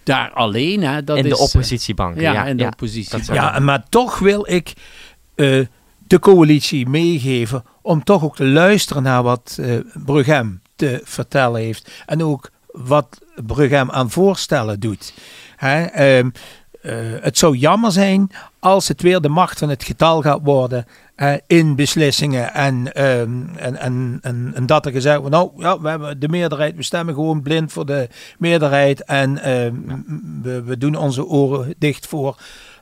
daar 0.03 0.31
alleen. 0.31 0.83
Hè. 0.83 1.05
Dat 1.05 1.17
in 1.17 1.25
is, 1.25 1.31
de 1.31 1.37
eh, 1.37 1.43
oppositiebanken. 1.43 2.23
Ja, 2.23 2.33
Ja, 2.33 2.47
in 2.47 2.57
de 2.57 2.63
ja. 2.63 2.69
oppositie. 2.69 3.35
Ja, 3.35 3.59
maar 3.59 3.85
toch 3.89 4.19
wil 4.19 4.47
ik 4.51 4.73
eh, 5.35 5.61
de 6.09 6.19
coalitie 6.19 6.89
meegeven 6.89 7.65
om 7.83 8.05
toch 8.05 8.25
ook 8.25 8.37
te 8.37 8.47
luisteren 8.47 9.03
naar 9.03 9.23
wat 9.23 9.59
eh 9.61 9.75
Brughem 10.05 10.61
te 10.77 11.01
vertellen 11.05 11.61
heeft. 11.61 11.91
En 12.07 12.25
ook 12.25 12.51
wat 12.67 13.19
Brughem 13.47 13.91
aan 13.91 14.11
voorstellen 14.11 14.81
doet. 14.81 15.15
Hè, 15.57 15.85
ehm, 15.85 16.31
eh, 16.83 16.95
het 17.21 17.39
zou 17.39 17.57
jammer 17.57 17.93
zijn 17.93 18.31
als 18.59 18.89
het 18.89 19.03
weer 19.03 19.21
de 19.21 19.29
macht 19.29 19.59
van 19.59 19.69
het 19.69 19.85
getal 19.85 20.23
gaat 20.23 20.41
worden 20.43 20.87
in 21.47 21.77
beslissingen. 21.77 22.55
En, 22.55 22.95
ehm, 22.95 23.57
en, 23.57 23.77
en, 23.77 24.19
en, 24.23 24.51
en 24.55 24.67
dat 24.67 24.87
er 24.87 24.93
gezegd 24.93 25.19
wordt, 25.19 25.35
nou 25.35 25.51
ja, 25.57 25.81
we 25.81 25.89
hebben 25.89 26.21
de 26.21 26.29
meerderheid, 26.29 26.77
we 26.77 26.83
stemmen 26.83 27.15
gewoon 27.15 27.43
blind 27.43 27.73
voor 27.73 27.87
de 27.87 28.09
meerderheid. 28.39 29.05
En 29.05 29.43
ehm, 29.43 29.75
we, 30.43 30.63
we 30.63 30.79
doen 30.79 30.95
onze 30.95 31.27
oren 31.27 31.75
dicht 31.79 32.07
voor 32.07 32.37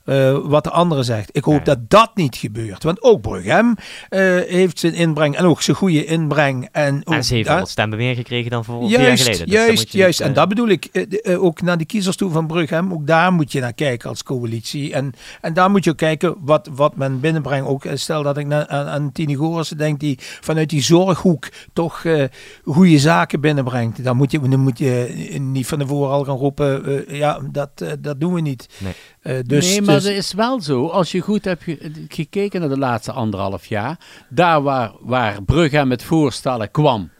eh, 0.07 0.39
wat 0.43 0.65
de 0.65 0.71
andere 0.71 1.03
zegt. 1.03 1.29
Ik 1.33 1.45
hoop 1.45 1.59
Ja. 1.59 1.65
dat 1.65 1.91
dat 1.91 2.11
niet 2.15 2.37
gebeurt. 2.37 2.83
Want 2.83 3.03
ook 3.03 3.21
Brughem 3.21 3.75
eh, 4.09 4.21
heeft 4.47 4.79
zijn 4.79 4.95
inbreng 4.95 5.37
en 5.37 5.45
ook 5.45 5.63
zijn 5.63 5.77
goede 5.77 6.05
inbreng. 6.05 6.69
En, 6.73 7.01
ook 7.05 7.15
En 7.15 7.25
ze 7.25 7.35
heeft 7.35 7.49
daar- 7.49 7.61
al 7.61 7.67
stemmen 7.67 7.99
meer 7.99 8.15
gekregen 8.15 8.51
dan 8.51 8.65
voor 8.65 8.81
vier 8.81 8.91
jaar 8.91 9.01
Juist, 9.01 9.23
geleden. 9.23 9.47
Dus 9.47 9.55
juist, 9.55 9.93
juist. 9.93 10.19
niet, 10.19 10.29
En 10.29 10.35
eh, 10.35 10.39
dat 10.41 10.49
bedoel 10.49 10.69
ik 10.69 11.09
ook 11.39 11.63
naar 11.63 11.79
de 11.79 11.85
kiezers 11.85 12.17
toe 12.17 12.31
van 12.31 12.47
Brughem. 12.47 12.93
Ook 12.93 13.07
daar 13.07 13.33
moet 13.33 13.53
je 13.53 13.61
naar 13.61 13.73
kijken 13.75 14.09
als 14.09 14.23
coalitie. 14.23 14.93
En, 14.95 15.13
en 15.41 15.55
daar 15.55 15.71
moet 15.71 15.85
je 15.85 15.91
ook 15.91 15.97
kijken 15.97 16.35
wat, 16.41 16.69
wat 16.73 16.97
men 16.97 17.21
binnenbrengt. 17.21 17.69
Ook 17.69 17.85
stel 17.95 18.23
dat 18.23 18.37
ik 18.37 18.47
na- 18.47 18.69
aan, 18.69 18.87
aan 18.87 19.13
Tini 19.13 19.35
Gorissen 19.35 19.77
denk, 19.79 20.01
die 20.01 20.19
vanuit 20.41 20.69
die 20.71 20.83
zorghoek 20.83 21.49
toch 21.73 22.05
eh, 22.05 22.25
goede 22.65 22.99
zaken 22.99 23.41
binnenbrengt. 23.41 24.05
Dan 24.05 24.17
moet 24.17 24.31
je, 24.31 24.41
dan 24.41 24.61
moet 24.61 24.79
je 24.79 25.15
niet 25.41 25.67
van 25.67 25.79
tevoren 25.79 26.11
al 26.13 26.25
gaan 26.25 26.37
roepen, 26.37 26.85
eh, 27.09 27.19
ja, 27.19 27.41
dat, 27.53 27.71
dat 28.01 28.21
doen 28.21 28.35
we 28.35 28.41
niet. 28.41 28.69
Nee. 28.79 28.93
Eh, 29.21 29.43
dus, 29.47 29.69
nee, 29.71 29.83
maar 29.83 29.96
dus- 30.03 30.09
het 30.09 30.17
is 30.25 30.33
wel 30.33 30.61
zo. 30.61 30.87
Als 30.87 31.13
je 31.13 31.21
goed 31.21 31.45
hebt 31.45 31.63
ge- 31.63 32.05
gekeken 32.09 32.61
naar 32.61 32.69
de 32.69 32.79
laatste 32.79 33.13
anderhalf 33.13 33.67
jaar. 33.67 33.99
Daar 34.29 34.63
waar, 34.63 34.93
waar 35.01 35.43
Brugge 35.43 35.85
met 35.85 36.03
voorstellen 36.03 36.71
kwam. 36.71 37.11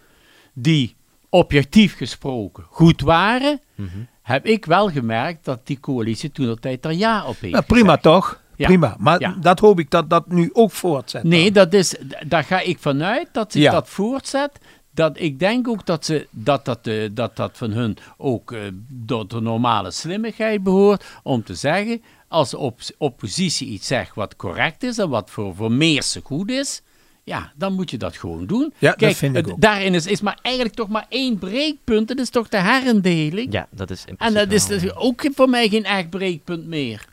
Die 0.55 0.95
objectief 1.29 1.97
gesproken 1.97 2.65
goed 2.71 3.01
waren. 3.01 3.61
mhm. 3.75 3.89
Heb 4.23 4.47
ik 4.47 4.65
wel 4.65 4.91
gemerkt 4.91 5.45
dat 5.45 5.67
die 5.67 5.81
coalitie 5.81 6.33
toen 6.33 6.47
de 6.47 6.59
tijd 6.59 6.85
er 6.85 6.93
ja 6.93 7.25
op 7.27 7.41
heeft. 7.41 7.53
nou, 7.53 7.65
prima 7.65 7.85
gezegd. 7.85 8.03
toch? 8.03 8.41
Ja. 8.57 8.67
Prima. 8.67 8.97
Maar 8.99 9.21
Ja. 9.21 9.37
dat 9.41 9.59
hoop 9.61 9.79
ik 9.79 9.91
dat 9.91 10.11
dat 10.11 10.29
nu 10.29 10.51
ook 10.53 10.71
voortzet. 10.71 11.23
Nee, 11.23 11.53
dan. 11.53 11.65
dat 11.65 11.73
is, 11.73 11.95
daar 12.27 12.45
ga 12.45 12.61
ik 12.61 12.79
vanuit 12.79 13.29
dat 13.33 13.53
zich 13.53 13.63
Ja. 13.63 13.73
dat 13.73 13.89
voortzet. 13.89 14.51
Dat 14.91 15.21
ik 15.21 15.39
denk 15.39 15.69
ook 15.69 15.87
dat, 15.87 16.05
ze, 16.05 16.27
dat, 16.31 16.65
dat, 16.65 16.87
eh, 16.87 17.09
dat 17.13 17.37
dat 17.37 17.51
van 17.55 17.71
hun 17.71 17.97
ook 18.17 18.53
eh, 18.53 18.61
door 18.89 19.29
de 19.29 19.41
normale 19.41 19.91
slimmigheid 19.91 20.63
behoort. 20.63 21.05
Om 21.23 21.43
te 21.45 21.55
zeggen, 21.55 22.03
als 22.29 22.51
de 22.51 22.59
op, 22.59 22.81
oppositie 22.99 23.69
iets 23.69 23.87
zegt 23.87 24.15
wat 24.15 24.37
correct 24.37 24.83
is 24.83 24.99
en 24.99 25.09
wat 25.09 25.31
voor, 25.31 25.55
voor 25.55 25.73
Meersen 25.73 26.23
goed 26.25 26.51
is. 26.51 26.83
Ja, 27.25 27.53
dan 27.57 27.73
moet 27.73 27.91
je 27.91 27.97
dat 27.97 28.17
gewoon 28.17 28.47
doen. 28.47 28.73
Ja, 28.79 28.89
dat 28.91 28.99
Kijk, 28.99 29.17
vind 29.17 29.37
ik 29.37 29.45
het- 29.45 29.55
ook. 29.55 29.61
daarin 29.61 29.95
is, 29.95 30.07
is 30.07 30.21
maar 30.21 30.39
eigenlijk 30.43 30.75
toch 30.77 30.89
maar 30.89 31.07
één 31.09 31.39
breekpunt. 31.39 32.09
Dat 32.09 32.19
is 32.19 32.31
toch 32.31 32.49
de 32.49 32.61
herindeling. 32.61 33.53
Ja, 33.53 33.67
dat 33.71 33.91
is 33.91 34.05
in 34.05 34.15
en 34.19 34.35
dat 34.35 34.53
is 34.53 34.67
wel- 34.67 34.79
dus 34.79 34.95
ook 34.95 35.23
voor 35.35 35.49
mij 35.49 35.69
geen 35.69 35.85
echt 35.85 36.11
breekpunt 36.11 36.67
meer. 36.67 37.05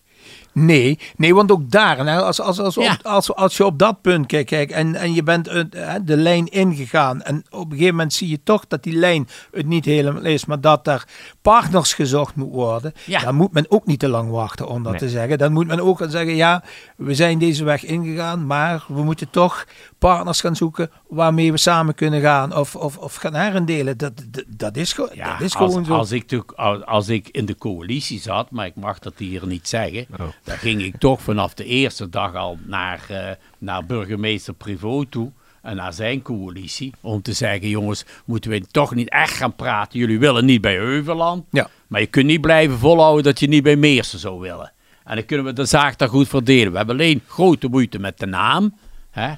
Nee, 0.53 0.99
nee, 1.17 1.35
want 1.35 1.51
ook 1.51 1.71
daar, 1.71 2.03
nou, 2.03 2.21
als, 2.23 2.41
als, 2.41 2.59
als, 2.59 2.75
Ja. 2.75 2.91
op- 2.93 3.05
als, 3.05 3.33
als 3.35 3.57
je 3.57 3.65
op 3.65 3.79
dat 3.79 4.01
punt 4.01 4.25
kijkt 4.25 4.49
kijk, 4.49 4.71
en, 4.71 4.95
en 4.95 5.13
je 5.13 5.23
bent 5.23 5.47
eh, 5.47 5.63
de 6.03 6.17
lijn 6.17 6.47
ingegaan 6.47 7.21
en 7.21 7.43
op 7.49 7.63
een 7.65 7.71
gegeven 7.71 7.91
moment 7.95 8.13
zie 8.13 8.29
je 8.29 8.39
toch 8.43 8.67
dat 8.67 8.83
die 8.83 8.93
lijn 8.95 9.27
het 9.51 9.65
niet 9.65 9.85
helemaal 9.85 10.23
is, 10.25 10.45
maar 10.45 10.61
dat 10.61 10.87
er 10.87 11.07
partners 11.41 11.93
gezocht 11.93 12.35
moet 12.35 12.51
worden, 12.51 12.93
Ja. 13.05 13.19
dan 13.19 13.35
moet 13.35 13.53
men 13.53 13.65
ook 13.69 13.85
niet 13.85 13.99
te 13.99 14.09
lang 14.09 14.29
wachten 14.29 14.67
om 14.67 14.83
dat 14.83 14.91
Nee. 14.91 15.01
te 15.01 15.09
zeggen. 15.09 15.37
Dan 15.37 15.51
moet 15.53 15.67
men 15.67 15.79
ook 15.79 15.97
gaan 15.97 16.09
zeggen, 16.09 16.35
ja, 16.35 16.63
we 16.97 17.13
zijn 17.15 17.39
deze 17.39 17.63
weg 17.63 17.83
ingegaan, 17.85 18.45
maar 18.45 18.83
we 18.87 19.03
moeten 19.03 19.29
toch 19.29 19.65
partners 19.99 20.41
gaan 20.41 20.55
zoeken 20.55 20.91
waarmee 21.07 21.51
we 21.51 21.57
samen 21.57 21.95
kunnen 21.95 22.21
gaan 22.21 22.55
of, 22.55 22.75
of, 22.75 22.97
of 22.97 23.15
gaan 23.15 23.33
herendelen. 23.35 23.97
Dat, 23.97 24.11
dat, 24.29 24.43
dat 24.47 24.77
is, 24.77 24.95
Ja, 25.13 25.31
dat 25.31 25.41
is 25.41 25.55
als, 25.55 25.71
gewoon 25.71 25.85
zo. 25.85 25.93
Als 25.93 26.11
ik, 26.11 26.41
als 26.85 27.07
ik 27.07 27.27
in 27.31 27.45
de 27.45 27.55
coalitie 27.57 28.19
zat, 28.19 28.51
maar 28.51 28.65
ik 28.65 28.75
mag 28.75 28.99
dat 28.99 29.13
hier 29.17 29.47
niet 29.47 29.67
zeggen, 29.67 30.05
Oh. 30.19 30.25
Dan 30.43 30.57
ging 30.57 30.81
ik 30.81 30.97
toch 30.97 31.21
vanaf 31.21 31.53
de 31.53 31.65
eerste 31.65 32.09
dag 32.09 32.35
al 32.35 32.57
naar, 32.65 33.05
eh, 33.09 33.31
naar 33.57 33.85
burgemeester 33.85 34.53
Privot 34.53 35.11
toe 35.11 35.31
en 35.61 35.75
naar 35.75 35.93
zijn 35.93 36.21
coalitie. 36.21 36.93
Om 37.01 37.21
te 37.21 37.33
zeggen, 37.33 37.69
jongens, 37.69 38.05
moeten 38.25 38.51
we 38.51 38.61
toch 38.71 38.95
niet 38.95 39.09
echt 39.09 39.33
gaan 39.33 39.55
praten? 39.55 39.99
Jullie 39.99 40.19
willen 40.19 40.45
niet 40.45 40.61
bij 40.61 40.73
Heuveland, 40.75 41.45
Ja. 41.51 41.69
maar 41.87 41.99
je 42.01 42.07
kunt 42.07 42.25
niet 42.25 42.41
blijven 42.41 42.77
volhouden 42.77 43.23
dat 43.23 43.39
je 43.39 43.47
niet 43.47 43.63
bij 43.63 43.75
Meersen 43.75 44.19
zou 44.19 44.39
willen. 44.39 44.71
En 45.03 45.15
dan 45.15 45.25
kunnen 45.25 45.45
we 45.45 45.53
de 45.53 45.65
zaak 45.65 45.97
daar 45.97 46.09
goed 46.09 46.27
verdelen. 46.27 46.71
We 46.71 46.77
hebben 46.77 46.95
alleen 46.95 47.21
grote 47.27 47.67
moeite 47.67 47.99
met 47.99 48.19
de 48.19 48.25
naam. 48.25 48.75
Hè? 49.11 49.33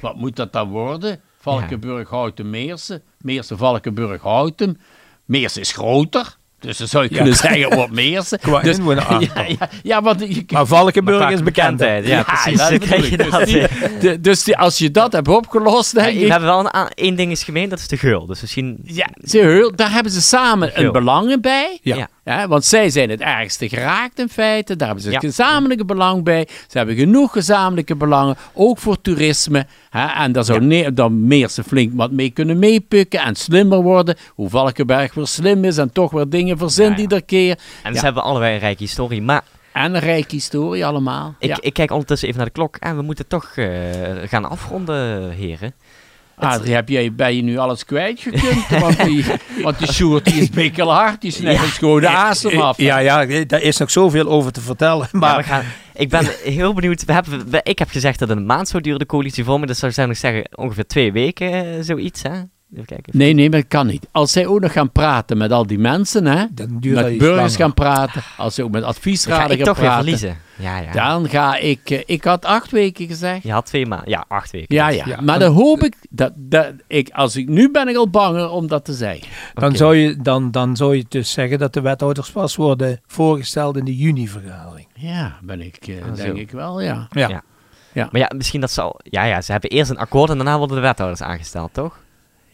Wat 0.00 0.16
moet 0.16 0.36
dat 0.36 0.52
dan 0.52 0.68
worden? 0.68 1.20
Valkenburg, 1.40 2.08
Houten, 2.08 2.50
Meersen. 2.50 3.02
Meersen, 3.20 3.58
Valkenburg, 3.58 4.22
Houten. 4.22 4.80
Meersen 5.24 5.60
is 5.60 5.72
groter. 5.72 6.36
Dus 6.66 6.76
dan 6.78 6.88
zou 6.88 7.04
je 7.04 7.10
kunnen 7.10 7.34
zeggen 7.36 7.76
op 7.76 7.90
Meersen. 7.90 8.38
Qua 8.46 8.60
dus, 8.60 8.76
ja, 8.86 9.18
ja, 9.48 9.68
ja, 9.82 10.02
want 10.02 10.20
je, 10.20 10.44
Maar 10.52 10.66
Valkenburg 10.66 11.18
Maar 11.18 11.32
is 11.32 11.42
bekendheid, 11.42 12.06
Ja, 12.06 12.22
precies. 12.22 12.58
dat 12.58 12.78
krijg 12.78 13.10
je. 13.10 13.16
Dus, 13.16 13.68
de- 14.00 14.20
dus 14.20 14.44
die- 14.44 14.56
als 14.56 14.78
je 14.78 14.90
dat 14.90 15.12
hebt 15.12 15.28
opgelost, 15.28 15.92
Ja, 15.92 16.02
denk 16.02 16.16
we 16.18 16.24
ik, 16.24 16.30
hebben 16.30 16.48
wel 16.48 16.58
een 16.72 16.88
één 16.94 17.16
ding 17.16 17.30
is 17.32 17.44
gemeen, 17.44 17.68
dat 17.68 17.78
is 17.78 17.88
de 17.88 17.96
geul. 17.96 18.26
Dus 18.26 18.40
misschien... 18.40 18.78
ja, 18.82 19.08
ze 19.24 19.38
heel- 19.38 19.76
daar 19.76 19.92
hebben 19.92 20.12
ze 20.12 20.20
samen 20.22 20.80
een 20.84 20.92
belangen 20.92 21.40
bij. 21.40 21.78
Ja. 21.82 21.96
Ja. 21.96 22.08
Ja, 22.24 22.48
want 22.48 22.64
zij 22.64 22.90
zijn 22.90 23.10
het 23.10 23.20
ergste 23.20 23.68
geraakt 23.68 24.18
in 24.18 24.28
feite. 24.28 24.76
Daar 24.76 24.86
hebben 24.86 25.04
ze 25.04 25.10
Ja. 25.10 25.18
gezamenlijke 25.18 25.84
belang 25.84 26.24
bij. 26.24 26.48
Ze 26.68 26.78
hebben 26.78 26.96
genoeg 26.96 27.32
gezamenlijke 27.32 27.96
belangen, 27.96 28.36
ook 28.54 28.78
voor 28.78 29.00
toerisme. 29.00 29.66
En 29.96 30.32
daar 30.32 30.44
zou 30.44 30.60
ne- 30.64 30.92
dan 30.92 31.26
Meersen 31.26 31.64
flink 31.64 31.92
wat 31.94 32.10
mee 32.10 32.30
kunnen 32.30 32.58
meepikken 32.58 33.20
en 33.20 33.34
slimmer 33.34 33.82
worden. 33.82 34.16
Hoe 34.34 34.48
Valkenberg 34.48 35.14
weer 35.14 35.26
slim 35.26 35.64
is 35.64 35.78
en 35.78 35.92
toch 35.92 36.10
weer 36.10 36.28
dingen 36.28 36.58
verzint 36.58 36.88
Ja, 36.88 36.94
ja. 36.96 37.00
iedere 37.00 37.22
keer. 37.22 37.58
En 37.82 37.92
Ja. 37.92 37.98
ze 37.98 38.04
hebben 38.04 38.22
allebei 38.22 38.54
een 38.54 38.60
rijke 38.60 38.82
historie. 38.82 39.22
Maar 39.22 39.42
En 39.72 39.94
een 39.94 40.00
rijke 40.00 40.34
historie 40.34 40.86
allemaal. 40.86 41.34
ik, 41.38 41.48
ja. 41.48 41.56
ik 41.60 41.72
kijk 41.74 41.90
ondertussen 41.90 42.26
even 42.28 42.40
naar 42.40 42.48
de 42.48 42.54
klok. 42.54 42.76
En 42.76 42.96
we 42.96 43.02
moeten 43.02 43.26
toch 43.26 43.52
eh, 43.56 43.66
gaan 44.24 44.44
afronden, 44.44 45.30
heren. 45.30 45.74
Adrie, 46.36 46.74
heb 46.74 46.88
jij, 46.88 47.12
ben 47.12 47.36
je 47.36 47.42
nu 47.42 47.56
alles 47.58 47.84
kwijtgekund? 47.84 48.68
want 48.80 49.04
die, 49.04 49.24
want 49.62 49.78
die 49.78 49.92
Sjoerd 49.92 50.24
die 50.24 50.34
is 50.42 50.50
mikkelhard, 50.50 51.20
die 51.20 51.30
snijdt 51.30 51.60
gewoon 51.60 52.00
de 52.00 52.08
asem 52.08 52.60
af. 52.60 52.76
Ja, 52.78 52.98
ja, 52.98 53.44
daar 53.46 53.62
is 53.62 53.76
nog 53.76 53.90
zoveel 53.90 54.26
over 54.26 54.52
te 54.52 54.60
vertellen. 54.60 55.08
Maar 55.12 55.36
we 55.36 55.42
gaan, 55.42 55.64
ik 55.94 56.08
ben 56.08 56.26
heel 56.58 56.74
benieuwd. 56.74 57.04
We 57.04 57.12
hebben, 57.12 57.50
we- 57.50 57.60
ik 57.62 57.78
heb 57.78 57.88
gezegd 57.90 58.18
dat 58.18 58.28
het 58.28 58.38
een 58.38 58.46
maand 58.46 58.68
zou 58.68 58.82
duren, 58.82 58.98
de 58.98 59.06
coalitievorming. 59.06 59.66
Dat 59.68 59.76
zou 59.76 59.92
zijn 59.92 60.08
nog 60.08 60.16
zeggen 60.16 60.48
ongeveer 60.54 60.86
twee 60.86 61.12
weken, 61.12 61.52
eh, 61.52 61.64
zoiets. 61.80 62.22
Hè? 62.22 62.30
Even 62.72 62.84
kijken. 62.86 63.18
Nee, 63.18 63.32
nee, 63.32 63.50
maar 63.50 63.60
dat 63.60 63.68
kan 63.68 63.86
niet. 63.86 64.06
Als 64.12 64.32
zij 64.32 64.46
ook 64.46 64.60
nog 64.60 64.72
gaan 64.72 64.92
praten 64.92 65.36
met 65.36 65.50
al 65.50 65.66
die 65.66 65.78
mensen, 65.78 66.24
hè, 66.26 66.44
Dan 66.50 66.76
duurt 66.80 66.94
dat 66.96 67.04
met 67.04 67.18
burgers 67.18 67.36
langer. 67.38 67.50
gaan 67.58 67.74
praten, 67.74 68.22
als 68.36 68.54
ze 68.54 68.62
ook 68.62 68.70
met 68.70 68.80
Dan 68.82 68.90
ga 68.90 68.96
adviesraden 68.96 69.50
ik 69.50 69.56
gaan 69.56 69.66
toch 69.66 69.76
weer 69.76 69.84
praten, 69.86 70.02
verliezen. 70.02 70.36
Ja, 70.58 70.78
ja. 70.78 70.92
dan 70.92 71.28
ga 71.28 71.56
ik... 71.58 71.90
eh, 71.90 72.02
Ik 72.06 72.24
had 72.24 72.44
acht 72.44 72.70
weken 72.70 73.06
gezegd. 73.06 73.42
Je 73.42 73.52
had 73.52 73.66
twee 73.66 73.86
maanden. 73.86 74.08
Ja, 74.10 74.24
acht 74.28 74.50
weken. 74.50 74.74
Ja, 74.74 74.88
ja. 74.88 75.04
Ja, 75.06 75.20
maar 75.20 75.38
dan- 75.38 75.52
hoop 75.54 75.82
ik 75.82 75.94
dat, 76.10 76.32
dat 76.36 76.72
ik, 76.86 77.10
als 77.10 77.36
ik 77.36 77.48
nu 77.48 77.70
ben 77.70 77.88
ik 77.88 77.96
al 77.96 78.08
banger 78.10 78.50
om 78.50 78.66
dat 78.66 78.84
te 78.84 78.92
zeggen. 78.92 79.26
Dan, 79.54 79.76
zou 79.76 79.96
je, 79.96 80.16
dan, 80.22 80.50
dan 80.50 80.76
zou 80.76 80.96
je 80.96 81.04
dus 81.08 81.32
zeggen 81.32 81.58
dat 81.58 81.72
de 81.72 81.80
wethouders 81.80 82.30
pas 82.30 82.56
worden 82.56 83.00
voorgesteld 83.06 83.76
in 83.76 83.84
de 83.84 83.96
juni-vergadering. 83.96 84.88
Ja, 84.94 85.38
ben 85.42 85.60
ik, 85.60 85.76
eh, 85.88 85.94
Ah, 86.02 86.08
zo. 86.08 86.14
denk 86.24 86.36
ik 86.36 86.50
wel, 86.50 86.80
ja. 86.80 87.06
Ja. 87.10 87.28
Ja. 87.28 87.42
Ja. 87.92 88.08
Maar 88.12 88.20
ja, 88.20 88.30
misschien 88.36 88.60
dat 88.60 88.70
ze 88.70 88.80
al... 88.82 89.00
Ja, 89.02 89.24
ja, 89.24 89.40
ze 89.40 89.52
hebben 89.52 89.70
eerst 89.70 89.90
een 89.90 89.98
akkoord 89.98 90.30
en 90.30 90.36
daarna 90.36 90.58
worden 90.58 90.76
de 90.76 90.82
wethouders 90.82 91.22
aangesteld, 91.22 91.74
toch? 91.74 91.98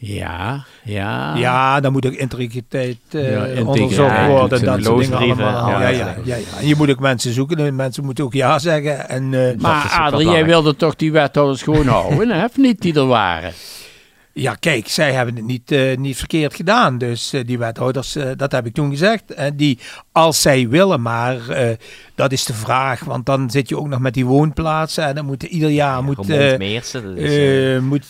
Ja, 0.04 0.64
ja. 0.82 1.36
Ja, 1.36 1.80
dan 1.80 1.92
moet 1.92 2.06
ook 2.06 2.12
integriteit 2.12 2.96
eh, 3.10 3.32
Ja, 3.32 3.44
integriteit, 3.44 3.66
onderzocht 3.66 4.10
ja, 4.16 4.28
worden. 4.28 4.64
Dat 4.64 4.84
soort 4.84 4.98
dingen 5.00 5.18
allemaal. 5.18 5.70
ja, 5.70 5.80
Ja, 5.80 5.88
ja. 5.88 5.96
ja, 5.98 6.14
ja, 6.24 6.36
ja. 6.36 6.58
En 6.60 6.66
je 6.66 6.76
moet 6.76 6.90
ook 6.90 6.98
mensen 7.00 7.32
zoeken 7.32 7.58
en 7.58 7.76
mensen 7.76 8.04
moeten 8.04 8.24
ook 8.24 8.32
ja 8.32 8.58
zeggen. 8.58 9.08
En, 9.08 9.34
eh, 9.34 9.60
Maar 9.60 9.84
is 9.84 9.92
ook 9.92 9.96
wel 9.98 10.06
Adrie, 10.06 10.30
jij 10.30 10.44
wilde 10.44 10.76
toch 10.76 10.96
die 10.96 11.12
wethouders 11.12 11.62
gewoon 11.62 11.86
houden, 11.96 12.28
hè? 12.28 12.44
Of 12.44 12.56
niet, 12.56 12.80
die 12.80 12.94
er 12.94 13.06
waren? 13.06 13.52
Ja, 14.34 14.54
kijk, 14.54 14.88
zij 14.88 15.12
hebben 15.12 15.36
het 15.36 15.44
niet, 15.44 15.70
eh, 15.72 15.96
niet 15.96 16.16
verkeerd 16.16 16.54
gedaan. 16.54 16.98
Dus 16.98 17.32
eh, 17.32 17.40
die 17.46 17.58
wethouders, 17.58 18.16
eh, 18.16 18.30
dat 18.36 18.52
heb 18.52 18.66
ik 18.66 18.74
toen 18.74 18.90
gezegd. 18.90 19.34
En 19.34 19.56
die, 19.56 19.78
als 20.12 20.40
zij 20.42 20.68
willen, 20.68 21.02
maar 21.02 21.48
eh, 21.48 21.76
dat 22.14 22.32
is 22.32 22.44
de 22.44 22.54
vraag. 22.54 23.04
Want 23.04 23.26
dan 23.26 23.50
zit 23.50 23.68
je 23.68 23.78
ook 23.78 23.88
nog 23.88 24.00
met 24.00 24.14
die 24.14 24.26
woonplaatsen. 24.26 25.04
En 25.04 25.14
dan 25.14 25.24
moet 25.26 25.42
ieder 25.42 25.68
jaar 25.70 26.04
moet, 26.04 26.26
Remond 26.26 26.52
eh, 26.52 26.58
Meersen, 26.58 27.02
dat 27.02 27.16
is, 27.16 27.30
eh, 27.30 27.76
eh, 27.76 27.82
moet 27.82 28.06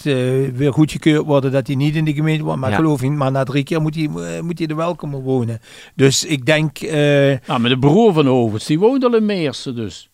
weer 0.56 0.72
goedgekeurd 0.72 1.24
worden 1.24 1.52
dat 1.52 1.66
hij 1.66 1.76
niet 1.76 1.96
in 1.96 2.04
de 2.04 2.12
gemeente 2.12 2.44
woont. 2.44 2.60
Maar 2.60 2.70
Ja. 2.70 2.76
geloof 2.76 3.00
je, 3.00 3.10
maar 3.10 3.30
na 3.30 3.42
drie 3.44 3.62
keer 3.64 3.80
moet 3.82 3.94
hij, 3.94 4.08
moet 4.42 4.58
hij 4.58 4.66
er 4.68 4.76
wel 4.76 4.94
komen 4.94 5.20
wonen. 5.20 5.60
Dus 5.94 6.24
ik 6.24 6.46
denk, 6.46 6.78
eh, 6.78 7.00
Nou, 7.46 7.60
maar 7.60 7.70
de 7.70 7.78
broer 7.78 8.12
van 8.12 8.28
Ovens, 8.28 8.64
die 8.66 8.78
woont 8.78 9.04
al 9.04 9.16
in 9.16 9.26
Meersen 9.26 9.76
dus. 9.76 10.10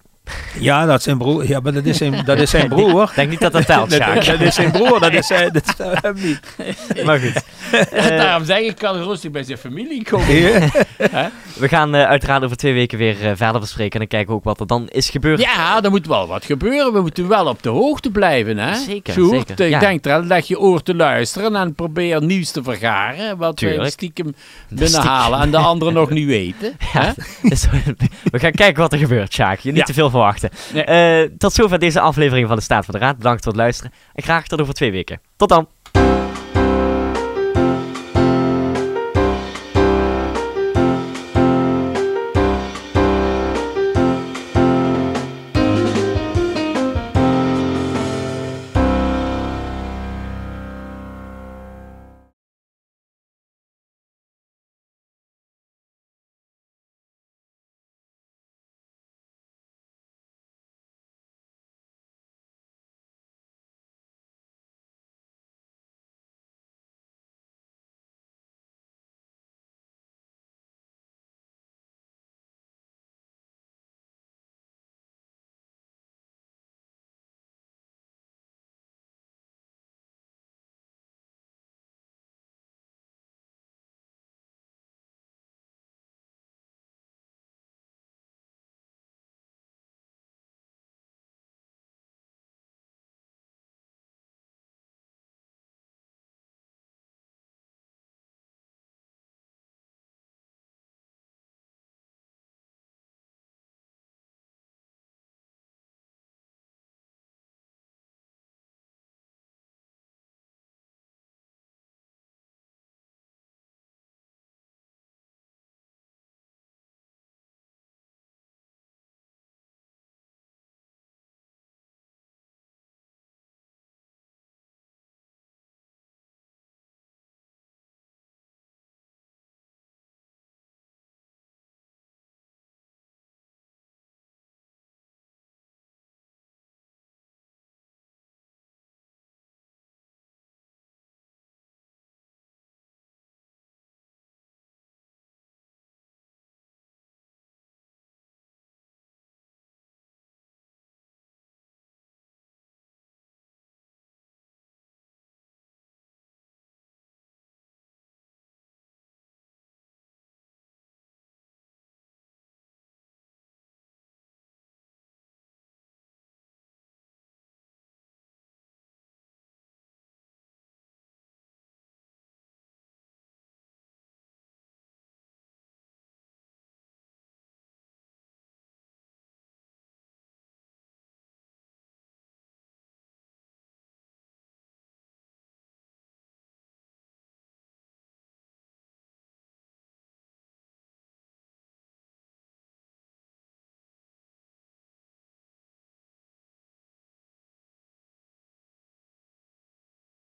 Ja, 0.58 0.86
dat 0.86 0.98
is 0.98 1.04
zijn 1.04 1.18
broer. 1.18 1.46
Ja, 1.48 1.60
maar 1.60 1.72
dat 1.72 1.84
is 1.84 1.96
zijn, 1.96 2.24
dat 2.24 2.38
is 2.38 2.50
zijn 2.50 2.68
broer. 2.68 3.02
Ik 3.02 3.14
denk 3.14 3.30
niet 3.30 3.40
dat 3.40 3.52
dat 3.52 3.66
telt, 3.66 3.90
Dat, 3.90 3.98
Sjaak. 4.00 4.24
dat 4.24 4.40
is 4.40 4.54
zijn 4.54 4.70
broer, 4.70 5.00
dat 5.00 5.12
is, 5.12 5.26
zijn- 5.26 5.52
dat 5.52 5.62
is 5.66 5.74
hem 6.02 6.14
niet. 6.14 6.40
Maar 7.04 7.18
goed. 7.18 7.32
Daarom 8.08 8.44
zeg 8.44 8.58
ik, 8.58 8.66
ik 8.66 8.76
kan 8.76 9.02
rustig 9.02 9.30
bij 9.30 9.42
zijn 9.42 9.58
familie 9.58 10.04
komen. 10.04 10.26
We 11.58 11.68
gaan 11.68 11.94
eh, 11.94 12.04
uiteraard 12.04 12.44
over 12.44 12.56
twee 12.56 12.72
weken 12.72 12.98
weer 12.98 13.26
eh, 13.26 13.32
verder 13.34 13.60
bespreken. 13.60 13.92
En 13.92 13.98
dan 13.98 14.08
kijken 14.08 14.28
we 14.28 14.34
ook 14.34 14.44
wat 14.44 14.60
er 14.60 14.66
dan 14.66 14.88
is 14.88 15.10
gebeurd. 15.10 15.40
Ja, 15.40 15.82
er 15.82 15.90
moet 15.90 16.06
wel 16.06 16.26
wat 16.26 16.44
gebeuren. 16.44 16.92
We 16.92 17.00
moeten 17.00 17.28
wel 17.28 17.46
op 17.46 17.62
de 17.62 17.68
hoogte 17.68 18.10
blijven, 18.10 18.58
hè? 18.58 18.74
Zeker, 18.74 19.12
Sjoerd, 19.12 19.48
zeker, 19.48 19.64
ik 19.66 19.72
ja. 19.72 19.78
denk 19.78 20.04
er, 20.06 20.24
leg 20.24 20.46
je 20.46 20.60
oor 20.60 20.82
te 20.82 20.94
luisteren 20.94 21.56
en 21.56 21.74
probeer 21.74 22.22
nieuws 22.22 22.50
te 22.50 22.62
vergaren. 22.62 23.36
Wat 23.36 23.60
we 23.60 23.66
Tuurlijk. 23.66 23.90
stiekem 23.92 24.34
binnenhalen 24.68 25.40
en 25.40 25.50
de 25.50 25.56
anderen 25.56 25.94
nog 25.94 26.10
niet 26.10 26.26
weten. 26.26 26.76
Dus 27.42 27.66
we 28.30 28.38
gaan 28.38 28.52
kijken 28.52 28.82
wat 28.82 28.92
er 28.92 28.98
gebeurt, 28.98 29.32
Sjaak. 29.32 29.58
Je 29.58 29.68
niet 29.68 29.78
Ja. 29.78 29.84
te 29.84 29.92
veel 29.92 30.10
verwachten. 30.10 30.50
Nee. 30.72 30.84
Eh, 30.84 31.30
tot 31.38 31.52
zover 31.52 31.78
deze 31.78 32.00
aflevering 32.00 32.46
van 32.48 32.56
de 32.56 32.62
Staat 32.62 32.84
van 32.84 32.94
de 32.94 33.00
Raad. 33.00 33.16
Bedankt 33.16 33.42
voor 33.42 33.52
het 33.52 33.60
luisteren. 33.60 33.92
En 34.14 34.22
graag 34.22 34.46
tot 34.46 34.60
over 34.60 34.74
twee 34.74 34.90
weken. 34.90 35.20
Tot 35.36 35.48
dan. 35.48 35.68